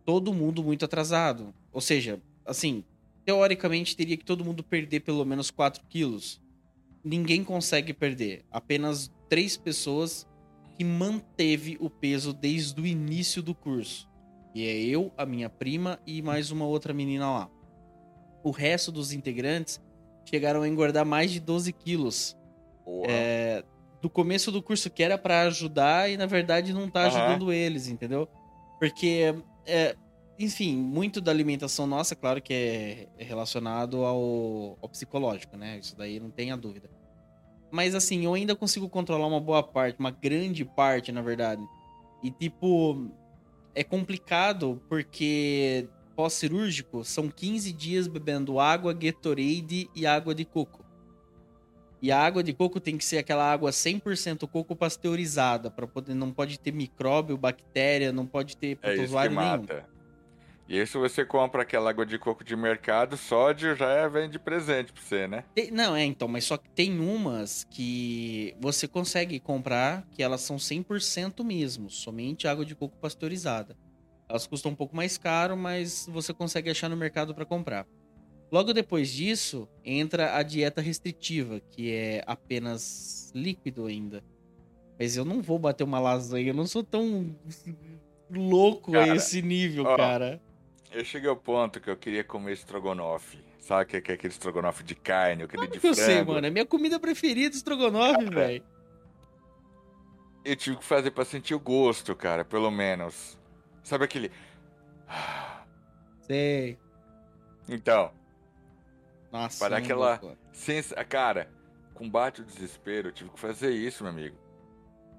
todo 0.04 0.32
mundo 0.32 0.62
muito 0.62 0.84
atrasado. 0.84 1.54
Ou 1.72 1.80
seja, 1.80 2.20
assim, 2.44 2.82
teoricamente 3.24 3.96
teria 3.96 4.16
que 4.16 4.24
todo 4.24 4.44
mundo 4.44 4.62
perder 4.62 5.00
pelo 5.00 5.24
menos 5.24 5.50
4 5.50 5.82
quilos 5.88 6.40
ninguém 7.06 7.44
consegue 7.44 7.94
perder. 7.94 8.44
Apenas 8.50 9.12
três 9.28 9.56
pessoas 9.56 10.26
que 10.76 10.84
manteve 10.84 11.78
o 11.80 11.88
peso 11.88 12.32
desde 12.32 12.80
o 12.80 12.84
início 12.84 13.40
do 13.40 13.54
curso. 13.54 14.08
E 14.52 14.66
é 14.66 14.74
eu, 14.82 15.12
a 15.16 15.24
minha 15.24 15.48
prima 15.48 16.00
e 16.04 16.20
mais 16.20 16.50
uma 16.50 16.66
outra 16.66 16.92
menina 16.92 17.30
lá. 17.30 17.50
O 18.42 18.50
resto 18.50 18.90
dos 18.90 19.12
integrantes 19.12 19.80
chegaram 20.24 20.62
a 20.62 20.68
engordar 20.68 21.06
mais 21.06 21.30
de 21.30 21.38
12 21.38 21.72
quilos. 21.72 22.36
É, 23.08 23.64
do 24.06 24.10
começo 24.10 24.52
do 24.52 24.62
curso 24.62 24.88
que 24.88 25.02
era 25.02 25.18
para 25.18 25.42
ajudar 25.42 26.08
e 26.08 26.16
na 26.16 26.26
verdade 26.26 26.72
não 26.72 26.88
tá 26.88 27.06
ajudando 27.06 27.46
uhum. 27.46 27.52
eles, 27.52 27.88
entendeu? 27.88 28.28
Porque, 28.78 29.34
é, 29.66 29.96
enfim, 30.38 30.76
muito 30.76 31.20
da 31.20 31.32
alimentação 31.32 31.88
nossa, 31.88 32.14
claro 32.14 32.40
que 32.40 32.54
é, 32.54 33.08
relacionado 33.18 34.04
ao, 34.04 34.78
ao 34.80 34.88
psicológico, 34.88 35.56
né? 35.56 35.78
Isso 35.78 35.96
daí 35.96 36.20
não 36.20 36.30
tenha 36.30 36.56
dúvida. 36.56 36.88
Mas 37.68 37.96
assim, 37.96 38.24
eu 38.24 38.34
ainda 38.34 38.54
consigo 38.54 38.88
controlar 38.88 39.26
uma 39.26 39.40
boa 39.40 39.62
parte, 39.62 39.98
uma 39.98 40.12
grande 40.12 40.64
parte, 40.64 41.10
na 41.10 41.20
verdade. 41.20 41.66
E 42.22 42.30
tipo, 42.30 43.10
é 43.74 43.82
complicado 43.82 44.80
porque 44.88 45.88
pós-cirúrgico 46.14 47.04
são 47.04 47.28
15 47.28 47.72
dias 47.72 48.06
bebendo 48.06 48.60
água, 48.60 48.94
Gatorade 48.94 49.90
e 49.96 50.06
água 50.06 50.32
de 50.32 50.44
coco. 50.44 50.85
E 52.00 52.12
a 52.12 52.20
água 52.20 52.42
de 52.42 52.52
coco 52.52 52.78
tem 52.78 52.98
que 52.98 53.04
ser 53.04 53.18
aquela 53.18 53.50
água 53.50 53.70
100% 53.70 54.46
coco 54.48 54.76
pasteurizada, 54.76 55.70
para 55.70 55.86
poder 55.86 56.14
não 56.14 56.30
pode 56.30 56.58
ter 56.58 56.72
micróbio, 56.72 57.36
bactéria, 57.36 58.12
não 58.12 58.26
pode 58.26 58.56
ter 58.56 58.76
protozoário 58.76 59.38
é 59.38 59.42
nenhum. 59.42 59.66
E 60.68 60.80
aí, 60.80 60.86
se 60.86 60.98
você 60.98 61.24
compra 61.24 61.62
aquela 61.62 61.90
água 61.90 62.04
de 62.04 62.18
coco 62.18 62.42
de 62.42 62.56
mercado, 62.56 63.16
sódio 63.16 63.76
já 63.76 63.88
é, 63.88 64.08
vem 64.08 64.28
de 64.28 64.36
presente 64.36 64.92
pra 64.92 65.00
você, 65.00 65.28
né? 65.28 65.44
Não, 65.70 65.94
é, 65.94 66.04
então, 66.04 66.26
mas 66.26 66.44
só 66.44 66.56
que 66.56 66.68
tem 66.70 66.98
umas 66.98 67.64
que 67.70 68.52
você 68.60 68.88
consegue 68.88 69.38
comprar 69.38 70.04
que 70.10 70.24
elas 70.24 70.40
são 70.40 70.56
100% 70.56 71.44
mesmo, 71.44 71.88
somente 71.88 72.48
água 72.48 72.64
de 72.64 72.74
coco 72.74 72.96
pasteurizada. 72.96 73.76
Elas 74.28 74.44
custam 74.44 74.72
um 74.72 74.74
pouco 74.74 74.96
mais 74.96 75.16
caro, 75.16 75.56
mas 75.56 76.08
você 76.10 76.34
consegue 76.34 76.68
achar 76.68 76.88
no 76.88 76.96
mercado 76.96 77.32
para 77.32 77.44
comprar. 77.44 77.86
Logo 78.50 78.72
depois 78.72 79.10
disso, 79.10 79.68
entra 79.84 80.36
a 80.36 80.42
dieta 80.42 80.80
restritiva, 80.80 81.60
que 81.70 81.92
é 81.92 82.22
apenas 82.26 83.32
líquido 83.34 83.86
ainda. 83.86 84.22
Mas 84.98 85.16
eu 85.16 85.24
não 85.24 85.42
vou 85.42 85.58
bater 85.58 85.84
uma 85.84 85.98
lasanha, 85.98 86.48
eu 86.48 86.54
não 86.54 86.66
sou 86.66 86.82
tão 86.82 87.34
louco 88.30 88.92
cara, 88.92 89.12
a 89.12 89.16
esse 89.16 89.42
nível, 89.42 89.84
ó, 89.84 89.96
cara. 89.96 90.40
Eu 90.92 91.04
cheguei 91.04 91.28
ao 91.28 91.36
ponto 91.36 91.80
que 91.80 91.90
eu 91.90 91.96
queria 91.96 92.24
comer 92.24 92.52
estrogonofe. 92.52 93.38
Sabe 93.58 94.00
que 94.00 94.12
é 94.12 94.14
aquele 94.14 94.32
estrogonofe 94.32 94.84
de 94.84 94.94
carne, 94.94 95.42
aquele 95.42 95.66
Como 95.66 95.72
de 95.72 95.80
que 95.80 95.80
frango? 95.80 96.00
eu 96.00 96.04
sei, 96.04 96.22
mano. 96.24 96.46
É 96.46 96.50
minha 96.50 96.64
comida 96.64 97.00
preferida, 97.00 97.54
estrogonofe, 97.54 98.24
velho. 98.26 98.64
Eu 100.44 100.54
tive 100.54 100.76
que 100.76 100.84
fazer 100.84 101.10
pra 101.10 101.24
sentir 101.24 101.54
o 101.54 101.58
gosto, 101.58 102.14
cara, 102.14 102.44
pelo 102.44 102.70
menos. 102.70 103.36
Sabe 103.82 104.04
aquele... 104.04 104.30
Sei. 106.22 106.78
Então. 107.68 108.12
Nossa, 109.32 109.58
para 109.58 109.78
aquela 109.78 110.20
sens... 110.52 110.92
Cara, 111.08 111.50
combate 111.94 112.40
o 112.40 112.44
desespero, 112.44 113.08
eu 113.08 113.12
tive 113.12 113.30
que 113.30 113.40
fazer 113.40 113.70
isso, 113.70 114.02
meu 114.04 114.12
amigo. 114.12 114.36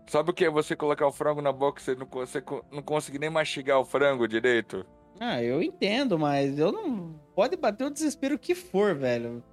Sabe 0.08 0.32
o 0.32 0.34
que 0.34 0.46
é 0.46 0.50
você 0.50 0.76
colocar 0.76 1.06
o 1.06 1.12
frango 1.12 1.42
na 1.42 1.52
boca 1.52 1.82
e 1.82 1.84
você 1.84 1.96
não, 1.96 2.08
você 2.08 2.44
não 2.72 2.82
conseguir 2.82 3.20
nem 3.20 3.30
mastigar 3.30 3.80
o 3.80 3.86
frango 3.86 4.28
direito? 4.28 4.86
Ah, 5.20 5.42
eu 5.44 5.62
entendo, 5.62 6.18
mas 6.18 6.58
eu 6.58 6.72
não. 6.72 7.20
Pode 7.36 7.58
bater 7.58 7.86
o 7.86 7.90
desespero 7.90 8.40
que 8.40 8.56
for, 8.56 8.96
velho. 8.96 9.44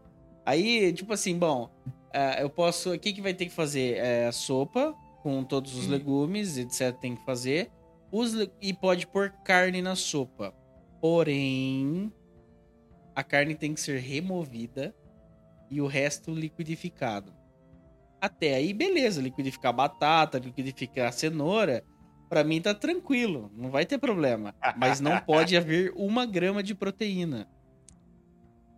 Aí, 0.44 0.92
tipo 0.92 1.12
assim, 1.12 1.36
bom. 1.36 1.70
Uh, 2.14 2.40
eu 2.40 2.50
posso. 2.50 2.92
O 2.92 2.98
que, 2.98 3.12
que 3.12 3.20
vai 3.20 3.34
ter 3.34 3.46
que 3.46 3.52
fazer? 3.52 3.96
É 3.96 4.26
a 4.26 4.32
sopa 4.32 4.94
com 5.22 5.42
todos 5.42 5.74
os 5.74 5.86
hum. 5.86 5.90
legumes, 5.90 6.58
etc. 6.58 6.94
Tem 7.00 7.16
que 7.16 7.24
fazer. 7.24 7.70
Os, 8.12 8.34
e 8.60 8.72
pode 8.72 9.06
pôr 9.06 9.30
carne 9.44 9.82
na 9.82 9.96
sopa. 9.96 10.54
Porém, 11.00 12.12
a 13.14 13.22
carne 13.22 13.54
tem 13.54 13.74
que 13.74 13.80
ser 13.80 14.00
removida 14.00 14.94
e 15.70 15.80
o 15.80 15.86
resto 15.86 16.32
liquidificado. 16.32 17.32
Até 18.20 18.54
aí, 18.54 18.72
beleza. 18.72 19.20
Liquidificar 19.20 19.72
batata, 19.72 20.38
liquidificar 20.38 21.12
cenoura. 21.12 21.84
Pra 22.28 22.42
mim 22.42 22.60
tá 22.60 22.74
tranquilo, 22.74 23.50
não 23.54 23.70
vai 23.70 23.84
ter 23.84 23.98
problema. 23.98 24.54
Mas 24.76 25.00
não 25.00 25.20
pode 25.22 25.56
haver 25.56 25.92
uma 25.94 26.24
grama 26.24 26.62
de 26.62 26.74
proteína. 26.74 27.46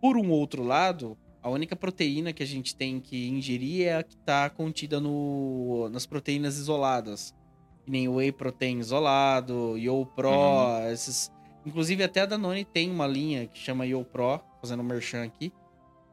Por 0.01 0.17
um 0.17 0.29
outro 0.29 0.63
lado, 0.63 1.17
a 1.41 1.49
única 1.49 1.75
proteína 1.75 2.33
que 2.33 2.43
a 2.43 2.45
gente 2.45 2.75
tem 2.75 2.99
que 2.99 3.29
ingerir 3.29 3.87
é 3.87 3.97
a 3.97 4.03
que 4.03 4.15
está 4.15 4.49
contida 4.49 4.99
no, 4.99 5.87
nas 5.89 6.05
proteínas 6.05 6.57
isoladas. 6.57 7.33
Que 7.85 7.91
nem 7.91 8.09
whey 8.09 8.33
protein 8.33 8.79
isolado, 8.79 9.77
Yo 9.77 10.05
Pro, 10.07 10.29
uhum. 10.29 10.91
esses. 10.91 11.31
Inclusive 11.67 12.01
até 12.01 12.21
a 12.21 12.25
Danone 12.25 12.63
tem 12.63 12.89
uma 12.89 13.05
linha 13.05 13.45
que 13.45 13.59
chama 13.59 13.85
Yo 13.85 14.01
Pro, 14.05 14.39
fazendo 14.61 14.79
um 14.79 14.85
merchan 14.85 15.25
aqui, 15.25 15.51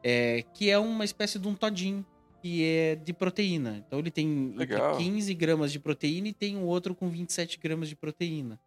é, 0.03 0.43
que 0.53 0.69
é 0.69 0.77
uma 0.77 1.05
espécie 1.05 1.39
de 1.39 1.47
um 1.47 1.55
todinho 1.55 2.05
que 2.41 2.61
é 2.61 2.95
de 2.95 3.13
proteína. 3.13 3.81
Então 3.87 3.99
ele 3.99 4.11
tem 4.11 4.53
Legal. 4.53 4.97
15 4.97 5.33
gramas 5.33 5.71
de 5.71 5.79
proteína 5.79 6.27
e 6.27 6.33
tem 6.33 6.57
um 6.57 6.65
outro 6.65 6.93
com 6.93 7.09
27 7.09 7.57
gramas 7.57 7.87
de 7.87 7.95
proteína. 7.95 8.59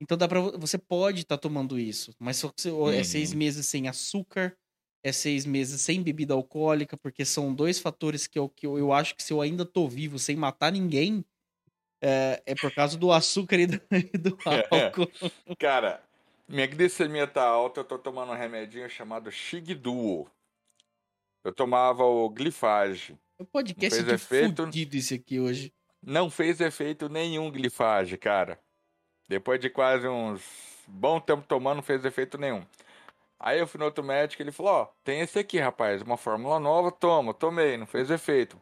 Então 0.00 0.16
dá 0.16 0.26
para 0.26 0.40
você 0.40 0.78
pode 0.78 1.20
estar 1.20 1.36
tá 1.36 1.42
tomando 1.42 1.78
isso, 1.78 2.14
mas 2.18 2.38
só 2.38 2.48
que 2.48 2.66
uhum. 2.70 2.88
é 2.88 3.04
seis 3.04 3.32
uhum. 3.32 3.38
meses 3.38 3.66
sem 3.66 3.88
açúcar, 3.88 4.56
é 5.04 5.12
seis 5.12 5.44
meses 5.44 5.82
sem 5.82 6.02
bebida 6.02 6.32
alcoólica, 6.32 6.96
porque 6.96 7.26
são 7.26 7.52
dois 7.52 7.78
fatores 7.78 8.26
que 8.26 8.38
eu, 8.38 8.48
que 8.48 8.66
eu, 8.66 8.78
eu 8.78 8.90
acho 8.90 9.14
que 9.14 9.22
se 9.22 9.34
eu 9.34 9.42
ainda 9.42 9.66
tô 9.66 9.86
vivo 9.86 10.18
sem 10.18 10.34
matar 10.34 10.72
ninguém, 10.72 11.22
é, 12.00 12.42
é 12.46 12.54
por 12.54 12.72
causa 12.72 12.96
do 12.96 13.12
açúcar 13.12 13.56
e 13.56 13.66
do, 13.66 13.80
do 14.18 14.38
álcool. 14.44 15.10
Cara, 15.58 16.02
minha 16.48 16.66
glicemia 16.66 17.26
tá 17.26 17.42
alta, 17.44 17.80
eu 17.80 17.84
tô 17.84 17.98
tomando 17.98 18.32
um 18.32 18.36
remedinho 18.36 18.88
chamado 18.88 19.30
Shigduo. 19.30 20.30
Eu 21.44 21.52
tomava 21.52 22.04
o 22.04 22.28
glifage. 22.28 23.18
O 23.38 23.44
podcast 23.44 23.98
fez 23.98 24.08
é 24.08 24.14
efeito... 24.14 24.64
fudido 24.64 24.96
esse 24.96 25.14
aqui 25.14 25.38
hoje. 25.38 25.72
Não 26.02 26.30
fez 26.30 26.60
efeito 26.60 27.08
nenhum 27.08 27.50
glifage, 27.50 28.16
cara. 28.16 28.58
Depois 29.28 29.60
de 29.60 29.68
quase 29.68 30.08
uns 30.08 30.42
bom 30.86 31.20
tempo 31.20 31.46
tomando, 31.46 31.76
não 31.76 31.82
fez 31.82 32.04
efeito 32.04 32.38
nenhum. 32.38 32.64
Aí 33.38 33.58
eu 33.58 33.66
fui 33.66 33.78
no 33.78 33.84
outro 33.84 34.02
médico, 34.02 34.42
ele 34.42 34.50
falou, 34.50 34.72
ó, 34.72 34.84
tem 35.04 35.20
esse 35.20 35.38
aqui, 35.38 35.58
rapaz, 35.58 36.02
uma 36.02 36.16
fórmula 36.16 36.58
nova, 36.58 36.90
toma, 36.90 37.32
tomei, 37.32 37.76
não 37.76 37.86
fez 37.86 38.10
efeito. 38.10 38.60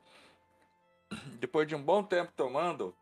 Depois 1.39 1.67
de 1.67 1.75
um 1.75 1.83
bom 1.83 2.03
tempo 2.03 2.33
tomando, 2.37 2.95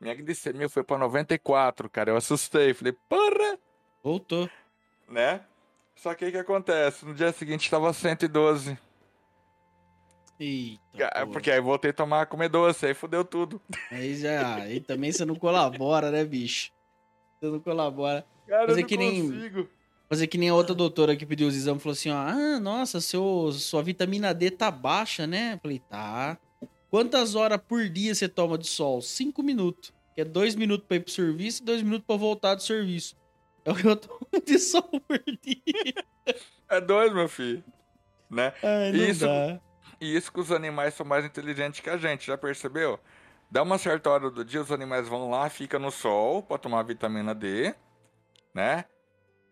minha 0.00 0.14
glicemia 0.14 0.68
foi 0.68 0.82
para 0.82 0.98
94, 0.98 1.90
cara, 1.90 2.10
eu 2.10 2.16
assustei, 2.16 2.74
falei, 2.74 2.94
porra! 3.08 3.58
Voltou. 4.02 4.48
Né? 5.08 5.40
Só 5.96 6.14
que 6.14 6.26
o 6.26 6.30
que 6.30 6.38
acontece? 6.38 7.04
No 7.04 7.14
dia 7.14 7.32
seguinte 7.32 7.64
estava 7.64 7.92
112. 7.92 8.78
Eita, 10.38 11.26
Porque 11.32 11.50
aí 11.50 11.60
voltei 11.60 11.90
a 11.90 11.94
tomar 11.94 12.26
comer 12.26 12.48
doce, 12.48 12.86
aí 12.86 12.94
fudeu 12.94 13.24
tudo. 13.24 13.60
Aí 13.90 14.14
já, 14.14 14.54
aí 14.54 14.78
também 14.78 15.10
você 15.10 15.24
não 15.24 15.34
colabora, 15.34 16.12
né, 16.12 16.24
bicho? 16.24 16.70
Você 17.40 17.50
não 17.50 17.58
colabora. 17.58 18.24
Cara, 18.46 18.70
eu 18.70 18.76
não 18.76 18.84
que 18.84 18.96
consigo. 18.96 19.56
nem 19.56 19.68
Fazer 20.08 20.26
que 20.26 20.38
nem 20.38 20.48
a 20.48 20.54
outra 20.54 20.74
doutora 20.74 21.14
que 21.14 21.26
pediu 21.26 21.46
os 21.46 21.54
exames 21.54 21.82
falou 21.82 21.92
assim: 21.92 22.10
ó, 22.10 22.16
ah, 22.16 22.58
nossa, 22.58 23.00
seu, 23.00 23.52
sua 23.52 23.82
vitamina 23.82 24.32
D 24.32 24.50
tá 24.50 24.70
baixa, 24.70 25.26
né? 25.26 25.54
Eu 25.54 25.58
falei, 25.58 25.78
tá. 25.80 26.38
Quantas 26.90 27.34
horas 27.34 27.60
por 27.66 27.88
dia 27.88 28.14
você 28.14 28.28
toma 28.28 28.56
de 28.56 28.66
sol? 28.66 29.02
Cinco 29.02 29.42
minutos. 29.42 29.92
Que 30.14 30.22
é 30.22 30.24
dois 30.24 30.54
minutos 30.54 30.86
pra 30.86 30.96
ir 30.96 31.00
pro 31.00 31.12
serviço 31.12 31.62
e 31.62 31.64
dois 31.64 31.82
minutos 31.82 32.06
pra 32.06 32.16
voltar 32.16 32.54
do 32.54 32.62
serviço. 32.62 33.16
É 33.64 33.70
o 33.70 33.74
que 33.74 33.86
eu 33.86 33.96
tomo 33.96 34.26
de 34.44 34.58
sol 34.58 34.82
por 34.82 35.20
dia. 35.42 36.04
É 36.68 36.80
dois, 36.80 37.12
meu 37.12 37.28
filho. 37.28 37.62
Né? 38.30 38.52
Ai, 38.62 38.92
não 38.92 39.04
isso, 39.04 39.24
dá. 39.26 39.60
E 40.00 40.16
isso 40.16 40.32
que 40.32 40.40
os 40.40 40.52
animais 40.52 40.94
são 40.94 41.04
mais 41.04 41.24
inteligentes 41.24 41.80
que 41.80 41.90
a 41.90 41.96
gente, 41.96 42.26
já 42.26 42.36
percebeu? 42.38 42.98
Dá 43.50 43.62
uma 43.62 43.78
certa 43.78 44.10
hora 44.10 44.30
do 44.30 44.44
dia, 44.44 44.60
os 44.60 44.70
animais 44.70 45.08
vão 45.08 45.30
lá, 45.30 45.48
fica 45.48 45.78
no 45.78 45.90
sol 45.90 46.42
pra 46.42 46.58
tomar 46.58 46.82
vitamina 46.82 47.34
D, 47.34 47.74
né? 48.54 48.84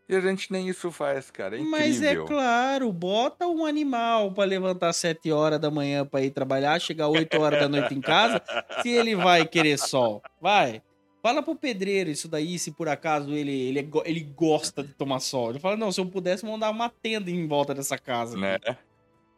E 0.09 0.15
a 0.15 0.21
gente 0.21 0.53
nem 0.53 0.69
isso 0.69 0.91
faz, 0.93 1.31
cara. 1.33 1.59
É 1.59 1.61
Mas 1.61 2.01
é 2.01 2.15
claro, 2.15 2.93
bota 2.93 3.49
um 3.49 3.67
animal 3.67 4.31
para 4.33 4.45
levantar 4.45 4.93
7 4.93 5.33
horas 5.33 5.59
da 5.59 5.69
manhã 5.71 6.07
para 6.07 6.23
ir 6.23 6.31
trabalhar, 6.31 6.81
chegar 6.81 7.09
8 7.09 7.41
horas 7.41 7.59
da 7.59 7.69
noite 7.69 7.93
em 7.93 8.01
casa, 8.01 8.41
se 8.83 8.89
ele 8.89 9.17
vai 9.17 9.47
querer 9.47 9.77
sol. 9.79 10.23
Vai. 10.41 10.81
Fala 11.21 11.43
pro 11.43 11.57
pedreiro 11.57 12.09
isso 12.09 12.29
daí, 12.29 12.57
se 12.57 12.71
por 12.71 12.89
acaso 12.89 13.33
ele, 13.33 13.51
ele, 13.51 13.91
ele 14.05 14.21
gosta 14.21 14.85
de 14.85 14.93
tomar 14.93 15.19
sol. 15.19 15.51
Ele 15.51 15.59
fala, 15.59 15.77
não, 15.77 15.91
se 15.91 16.01
eu 16.01 16.07
pudesse 16.07 16.47
mandar 16.47 16.71
uma 16.71 16.89
tenda 16.89 17.29
em 17.29 17.49
volta 17.49 17.75
dessa 17.75 17.99
casa. 17.99 18.37
Né? 18.37 18.59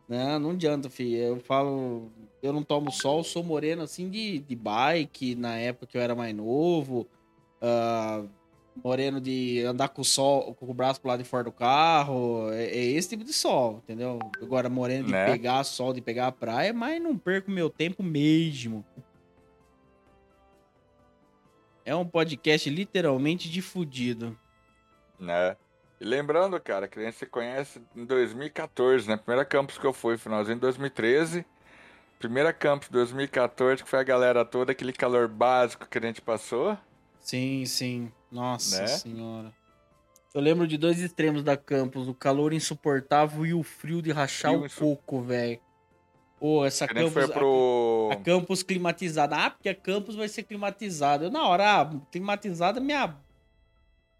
Não, 0.06 0.38
não 0.38 0.50
adianta, 0.50 0.90
filho. 0.90 1.16
Eu 1.16 1.40
falo, 1.40 2.12
eu 2.42 2.52
não 2.52 2.62
tomo 2.62 2.92
sol, 2.92 3.24
sou 3.24 3.42
moreno 3.42 3.82
assim 3.82 4.10
de, 4.10 4.38
de 4.40 4.54
bike, 4.54 5.34
na 5.34 5.56
época 5.56 5.86
que 5.86 5.96
eu 5.96 6.02
era 6.02 6.14
mais 6.14 6.34
novo. 6.34 7.08
Uh, 7.62 8.28
moreno 8.82 9.20
de 9.20 9.62
andar 9.64 9.88
com 9.88 10.02
o 10.02 10.04
sol, 10.04 10.54
com 10.54 10.70
o 10.70 10.74
braço 10.74 11.00
pro 11.00 11.08
lado 11.08 11.22
de 11.22 11.28
fora 11.28 11.44
do 11.44 11.52
carro. 11.52 12.50
É, 12.52 12.64
é 12.64 12.84
esse 12.84 13.10
tipo 13.10 13.24
de 13.24 13.32
sol, 13.32 13.80
entendeu? 13.84 14.18
Agora, 14.40 14.68
moreno 14.68 15.06
de 15.06 15.12
né? 15.12 15.26
pegar 15.26 15.64
sol, 15.64 15.92
de 15.92 16.00
pegar 16.00 16.28
a 16.28 16.32
praia, 16.32 16.72
mas 16.72 17.00
não 17.02 17.16
perco 17.16 17.50
meu 17.50 17.68
tempo 17.68 18.02
mesmo. 18.02 18.84
É 21.84 21.94
um 21.94 22.06
podcast 22.06 22.68
literalmente 22.68 23.50
de 23.50 23.62
fudido. 23.62 24.38
Né? 25.18 25.56
E 26.00 26.04
lembrando, 26.04 26.60
cara, 26.60 26.86
que 26.86 26.98
a 26.98 27.02
gente 27.02 27.16
se 27.16 27.26
conhece 27.26 27.80
em 27.96 28.04
2014, 28.04 29.08
né? 29.08 29.16
Primeira 29.16 29.44
campus 29.44 29.78
que 29.78 29.86
eu 29.86 29.92
fui, 29.92 30.16
finalzinho 30.16 30.56
de 30.56 30.60
2013. 30.60 31.44
Primeira 32.18 32.52
campus 32.52 32.88
2014, 32.88 33.82
que 33.82 33.88
foi 33.88 34.00
a 34.00 34.04
galera 34.04 34.44
toda, 34.44 34.72
aquele 34.72 34.92
calor 34.92 35.28
básico 35.28 35.88
que 35.88 35.98
a 35.98 36.00
gente 36.00 36.20
passou. 36.20 36.76
Sim, 37.20 37.64
sim. 37.64 38.12
Nossa 38.30 38.82
né? 38.82 38.86
senhora. 38.86 39.52
Eu 40.34 40.40
lembro 40.40 40.66
de 40.66 40.76
dois 40.76 41.00
extremos 41.00 41.42
da 41.42 41.56
campus, 41.56 42.06
o 42.06 42.14
calor 42.14 42.52
insuportável 42.52 43.46
e 43.46 43.54
o 43.54 43.62
frio 43.62 44.02
de 44.02 44.12
rachar 44.12 44.52
frio 44.52 44.92
o 44.92 44.96
coco, 44.96 45.22
velho. 45.22 45.58
Pô, 46.38 46.64
essa 46.64 46.86
campus, 46.86 47.26
pro... 47.30 48.08
a, 48.12 48.14
a, 48.14 48.16
campus 48.16 48.62
climatizada. 48.62 49.36
Ah, 49.36 49.50
porque 49.50 49.68
a 49.68 49.74
campus 49.74 50.14
vai 50.14 50.28
ser 50.28 50.44
climatizada. 50.44 51.24
Eu, 51.24 51.30
na 51.30 51.46
hora, 51.46 51.80
ah, 51.80 51.90
climatizada 52.12 52.78
minha... 52.78 53.16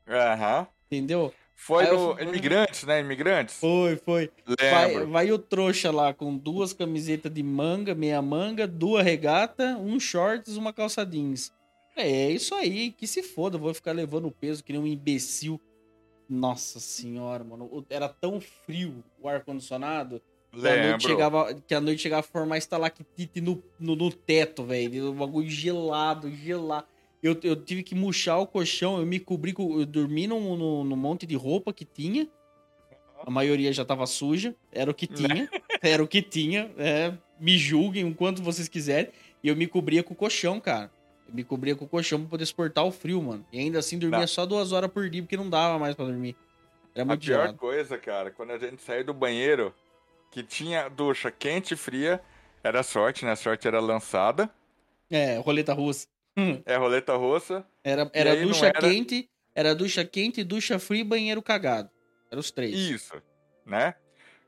Aham. 0.08 0.66
Entendeu? 0.86 1.32
Foi 1.54 1.84
no 1.84 2.18
eu... 2.18 2.28
Imigrantes, 2.28 2.84
né? 2.84 3.00
Imigrantes? 3.00 3.56
Foi, 3.56 3.96
foi. 3.96 4.30
Vai, 4.58 5.06
vai, 5.06 5.32
o 5.32 5.38
trouxa 5.38 5.90
lá 5.90 6.14
com 6.14 6.36
duas 6.36 6.72
camisetas 6.72 7.32
de 7.32 7.42
manga, 7.42 7.94
meia 7.94 8.22
manga, 8.22 8.66
duas 8.66 9.04
regata, 9.04 9.76
um 9.76 10.00
shorts, 10.00 10.56
uma 10.56 10.72
calça 10.72 11.04
jeans. 11.04 11.52
É, 11.98 12.08
é 12.08 12.30
isso 12.30 12.54
aí, 12.54 12.92
que 12.92 13.06
se 13.06 13.22
foda, 13.22 13.56
eu 13.56 13.60
vou 13.60 13.74
ficar 13.74 13.92
levando 13.92 14.26
o 14.26 14.32
peso 14.32 14.62
que 14.62 14.72
nem 14.72 14.80
um 14.80 14.86
imbecil. 14.86 15.60
Nossa 16.28 16.78
senhora, 16.78 17.42
mano, 17.42 17.84
era 17.88 18.08
tão 18.08 18.40
frio 18.40 19.02
o 19.20 19.28
ar-condicionado 19.28 20.20
que 20.50 20.66
a, 20.66 20.88
noite 20.88 21.06
chegava, 21.06 21.54
que 21.54 21.74
a 21.74 21.80
noite 21.80 22.02
chegava 22.02 22.20
a 22.20 22.22
formar 22.22 22.58
estalactite 22.58 23.40
no, 23.40 23.62
no, 23.78 23.94
no 23.94 24.10
teto, 24.10 24.64
velho. 24.64 25.10
Um 25.10 25.14
bagulho 25.14 25.48
gelado, 25.48 26.30
gelado. 26.30 26.86
Eu, 27.22 27.36
eu 27.42 27.56
tive 27.56 27.82
que 27.82 27.94
murchar 27.94 28.38
o 28.38 28.46
colchão, 28.46 28.98
eu 28.98 29.06
me 29.06 29.18
cobri, 29.18 29.54
eu 29.58 29.84
dormi 29.84 30.26
no, 30.26 30.56
no, 30.56 30.84
no 30.84 30.96
monte 30.96 31.26
de 31.26 31.34
roupa 31.34 31.72
que 31.72 31.84
tinha. 31.84 32.28
A 33.26 33.30
maioria 33.30 33.72
já 33.72 33.84
tava 33.84 34.06
suja, 34.06 34.54
era 34.70 34.90
o 34.90 34.94
que 34.94 35.06
tinha, 35.06 35.50
era 35.82 36.02
o 36.02 36.06
que 36.06 36.22
tinha. 36.22 36.70
É, 36.78 37.12
me 37.38 37.58
julguem 37.58 38.04
o 38.04 38.14
quanto 38.14 38.42
vocês 38.42 38.68
quiserem. 38.68 39.10
E 39.42 39.48
eu 39.48 39.56
me 39.56 39.66
cobria 39.66 40.02
com 40.02 40.14
o 40.14 40.16
colchão, 40.16 40.60
cara. 40.60 40.90
Eu 41.28 41.34
me 41.34 41.44
cobria 41.44 41.76
com 41.76 41.84
o 41.84 41.88
colchão 41.88 42.20
pra 42.20 42.30
poder 42.30 42.46
suportar 42.46 42.82
o 42.84 42.90
frio, 42.90 43.22
mano. 43.22 43.44
E 43.52 43.58
ainda 43.58 43.78
assim 43.78 43.98
dormia 43.98 44.26
só 44.26 44.46
duas 44.46 44.72
horas 44.72 44.90
por 44.90 45.08
dia, 45.10 45.22
porque 45.22 45.36
não 45.36 45.48
dava 45.48 45.78
mais 45.78 45.94
pra 45.94 46.06
dormir. 46.06 46.34
Era 46.94 47.04
muito 47.04 47.22
A 47.22 47.26
pior 47.26 47.40
gelado. 47.40 47.58
coisa, 47.58 47.98
cara, 47.98 48.30
quando 48.30 48.50
a 48.52 48.58
gente 48.58 48.82
saiu 48.82 49.04
do 49.04 49.14
banheiro, 49.14 49.74
que 50.30 50.42
tinha 50.42 50.88
ducha 50.88 51.30
quente 51.30 51.74
e 51.74 51.76
fria, 51.76 52.20
era 52.64 52.82
sorte, 52.82 53.24
né? 53.24 53.32
A 53.32 53.36
sorte 53.36 53.68
era 53.68 53.78
lançada. 53.80 54.50
É, 55.10 55.38
roleta 55.38 55.72
russa. 55.72 56.06
É, 56.64 56.76
roleta 56.76 57.16
russa. 57.16 57.66
Era, 57.82 58.08
era 58.14 58.36
ducha 58.36 58.66
era... 58.66 58.80
quente, 58.80 59.28
era 59.56 59.74
ducha 59.74 60.04
quente, 60.04 60.44
ducha 60.44 60.78
fria 60.78 61.00
e 61.00 61.04
banheiro 61.04 61.42
cagado. 61.42 61.90
Eram 62.30 62.38
os 62.38 62.52
três. 62.52 62.76
Isso, 62.76 63.20
né? 63.66 63.94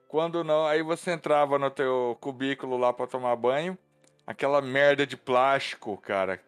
Quando 0.06 0.44
não, 0.44 0.66
aí 0.66 0.82
você 0.82 1.10
entrava 1.10 1.58
no 1.58 1.68
teu 1.68 2.16
cubículo 2.20 2.76
lá 2.76 2.92
para 2.92 3.08
tomar 3.08 3.34
banho, 3.34 3.76
aquela 4.24 4.60
merda 4.60 5.04
de 5.04 5.16
plástico, 5.16 5.96
cara, 5.96 6.40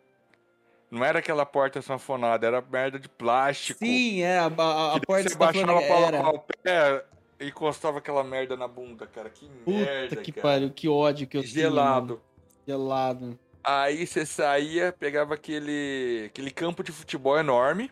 não 0.93 1.03
era 1.03 1.21
aquela 1.21 1.47
porta 1.47 1.81
sanfonada, 1.81 2.47
era 2.47 2.61
merda 2.61 2.99
de 2.99 3.09
plástico. 3.09 3.79
Sim, 3.79 4.21
é, 4.21 4.39
a, 4.39 4.45
a, 4.45 4.97
a 4.97 5.01
porta 5.01 5.31
você 5.31 5.35
baixava 5.35 5.81
era. 5.81 6.29
o 6.29 6.39
pé, 6.39 7.05
encostava 7.41 7.97
aquela 7.97 8.23
merda 8.23 8.59
na 8.59 8.69
bunda, 8.69 9.07
cara. 9.07 9.31
Que 9.31 9.49
Puta 9.49 9.71
merda, 9.71 10.17
que 10.17 10.31
cara. 10.31 10.43
pariu, 10.43 10.71
que 10.71 10.91
ódio 10.91 11.27
que 11.27 11.39
eu 11.39 11.41
tenho. 11.41 11.55
Gelado. 11.55 12.21
Gelado. 12.69 13.39
Aí 13.65 14.07
você 14.07 14.27
saía, 14.27 14.93
pegava 14.93 15.33
aquele, 15.33 16.25
aquele 16.27 16.51
campo 16.51 16.83
de 16.85 16.93
futebol 16.93 17.39
enorme, 17.39 17.91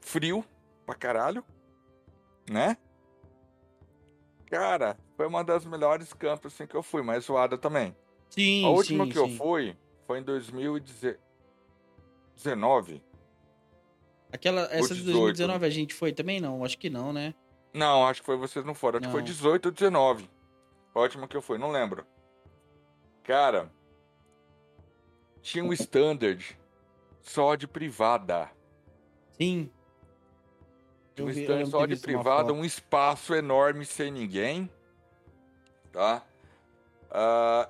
frio 0.00 0.44
pra 0.84 0.96
caralho, 0.96 1.44
né? 2.50 2.76
Cara, 4.46 4.98
foi 5.16 5.28
uma 5.28 5.44
das 5.44 5.64
melhores 5.64 6.12
campos 6.12 6.52
assim, 6.52 6.66
que 6.66 6.74
eu 6.74 6.82
fui, 6.82 7.02
mas 7.02 7.26
zoada 7.26 7.56
também. 7.56 7.94
Sim, 8.30 8.64
A 8.64 8.70
última 8.70 9.04
sim, 9.04 9.10
que 9.12 9.18
eu 9.18 9.28
sim. 9.28 9.36
fui 9.36 9.76
foi 10.10 10.18
em 10.18 10.24
2019. 10.24 13.00
Aquela, 14.32 14.62
essa 14.62 14.92
de 14.92 15.02
18. 15.02 15.36
2019 15.36 15.66
a 15.66 15.70
gente 15.70 15.94
foi 15.94 16.12
também? 16.12 16.40
Não, 16.40 16.64
acho 16.64 16.76
que 16.76 16.90
não, 16.90 17.12
né? 17.12 17.32
Não, 17.72 18.04
acho 18.04 18.18
que 18.20 18.26
foi 18.26 18.36
vocês 18.36 18.64
não 18.64 18.74
foram. 18.74 18.98
Acho 18.98 19.06
que 19.06 19.12
foi 19.12 19.20
Não. 19.20 19.26
18 19.26 19.66
ou 19.66 19.72
19. 19.72 20.28
A 20.92 20.98
última 20.98 21.28
que 21.28 21.36
eu 21.36 21.42
fui, 21.42 21.58
não 21.58 21.70
lembro. 21.70 22.04
Cara, 23.22 23.70
tinha 25.40 25.62
um 25.62 25.72
standard 25.72 26.58
só 27.22 27.54
de 27.54 27.68
privada. 27.68 28.50
Sim. 29.38 29.70
Tinha 31.14 31.24
um 31.24 31.30
vi- 31.30 31.38
eu 31.38 31.42
stand 31.44 31.54
lembro 31.54 31.66
de 31.66 31.70
só 31.70 31.86
de 31.86 31.96
privada, 31.98 32.52
um 32.52 32.64
espaço 32.64 33.32
enorme 33.32 33.84
sem 33.84 34.10
ninguém. 34.10 34.68
Tá? 35.92 36.26
Ah, 37.12 37.68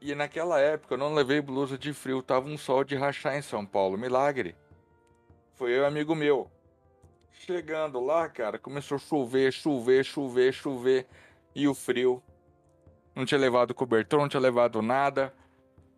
e 0.00 0.14
naquela 0.14 0.60
época 0.60 0.94
eu 0.94 0.98
não 0.98 1.14
levei 1.14 1.40
blusa 1.40 1.76
de 1.76 1.92
frio, 1.92 2.22
tava 2.22 2.48
um 2.48 2.56
sol 2.56 2.84
de 2.84 2.94
rachar 2.94 3.36
em 3.36 3.42
São 3.42 3.66
Paulo. 3.66 3.98
Milagre. 3.98 4.56
Foi 5.56 5.72
eu 5.72 5.84
amigo 5.84 6.14
meu. 6.14 6.50
Chegando 7.32 8.00
lá, 8.00 8.28
cara, 8.28 8.58
começou 8.58 8.96
a 8.96 8.98
chover, 8.98 9.52
chover, 9.52 10.04
chover, 10.04 10.52
chover. 10.52 11.06
E 11.54 11.66
o 11.66 11.74
frio. 11.74 12.22
Não 13.14 13.24
tinha 13.24 13.40
levado 13.40 13.74
cobertor, 13.74 14.20
não 14.20 14.28
tinha 14.28 14.40
levado 14.40 14.80
nada. 14.80 15.34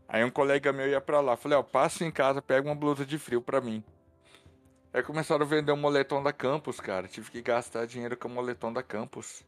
Aí 0.08 0.24
um 0.24 0.30
colega 0.30 0.72
meu 0.72 0.88
ia 0.88 1.00
pra 1.00 1.20
lá. 1.20 1.36
Falei, 1.36 1.58
ó, 1.58 1.62
passa 1.62 2.04
em 2.04 2.10
casa, 2.10 2.40
pega 2.40 2.68
uma 2.68 2.74
blusa 2.74 3.04
de 3.04 3.18
frio 3.18 3.42
pra 3.42 3.60
mim. 3.60 3.84
Aí 4.92 5.02
começaram 5.02 5.44
a 5.44 5.48
vender 5.48 5.70
um 5.72 5.76
moletom 5.76 6.22
da 6.22 6.32
Campus, 6.32 6.80
cara. 6.80 7.06
Tive 7.06 7.30
que 7.30 7.40
gastar 7.40 7.86
dinheiro 7.86 8.16
com 8.16 8.28
o 8.28 8.30
moletom 8.30 8.72
da 8.72 8.82
Campus. 8.82 9.44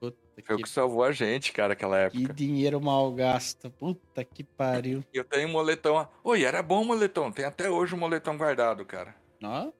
Puta 0.00 0.16
Foi 0.44 0.54
o 0.54 0.58
que, 0.58 0.64
que 0.64 0.68
salvou 0.68 1.02
a 1.02 1.12
gente, 1.12 1.52
cara, 1.52 1.72
aquela 1.72 2.10
que 2.10 2.18
época. 2.18 2.34
dinheiro 2.34 2.80
mal 2.80 3.12
gasto. 3.12 3.70
Puta 3.70 4.24
que 4.24 4.44
pariu. 4.44 5.02
Eu 5.12 5.24
tenho 5.24 5.48
um 5.48 5.52
moletom. 5.52 6.06
Oi, 6.22 6.44
era 6.44 6.62
bom 6.62 6.82
o 6.82 6.84
moletom. 6.84 7.30
Tem 7.32 7.44
até 7.44 7.70
hoje 7.70 7.94
um 7.94 7.98
moletom 7.98 8.36
guardado, 8.36 8.84
cara. 8.84 9.14
Ó. 9.42 9.72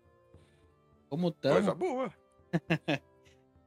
Como 1.09 1.33
Coisa 1.33 1.75
tamo? 1.75 1.75
boa. 1.75 2.13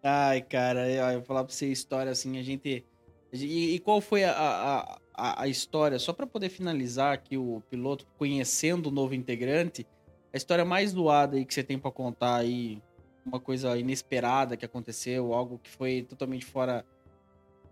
Ai, 0.03 0.41
cara, 0.41 0.89
eu, 0.89 1.03
eu 1.05 1.17
vou 1.19 1.25
falar 1.25 1.43
pra 1.43 1.53
você 1.53 1.65
a 1.65 1.69
história 1.69 2.11
assim, 2.11 2.37
a 2.37 2.41
gente. 2.41 2.85
E, 3.31 3.75
e 3.75 3.79
qual 3.79 4.01
foi 4.01 4.23
a, 4.23 4.99
a, 5.13 5.43
a, 5.43 5.47
história? 5.47 5.99
Só 5.99 6.13
pra 6.13 6.25
poder 6.25 6.49
finalizar 6.49 7.13
aqui 7.13 7.37
o 7.37 7.61
piloto, 7.69 8.07
conhecendo 8.17 8.87
o 8.87 8.91
novo 8.91 9.13
integrante, 9.13 9.85
a 10.33 10.37
história 10.37 10.65
mais 10.65 10.93
doada 10.93 11.37
aí 11.37 11.45
que 11.45 11.53
você 11.53 11.63
tem 11.63 11.77
pra 11.77 11.91
contar 11.91 12.37
aí, 12.37 12.81
uma 13.25 13.39
coisa 13.39 13.77
inesperada 13.77 14.55
que 14.57 14.65
aconteceu, 14.65 15.33
algo 15.33 15.59
que 15.59 15.69
foi 15.69 16.03
totalmente 16.03 16.45
fora, 16.45 16.85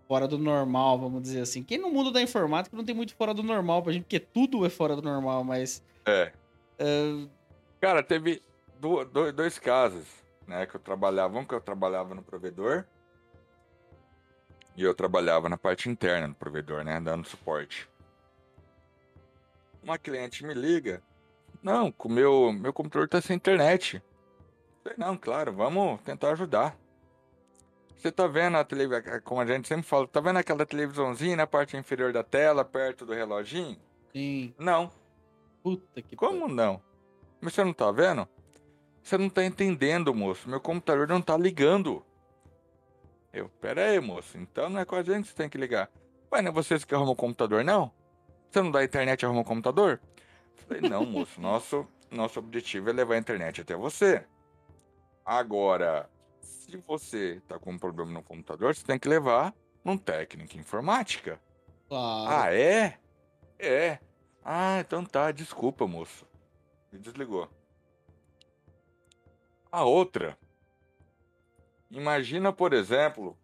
fora 0.06 0.26
do 0.28 0.38
normal, 0.38 0.98
vamos 0.98 1.22
dizer 1.22 1.40
assim. 1.40 1.62
Quem 1.62 1.78
no 1.78 1.90
mundo 1.90 2.10
da 2.12 2.22
informática 2.22 2.76
não 2.76 2.84
tem 2.84 2.94
muito 2.94 3.14
fora 3.14 3.32
do 3.34 3.42
normal 3.42 3.82
pra 3.82 3.92
gente, 3.92 4.04
porque 4.04 4.20
tudo 4.20 4.64
é 4.64 4.70
fora 4.70 4.94
do 4.96 5.02
normal, 5.02 5.42
mas. 5.44 5.82
É. 6.06 6.32
ah, 6.78 7.28
Cara, 7.80 8.02
teve 8.02 8.42
do- 8.80 9.04
do- 9.04 9.32
dois 9.32 9.58
casos, 9.58 10.04
né? 10.46 10.66
Que 10.66 10.74
eu 10.74 10.80
trabalhava. 10.80 11.38
Um 11.38 11.44
que 11.44 11.54
eu 11.54 11.60
trabalhava 11.60 12.14
no 12.14 12.22
provedor. 12.22 12.84
E 14.76 14.82
eu 14.82 14.94
trabalhava 14.94 15.48
na 15.48 15.56
parte 15.58 15.88
interna 15.88 16.28
do 16.28 16.34
provedor, 16.34 16.84
né? 16.84 17.00
Dando 17.00 17.26
suporte. 17.26 17.88
Uma 19.82 19.98
cliente 19.98 20.44
me 20.44 20.54
liga. 20.54 21.02
Não, 21.62 21.90
com 21.90 22.08
meu 22.08 22.52
meu 22.52 22.72
computador 22.72 23.08
tá 23.08 23.20
sem 23.20 23.36
internet. 23.36 24.02
Falei, 24.88 24.94
não, 24.96 25.16
claro, 25.18 25.52
vamos 25.52 26.00
tentar 26.00 26.30
ajudar. 26.32 26.74
Você 27.96 28.10
tá 28.10 28.26
vendo 28.26 28.56
a 28.56 28.64
televisão, 28.64 29.20
como 29.22 29.40
a 29.40 29.46
gente 29.46 29.68
sempre 29.68 29.82
fala, 29.86 30.06
tá 30.06 30.20
vendo 30.20 30.38
aquela 30.38 30.64
televisãozinha 30.64 31.36
na 31.36 31.46
parte 31.46 31.76
inferior 31.76 32.12
da 32.12 32.22
tela, 32.22 32.64
perto 32.64 33.04
do 33.04 33.12
reloginho? 33.12 33.76
sim, 34.12 34.54
Não. 34.58 34.90
puta 35.62 36.00
que 36.00 36.16
Como 36.16 36.48
não? 36.48 36.80
Mas 37.40 37.52
você 37.52 37.62
não 37.64 37.72
tá 37.74 37.90
vendo? 37.92 38.26
Você 39.02 39.18
não 39.18 39.28
tá 39.28 39.44
entendendo, 39.44 40.14
moço. 40.14 40.48
Meu 40.48 40.60
computador 40.60 41.06
não 41.06 41.20
tá 41.20 41.36
ligando. 41.36 42.02
Eu, 43.32 43.48
pera 43.60 43.84
aí, 43.84 44.00
moço. 44.00 44.38
Então 44.38 44.70
não 44.70 44.80
é 44.80 44.84
com 44.84 44.96
a 44.96 45.02
gente 45.02 45.24
que 45.24 45.28
você 45.30 45.34
tem 45.34 45.48
que 45.50 45.58
ligar. 45.58 45.90
Ué, 46.32 46.40
não 46.40 46.50
é 46.50 46.52
vocês 46.52 46.84
que 46.84 46.94
arrumam 46.94 47.12
o 47.12 47.16
computador, 47.16 47.62
não? 47.62 47.92
Você 48.50 48.62
não 48.62 48.70
dá 48.70 48.82
internet 48.82 49.22
e 49.22 49.26
arruma 49.26 49.42
o 49.42 49.44
computador? 49.44 50.00
Falei, 50.66 50.88
não, 50.88 51.04
moço. 51.04 51.40
Nosso, 51.40 51.86
nosso 52.10 52.38
objetivo 52.38 52.88
é 52.90 52.92
levar 52.92 53.14
a 53.14 53.18
internet 53.18 53.60
até 53.60 53.74
você. 53.76 54.24
Agora, 55.28 56.08
se 56.40 56.78
você 56.78 57.42
tá 57.46 57.58
com 57.58 57.72
um 57.72 57.78
problema 57.78 58.10
no 58.10 58.22
computador, 58.22 58.74
você 58.74 58.82
tem 58.82 58.98
que 58.98 59.06
levar 59.06 59.54
num 59.84 59.98
técnico 59.98 60.56
em 60.56 60.60
informática. 60.60 61.38
Claro. 61.86 62.30
Ah, 62.30 62.54
é? 62.54 62.98
É. 63.58 63.98
Ah, 64.42 64.80
então 64.80 65.04
tá, 65.04 65.30
desculpa, 65.30 65.86
moço. 65.86 66.26
E 66.90 66.96
desligou. 66.96 67.46
A 69.70 69.84
outra. 69.84 70.38
Imagina, 71.90 72.50
por 72.50 72.72
exemplo. 72.72 73.38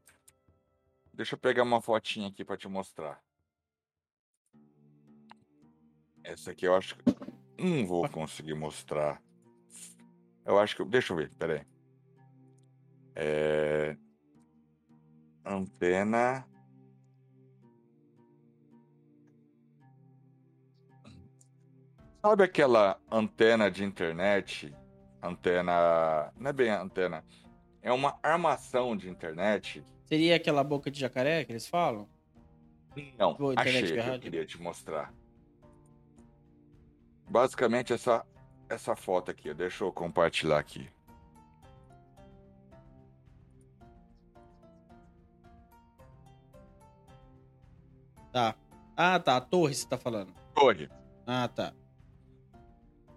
Deixa 1.12 1.34
eu 1.34 1.38
pegar 1.38 1.64
uma 1.64 1.82
fotinha 1.82 2.28
aqui 2.28 2.46
pra 2.46 2.56
te 2.56 2.66
mostrar. 2.66 3.22
Essa 6.22 6.52
aqui 6.52 6.66
eu 6.66 6.74
acho 6.74 6.96
que. 6.96 7.04
Não 7.62 7.86
vou 7.86 8.08
conseguir 8.08 8.54
mostrar. 8.54 9.22
Eu 10.46 10.58
acho 10.58 10.76
que. 10.76 10.84
Deixa 10.86 11.12
eu 11.12 11.18
ver, 11.18 11.30
peraí. 11.34 11.73
É. 13.14 13.96
Antena. 15.44 16.46
Sabe 22.20 22.44
aquela 22.44 22.98
antena 23.10 23.70
de 23.70 23.84
internet? 23.84 24.74
Antena. 25.22 26.32
Não 26.38 26.50
é 26.50 26.52
bem 26.52 26.70
antena. 26.70 27.24
É 27.82 27.92
uma 27.92 28.18
armação 28.22 28.96
de 28.96 29.10
internet. 29.10 29.84
Seria 30.04 30.36
aquela 30.36 30.64
boca 30.64 30.90
de 30.90 30.98
jacaré 30.98 31.44
que 31.44 31.52
eles 31.52 31.66
falam? 31.66 32.08
Não, 33.18 33.34
Boa 33.34 33.54
achei 33.56 33.82
que 33.82 33.98
eu 33.98 34.18
queria 34.20 34.46
te 34.46 34.60
mostrar. 34.60 35.12
Basicamente 37.28 37.92
essa 37.92 38.24
essa 38.68 38.96
foto 38.96 39.30
aqui, 39.30 39.52
deixa 39.52 39.84
eu 39.84 39.92
compartilhar 39.92 40.58
aqui. 40.58 40.88
Tá. 48.34 48.56
Ah, 48.96 49.20
tá. 49.20 49.36
A 49.36 49.40
torre 49.40 49.72
você 49.72 49.86
tá 49.86 49.96
falando. 49.96 50.34
Torre. 50.56 50.90
Ah, 51.24 51.46
tá. 51.46 51.72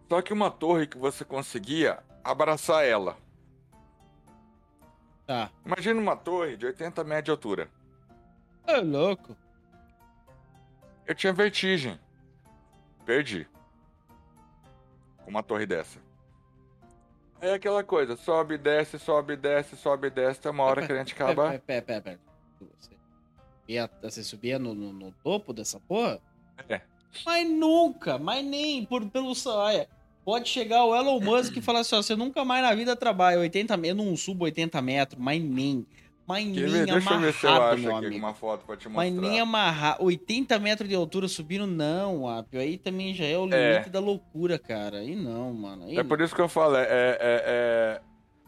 Só 0.08 0.22
que 0.22 0.32
uma 0.32 0.52
torre 0.52 0.86
que 0.86 0.96
você 0.96 1.26
conseguia 1.26 2.04
abraçar 2.24 2.86
ela. 2.86 3.18
Tá. 5.26 5.50
Imagina 5.66 6.00
uma 6.00 6.16
torre 6.16 6.56
de 6.56 6.68
80 6.68 7.04
metros 7.04 7.26
de 7.26 7.32
altura. 7.32 7.68
Ô, 8.68 8.80
louco. 8.80 9.36
Eu 11.08 11.16
tinha 11.16 11.34
vertigem. 11.34 12.00
Perdi. 13.04 13.50
Com 15.24 15.32
uma 15.32 15.42
torre 15.42 15.66
dessa. 15.66 16.00
É 17.42 17.54
aquela 17.54 17.84
coisa, 17.84 18.16
sobe, 18.16 18.58
desce, 18.58 19.00
sobe, 19.00 19.36
desce, 19.36 19.76
sobe, 19.78 20.10
desce, 20.12 20.42
tem 20.42 20.52
uma 20.52 20.64
hora 20.64 20.86
que 20.86 20.92
a 20.92 20.96
gente 20.98 21.14
acaba. 21.14 21.50
Pera, 21.50 21.60
pera, 21.60 21.82
pera, 21.82 22.02
pera. 22.02 22.20
Você 23.68 23.74
subia, 23.74 23.90
você 24.02 24.24
subia 24.24 24.60
no, 24.60 24.74
no- 24.74 24.94
no 24.94 25.12
topo 25.24 25.52
dessa 25.54 25.80
porra? 25.80 26.20
É. 26.70 26.82
Mas 27.26 27.50
nunca, 27.50 28.18
mas 28.18 28.46
nem 28.46 28.86
por, 28.86 29.06
pelo 29.10 29.36
saia. 29.36 29.88
Pode 30.24 30.50
chegar 30.50 30.84
o 30.86 30.96
Elon 30.96 31.20
Musk 31.20 31.56
e 31.58 31.62
falar 31.62 31.80
assim: 31.80 31.96
ó, 31.96 32.02
você 32.02 32.16
nunca 32.16 32.44
mais 32.46 32.64
na 32.64 32.74
vida 32.74 32.96
trabalha 32.96 33.40
80 33.40 33.76
metros, 33.78 34.00
eu 34.00 34.06
não 34.06 34.16
subo 34.18 34.46
80 34.46 34.82
metros, 34.82 35.22
mas 35.22 35.42
nem. 35.42 35.86
Mas 36.26 36.46
nem 36.46 36.54
ver? 36.54 36.86
Deixa 36.86 37.14
eu 37.14 37.20
ver 37.22 37.34
se 37.34 37.46
eu 37.46 37.50
amarrado, 37.52 37.76
acho 37.76 37.88
aqui 37.96 38.06
amigo. 38.08 38.18
uma 38.26 38.34
foto 38.34 38.66
pra 38.66 38.76
te 38.76 38.90
mostrar. 38.90 39.04
Mas 39.06 39.14
nem 39.14 39.40
amarrar. 39.40 40.02
80 40.04 40.60
metros 40.60 40.90
de 40.90 40.94
altura 40.96 41.28
subindo, 41.30 41.66
não, 41.66 42.28
Apio. 42.28 42.60
Aí 42.60 42.78
também 42.78 43.14
já 43.14 43.24
é 43.26 43.38
o 43.38 43.48
É. 43.54 43.72
limite 43.74 43.90
da 43.90 44.02
loucura, 44.02 44.60
cara. 44.60 44.98
Aí 44.98 45.16
não, 45.16 45.54
mano. 45.54 45.86
Aí 45.86 45.98
É 45.98 46.04
por 46.04 46.20
isso 46.20 46.36
que 46.36 46.42
eu 46.42 46.50
falo, 46.50 46.76
é, 46.76 46.84
é- 46.84 47.18
é 47.22 48.02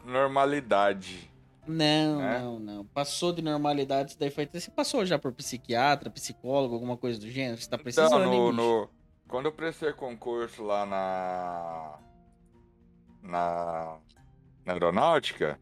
normalidade. 0.04 1.29
Não, 1.70 2.18
né? 2.18 2.38
não, 2.40 2.58
não. 2.58 2.84
Passou 2.86 3.32
de 3.32 3.40
normalidade, 3.42 4.10
isso 4.10 4.18
daí 4.18 4.30
foi. 4.30 4.48
Você 4.52 4.70
passou 4.70 5.04
já 5.06 5.18
por 5.18 5.32
psiquiatra, 5.32 6.10
psicólogo, 6.10 6.74
alguma 6.74 6.96
coisa 6.96 7.18
do 7.20 7.30
gênero? 7.30 7.60
Você 7.60 7.68
tá 7.68 7.78
precisando, 7.78 8.16
Então, 8.16 8.26
no, 8.30 8.52
no- 8.52 8.88
quando 9.28 9.46
eu 9.46 9.52
prestei 9.52 9.92
concurso 9.92 10.62
lá 10.62 10.84
na, 10.84 11.98
na, 13.22 13.98
na 14.64 14.72
aeronáutica, 14.72 15.58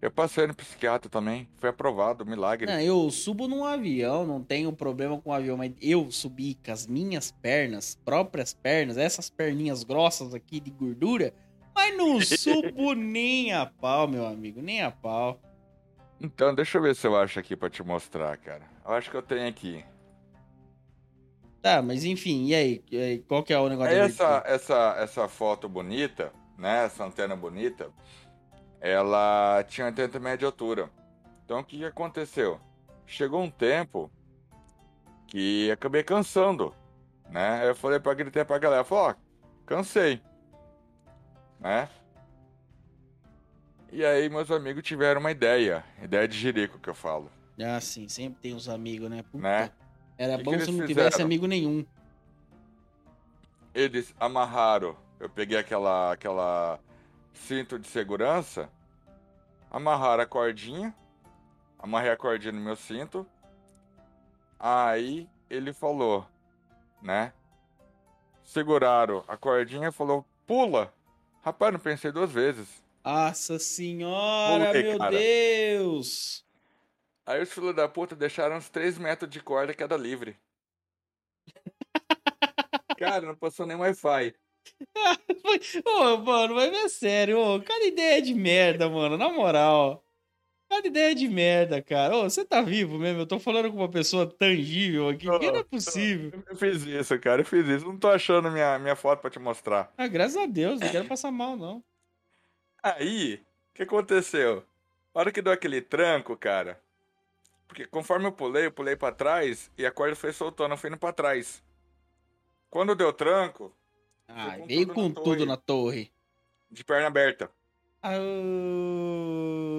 Eu 0.00 0.10
passei 0.10 0.46
no 0.46 0.54
psiquiatra 0.54 1.10
também, 1.10 1.48
foi 1.56 1.70
aprovado, 1.70 2.24
milagre. 2.24 2.66
Não, 2.70 2.78
eu 2.80 3.10
subo 3.10 3.48
num 3.48 3.64
avião, 3.64 4.26
não 4.26 4.42
tenho 4.42 4.70
problema 4.72 5.18
com 5.20 5.30
o 5.30 5.32
avião, 5.32 5.56
mas 5.56 5.72
eu 5.80 6.12
subi 6.12 6.54
com 6.64 6.70
as 6.70 6.86
minhas 6.86 7.32
pernas, 7.32 7.98
próprias 8.04 8.52
pernas, 8.52 8.98
essas 8.98 9.30
perninhas 9.30 9.82
grossas 9.82 10.34
aqui 10.34 10.60
de 10.60 10.70
gordura, 10.70 11.32
mas 11.76 11.96
não 11.96 12.20
subo 12.22 12.94
nem 12.94 13.52
a 13.52 13.66
pau, 13.66 14.08
meu 14.08 14.26
amigo, 14.26 14.62
nem 14.62 14.82
a 14.82 14.90
pau. 14.90 15.38
Então, 16.18 16.54
deixa 16.54 16.78
eu 16.78 16.82
ver 16.82 16.96
se 16.96 17.06
eu 17.06 17.14
acho 17.14 17.38
aqui 17.38 17.54
pra 17.54 17.68
te 17.68 17.82
mostrar, 17.82 18.34
cara. 18.38 18.62
Eu 18.82 18.92
acho 18.92 19.10
que 19.10 19.16
eu 19.16 19.22
tenho 19.22 19.46
aqui. 19.46 19.84
Tá, 21.60 21.82
mas 21.82 22.04
enfim, 22.04 22.46
e 22.46 22.54
aí? 22.54 23.24
Qual 23.28 23.42
que 23.42 23.52
é 23.52 23.58
o 23.58 23.68
negócio? 23.68 23.92
Essa, 23.92 24.42
essa, 24.46 24.96
essa 24.98 25.28
foto 25.28 25.68
bonita, 25.68 26.32
né? 26.56 26.86
Essa 26.86 27.04
antena 27.04 27.36
bonita, 27.36 27.90
ela 28.80 29.62
tinha 29.68 29.88
80 29.88 30.18
metros 30.18 30.38
de 30.38 30.44
altura. 30.46 30.90
Então 31.44 31.60
o 31.60 31.64
que, 31.64 31.84
aconteceu? 31.84 32.58
Chegou 33.04 33.42
um 33.42 33.50
tempo 33.50 34.10
que 35.26 35.70
acabei 35.70 36.02
cansando, 36.02 36.74
né? 37.28 37.68
Eu 37.68 37.74
falei 37.74 38.00
pra 38.00 38.14
gritar 38.14 38.46
pra 38.46 38.58
galera, 38.58 38.84
falei, 38.84 39.14
ó, 39.14 39.14
cansei, 39.66 40.22
né? 41.60 41.88
E 43.90 44.04
aí 44.04 44.28
meus 44.28 44.50
amigos 44.50 44.82
tiveram 44.82 45.20
uma 45.20 45.30
ideia, 45.30 45.84
ideia 46.02 46.26
de 46.26 46.36
jirico 46.36 46.78
que 46.78 46.88
eu 46.88 46.94
falo, 46.94 47.30
Ah, 47.62 47.80
sim, 47.80 48.08
sempre 48.08 48.40
tem 48.40 48.54
os 48.54 48.68
amigos, 48.68 49.08
né? 49.08 49.22
Puta, 49.22 49.42
né? 49.42 49.70
Era 50.18 50.36
Que 50.38 50.44
bom 50.44 50.52
que 50.52 50.64
se 50.64 50.72
não 50.72 50.86
tivesse 50.86 51.10
fizeram? 51.12 51.24
amigo 51.26 51.46
nenhum. 51.46 51.84
Eles 53.74 54.14
amarraram, 54.18 54.96
eu 55.20 55.28
peguei 55.28 55.58
aquela, 55.58 56.12
aquela 56.12 56.80
cinto 57.34 57.78
de 57.78 57.86
segurança, 57.86 58.70
amarraram 59.70 60.22
a 60.22 60.26
cordinha, 60.26 60.94
amarrei 61.78 62.10
a 62.10 62.16
cordinha 62.16 62.52
no 62.52 62.60
meu 62.60 62.74
cinto, 62.76 63.26
aí 64.58 65.28
ele 65.50 65.72
falou, 65.74 66.26
né? 67.02 67.32
Seguraram 68.42 69.22
a 69.28 69.36
cordinha 69.36 69.88
e 69.88 69.92
falou, 69.92 70.24
pula! 70.46 70.92
Rapaz, 71.46 71.72
não 71.72 71.78
pensei 71.78 72.10
duas 72.10 72.32
vezes. 72.32 72.66
Nossa 73.04 73.56
senhora, 73.60 74.72
meu 74.72 74.98
cara. 74.98 75.16
Deus! 75.16 76.44
Aí 77.24 77.40
os 77.40 77.52
filhos 77.52 77.72
da 77.72 77.88
puta 77.88 78.16
deixaram 78.16 78.56
uns 78.56 78.68
3 78.68 78.98
metros 78.98 79.30
de 79.30 79.40
corda 79.40 79.72
cada 79.72 79.96
livre. 79.96 80.36
Cara, 82.98 83.26
não 83.26 83.36
passou 83.36 83.64
nem 83.64 83.76
Wi-Fi. 83.76 84.34
Ô, 85.86 86.16
mano, 86.16 86.56
vai 86.56 86.68
ver 86.68 86.88
sério, 86.88 87.38
ô, 87.38 87.62
cada 87.62 87.84
ideia 87.84 88.20
de 88.20 88.34
merda, 88.34 88.88
mano, 88.88 89.16
na 89.16 89.28
moral. 89.28 90.04
Cada 90.76 90.88
ideia 90.88 91.14
de 91.14 91.26
merda, 91.28 91.80
cara. 91.80 92.16
Ô, 92.16 92.22
você 92.24 92.44
tá 92.44 92.60
vivo 92.60 92.98
mesmo? 92.98 93.22
Eu 93.22 93.26
tô 93.26 93.38
falando 93.40 93.70
com 93.70 93.78
uma 93.78 93.88
pessoa 93.90 94.26
tangível 94.26 95.08
aqui, 95.08 95.26
porque 95.26 95.50
não 95.50 95.60
é 95.60 95.64
possível. 95.64 96.42
Eu 96.48 96.54
fiz 96.56 96.82
isso, 96.84 97.18
cara, 97.18 97.40
eu 97.40 97.46
fiz 97.46 97.66
isso. 97.66 97.86
Não 97.86 97.96
tô 97.96 98.08
achando 98.08 98.50
minha, 98.50 98.78
minha 98.78 98.94
foto 98.94 99.20
pra 99.20 99.30
te 99.30 99.38
mostrar. 99.38 99.90
Ah, 99.96 100.06
graças 100.06 100.36
a 100.36 100.44
Deus, 100.44 100.78
não 100.78 100.88
quero 100.90 101.06
passar 101.06 101.30
mal, 101.30 101.56
não. 101.56 101.82
Aí, 102.82 103.40
o 103.70 103.74
que 103.74 103.82
aconteceu? 103.84 104.64
A 105.14 105.20
hora 105.20 105.32
que 105.32 105.40
deu 105.40 105.52
aquele 105.52 105.80
tranco, 105.80 106.36
cara. 106.36 106.78
Porque 107.66 107.86
conforme 107.86 108.26
eu 108.26 108.32
pulei, 108.32 108.66
eu 108.66 108.70
pulei 108.72 108.94
pra 108.96 109.10
trás 109.12 109.70
e 109.78 109.86
a 109.86 109.90
corda 109.90 110.14
foi 110.14 110.32
soltando, 110.32 110.72
eu 110.72 110.76
fui 110.76 110.90
indo 110.90 110.98
pra 110.98 111.12
trás. 111.12 111.62
Quando 112.68 112.94
deu 112.94 113.12
tranco, 113.14 113.72
Ah, 114.28 114.56
com 114.58 114.66
veio 114.66 114.86
tudo 114.86 114.94
com 114.94 115.02
na 115.08 115.14
tudo 115.14 115.24
torre. 115.24 115.44
na 115.46 115.56
torre. 115.56 116.12
de 116.70 116.84
perna 116.84 117.06
aberta. 117.06 117.50
Ah, 118.02 118.12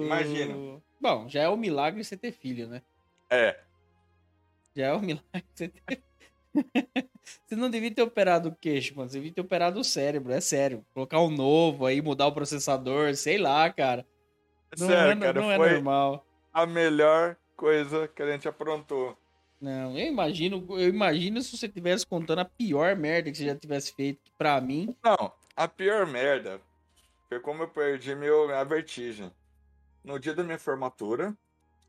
Imagina. 0.04 0.82
Bom, 1.00 1.28
já 1.28 1.42
é 1.42 1.48
um 1.48 1.56
milagre 1.56 2.02
você 2.02 2.16
ter 2.16 2.32
filho, 2.32 2.66
né? 2.66 2.82
É, 3.30 3.60
Já 4.74 4.86
é 4.86 4.94
um 4.94 5.00
milagre 5.00 5.44
você 5.54 5.68
ter. 5.68 6.02
você 7.46 7.56
não 7.56 7.70
devia 7.70 7.94
ter 7.94 8.02
operado 8.02 8.48
o 8.48 8.54
queixo, 8.54 8.96
mano. 8.96 9.08
Você 9.08 9.18
devia 9.18 9.32
ter 9.32 9.40
operado 9.40 9.78
o 9.80 9.84
cérebro, 9.84 10.32
é 10.32 10.40
sério. 10.40 10.84
Colocar 10.94 11.20
um 11.20 11.30
novo 11.30 11.86
aí, 11.86 12.00
mudar 12.00 12.26
o 12.26 12.32
processador, 12.32 13.14
sei 13.14 13.38
lá, 13.38 13.70
cara. 13.72 14.06
Não, 14.78 14.86
sério, 14.88 15.12
é, 15.12 15.16
cara, 15.16 15.40
não 15.40 15.52
é 15.52 15.58
normal. 15.58 16.26
a 16.52 16.66
melhor 16.66 17.36
coisa 17.56 18.08
que 18.08 18.22
a 18.22 18.30
gente 18.30 18.48
aprontou. 18.48 19.16
Não, 19.60 19.98
eu 19.98 20.06
imagino, 20.06 20.64
eu 20.70 20.88
imagino 20.88 21.42
se 21.42 21.56
você 21.56 21.68
tivesse 21.68 22.06
contando 22.06 22.40
a 22.40 22.44
pior 22.44 22.94
merda 22.94 23.30
que 23.30 23.36
você 23.36 23.46
já 23.46 23.56
tivesse 23.56 23.92
feito, 23.92 24.20
que 24.22 24.30
pra 24.38 24.60
mim. 24.60 24.94
Não, 25.02 25.32
a 25.56 25.66
pior 25.66 26.06
merda 26.06 26.60
foi 27.28 27.40
como 27.40 27.64
eu 27.64 27.68
perdi 27.68 28.14
meu, 28.14 28.46
minha 28.46 28.62
vertigem. 28.62 29.32
No 30.08 30.18
dia 30.18 30.34
da 30.34 30.42
minha 30.42 30.58
formatura, 30.58 31.36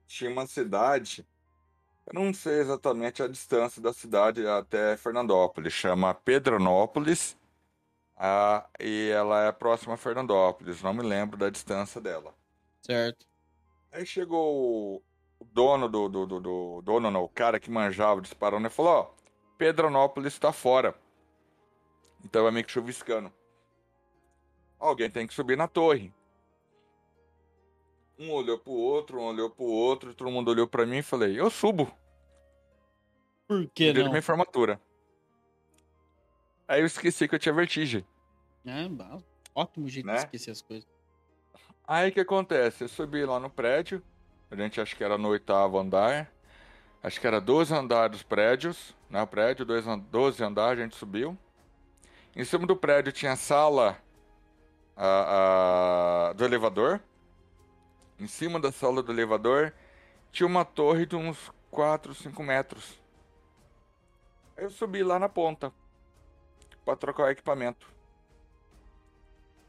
tinha 0.05 0.29
uma 0.29 0.45
cidade, 0.45 1.25
eu 2.05 2.13
não 2.13 2.33
sei 2.33 2.59
exatamente 2.59 3.23
a 3.23 3.29
distância 3.29 3.81
da 3.81 3.93
cidade 3.93 4.45
até 4.45 4.97
Fernandópolis, 4.97 5.71
chama 5.71 6.13
Pedronópolis, 6.13 7.37
ah, 8.17 8.69
e 8.77 9.09
ela 9.09 9.45
é 9.45 9.53
próxima 9.53 9.93
a 9.93 9.97
Fernandópolis, 9.97 10.81
não 10.83 10.93
me 10.93 11.01
lembro 11.01 11.37
da 11.37 11.49
distância 11.49 12.01
dela. 12.01 12.35
Certo. 12.81 13.25
Aí 13.89 14.05
chegou 14.05 14.97
o 15.39 15.45
dono 15.45 15.87
do, 15.87 16.09
do, 16.09 16.25
do, 16.27 16.39
do- 16.41 16.81
dono, 16.81 17.09
não, 17.09 17.23
o 17.23 17.29
cara 17.29 17.57
que 17.57 17.71
manjava 17.71 18.19
disparando 18.19 18.67
e 18.67 18.69
falou, 18.69 18.91
ó, 18.91 19.11
Pedronópolis 19.57 20.37
tá 20.37 20.51
fora. 20.51 20.93
Então 22.25 22.45
é 22.45 22.51
meio 22.51 22.65
que 22.65 22.71
chuviscando. 22.73 23.31
Alguém 24.77 25.09
tem 25.09 25.25
que 25.25 25.33
subir 25.33 25.57
na 25.57 25.69
torre. 25.69 26.13
Um 28.19 28.31
olhou 28.31 28.57
pro 28.59 28.73
outro, 28.73 29.19
um 29.19 29.23
olhou 29.23 29.49
pro 29.49 29.63
outro, 29.63 30.13
todo 30.13 30.29
mundo 30.29 30.49
olhou 30.51 30.67
pra 30.67 30.85
mim 30.85 30.97
e 30.97 31.01
falei, 31.01 31.39
eu 31.39 31.49
subo. 31.49 31.89
Por 33.47 33.61
No 33.61 33.69
que 33.69 33.93
dia 33.93 34.03
não? 34.03 34.09
minha 34.11 34.21
formatura. 34.21 34.79
Aí 36.67 36.81
eu 36.81 36.85
esqueci 36.85 37.27
que 37.27 37.35
eu 37.35 37.39
tinha 37.39 37.53
vertigem. 37.53 38.05
É, 38.65 38.87
ótimo 39.55 39.87
jeito 39.87 40.05
Né? 40.05 40.13
de 40.15 40.19
esquecer 40.19 40.51
as 40.51 40.61
coisas. 40.61 40.87
Aí 41.87 42.09
o 42.09 42.11
que 42.11 42.19
acontece? 42.19 42.83
Eu 42.83 42.89
subi 42.89 43.25
lá 43.25 43.39
no 43.39 43.49
prédio, 43.49 44.03
a 44.51 44.55
gente 44.55 44.79
acho 44.81 44.95
que 44.95 45.03
era 45.03 45.17
no 45.17 45.29
oitavo 45.29 45.79
andar, 45.79 46.29
acho 47.01 47.19
que 47.21 47.25
era 47.25 47.39
12 47.39 47.73
andares 47.73 48.11
dos 48.17 48.23
prédios, 48.23 48.93
né? 49.09 49.21
O 49.23 49.27
prédio, 49.27 49.65
dois 49.65 49.87
an- 49.87 49.97
12 49.97 50.43
andares, 50.43 50.79
a 50.81 50.83
gente 50.83 50.95
subiu. 50.97 51.35
Em 52.35 52.43
cima 52.43 52.67
do 52.67 52.75
prédio 52.75 53.11
tinha 53.13 53.31
a 53.31 53.35
sala 53.37 53.97
a- 54.95 56.29
a- 56.29 56.33
do 56.33 56.43
elevador. 56.45 57.01
Em 58.19 58.27
cima 58.27 58.59
da 58.59 58.71
sala 58.71 59.01
do 59.01 59.11
elevador 59.11 59.73
tinha 60.31 60.45
uma 60.45 60.65
torre 60.65 61.05
de 61.05 61.15
uns 61.15 61.51
4, 61.71 62.13
5 62.13 62.43
metros. 62.43 62.99
Aí 64.57 64.63
eu 64.65 64.69
subi 64.69 65.03
lá 65.03 65.17
na 65.17 65.29
ponta 65.29 65.71
para 66.83 66.95
trocar 66.97 67.23
o 67.23 67.29
equipamento. 67.29 67.87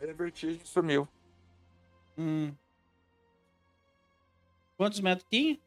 Aí 0.01 0.11
a 0.11 0.13
vertigem 0.13 0.65
sumiu. 0.65 1.07
Hum. 2.19 2.55
Quantos 4.77 5.01
metros 5.01 5.27
tinha? 5.31 5.59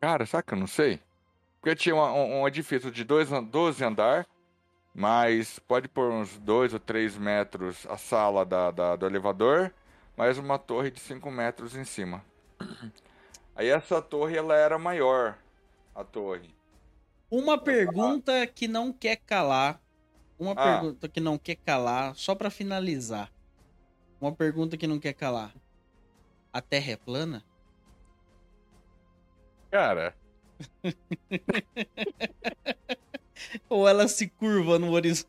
Cara, 0.00 0.24
sabe 0.26 0.44
que 0.44 0.54
eu 0.54 0.58
não 0.58 0.66
sei? 0.66 1.00
Porque 1.60 1.74
tinha 1.74 1.94
um, 1.94 2.42
um 2.42 2.48
edifício 2.48 2.90
de 2.90 3.02
dois, 3.02 3.32
an- 3.32 3.42
12 3.42 3.84
andar, 3.84 4.26
mas 4.94 5.58
pode 5.58 5.88
pôr 5.88 6.10
uns 6.10 6.38
2 6.38 6.72
ou 6.72 6.78
3 6.80 7.16
metros 7.18 7.84
a 7.88 7.96
sala 7.98 8.46
da, 8.46 8.70
da- 8.70 8.96
do 8.96 9.06
elevador, 9.06 9.74
mais 10.18 10.36
uma 10.36 10.58
torre 10.58 10.90
de 10.90 10.98
5 10.98 11.30
metros 11.30 11.76
em 11.76 11.84
cima. 11.84 12.24
Aí 13.54 13.68
essa 13.68 14.02
torre, 14.02 14.36
ela 14.36 14.56
era 14.56 14.76
maior, 14.76 15.38
a 15.94 16.02
torre. 16.02 16.52
Uma 17.30 17.56
pergunta 17.56 18.44
que 18.48 18.66
não 18.66 18.92
quer 18.92 19.16
calar. 19.16 19.80
Uma 20.36 20.52
Ah. 20.52 20.80
pergunta 20.80 21.08
que 21.08 21.20
não 21.20 21.38
quer 21.38 21.54
calar, 21.56 22.16
só 22.16 22.34
pra 22.34 22.50
finalizar. 22.50 23.30
Uma 24.20 24.32
pergunta 24.32 24.76
que 24.76 24.88
não 24.88 24.98
quer 24.98 25.12
calar. 25.12 25.54
A 26.52 26.60
Terra 26.60 26.92
é 26.92 26.96
plana? 26.96 27.44
Cara, 29.70 30.16
Ou 33.68 33.86
ela 33.88 34.08
se 34.08 34.26
curva 34.28 34.78
no 34.80 34.90
horizonte? 34.90 35.28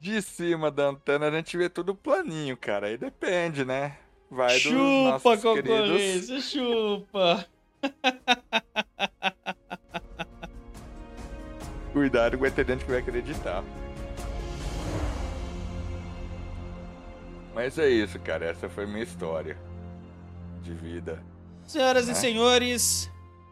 De 0.00 0.22
cima 0.22 0.70
da 0.70 0.88
antena 0.88 1.26
a 1.26 1.30
gente 1.30 1.56
vê 1.56 1.68
tudo 1.68 1.94
planinho, 1.94 2.56
cara. 2.56 2.86
Aí 2.88 2.96
depende, 2.96 3.64
né? 3.64 3.96
Vai 4.30 4.54
dos 4.54 4.62
Chupa, 4.62 5.36
queridos. 5.36 5.70
concorrência, 5.70 6.40
chupa! 6.40 7.46
Cuidado 11.92 12.38
com 12.38 12.44
o 12.44 12.46
entendente 12.46 12.84
que 12.84 12.90
vai 12.90 13.00
acreditar. 13.00 13.64
Mas 17.54 17.78
é 17.78 17.88
isso, 17.88 18.18
cara. 18.20 18.44
Essa 18.46 18.68
foi 18.68 18.86
minha 18.86 19.02
história 19.02 19.56
de 20.62 20.72
vida. 20.74 21.22
Senhoras 21.66 22.06
Né? 22.06 22.12
e 22.12 22.16
senhores, 22.16 23.10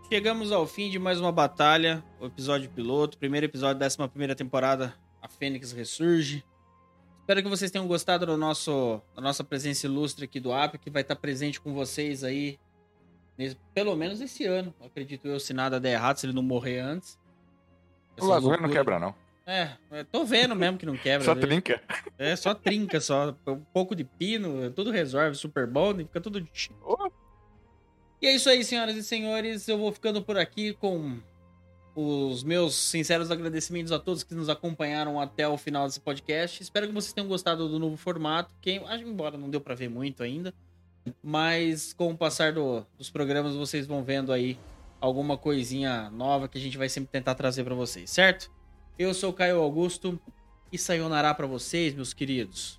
chegamos 0.09 0.53
ao 0.53 0.67
fim 0.67 0.91
de 0.91 0.99
mais 0.99 1.21
uma 1.21 1.33
batalha, 1.33 2.03
o 2.21 2.27
episódio 2.27 2.71
piloto, 2.71 3.19
primeiro 3.19 3.47
episódio 3.47 3.79
da 3.79 3.87
11 3.87 4.09
primeira 4.09 4.35
temporada, 4.35 4.95
a 5.27 5.29
Fênix 5.29 5.72
ressurge. 5.72 6.45
Espero 7.20 7.43
que 7.43 7.49
vocês 7.49 7.70
tenham 7.70 7.87
gostado 7.89 8.24
do 8.24 8.37
nosso, 8.37 9.03
da 9.14 9.20
nossa 9.20 9.43
presença 9.43 9.87
ilustre 9.87 10.24
aqui 10.24 10.39
do 10.39 10.53
App, 10.53 10.79
que 10.79 10.89
vai 10.89 11.03
estar 11.03 11.16
presente 11.16 11.61
com 11.61 11.74
vocês 11.74 12.22
aí, 12.22 12.59
nesse, 13.37 13.57
pelo 13.74 13.97
menos 13.97 14.20
esse 14.20 14.45
ano. 14.45 14.72
Acredito 14.81 15.27
eu, 15.27 15.41
se 15.41 15.53
nada 15.53 15.81
der 15.81 15.95
errado, 15.95 16.18
se 16.18 16.27
ele 16.27 16.33
não 16.33 16.43
morrer 16.43 16.79
antes. 16.79 17.18
O 18.18 18.27
Lagoa 18.27 18.57
não 18.57 18.70
quebra, 18.70 19.01
não. 19.01 19.14
É, 19.45 19.77
tô 20.11 20.24
vendo 20.24 20.57
mesmo 20.57 20.79
que 20.79 20.87
não 20.87 20.97
quebra. 20.97 21.24
só 21.24 21.35
trinca. 21.35 21.81
É, 22.16 22.35
só 22.35 22.55
trinca, 22.55 23.01
só. 23.01 23.37
Um 23.47 23.61
pouco 23.72 23.95
de 23.95 24.05
pino, 24.05 24.70
tudo 24.70 24.91
resolve, 24.91 25.37
super 25.37 25.66
bom, 25.66 25.95
fica 25.97 26.20
tudo. 26.20 26.47
Oh. 26.85 27.11
E 28.22 28.27
é 28.27 28.35
isso 28.35 28.49
aí, 28.49 28.64
senhoras 28.64 28.97
e 28.97 29.03
senhores. 29.03 29.68
Eu 29.68 29.79
vou 29.79 29.93
ficando 29.93 30.22
por 30.22 30.39
aqui 30.39 30.72
com 30.74 31.20
os 31.99 32.45
meus 32.45 32.75
sinceros 32.75 33.31
agradecimentos 33.31 33.91
a 33.91 33.99
todos 33.99 34.23
que 34.23 34.35
nos 34.35 34.51
acompanharam 34.51 35.19
até 35.19 35.49
o 35.49 35.57
final 35.57 35.87
desse 35.87 35.99
podcast. 35.99 36.63
Espero 36.63 36.87
que 36.87 36.93
vocês 36.93 37.15
tenham 37.15 37.27
gostado 37.27 37.71
do 37.71 37.79
novo 37.79 37.97
formato, 37.97 38.55
que 38.61 38.73
embora 38.73 39.39
não 39.39 39.49
deu 39.49 39.63
para 39.63 39.75
ver 39.75 39.89
muito 39.89 40.23
ainda, 40.23 40.53
mas 41.23 41.95
com 41.95 42.13
o 42.13 42.17
passar 42.17 42.53
do, 42.53 42.85
dos 42.99 43.09
programas 43.09 43.55
vocês 43.55 43.87
vão 43.87 44.05
vendo 44.05 44.31
aí 44.31 44.59
alguma 45.01 45.39
coisinha 45.39 46.11
nova 46.11 46.49
que 46.49 46.59
a 46.59 46.61
gente 46.61 46.77
vai 46.77 46.91
sempre 46.91 47.09
tentar 47.11 47.35
trazer 47.35 47.65
para 47.65 47.75
vocês, 47.75 48.11
certo? 48.11 48.51
Eu 48.99 49.15
sou 49.15 49.31
o 49.31 49.33
Caio 49.33 49.63
Augusto 49.63 50.21
e 50.71 50.77
sayonara 50.77 51.33
para 51.35 51.47
vocês, 51.47 51.95
meus 51.95 52.13
queridos. 52.13 52.79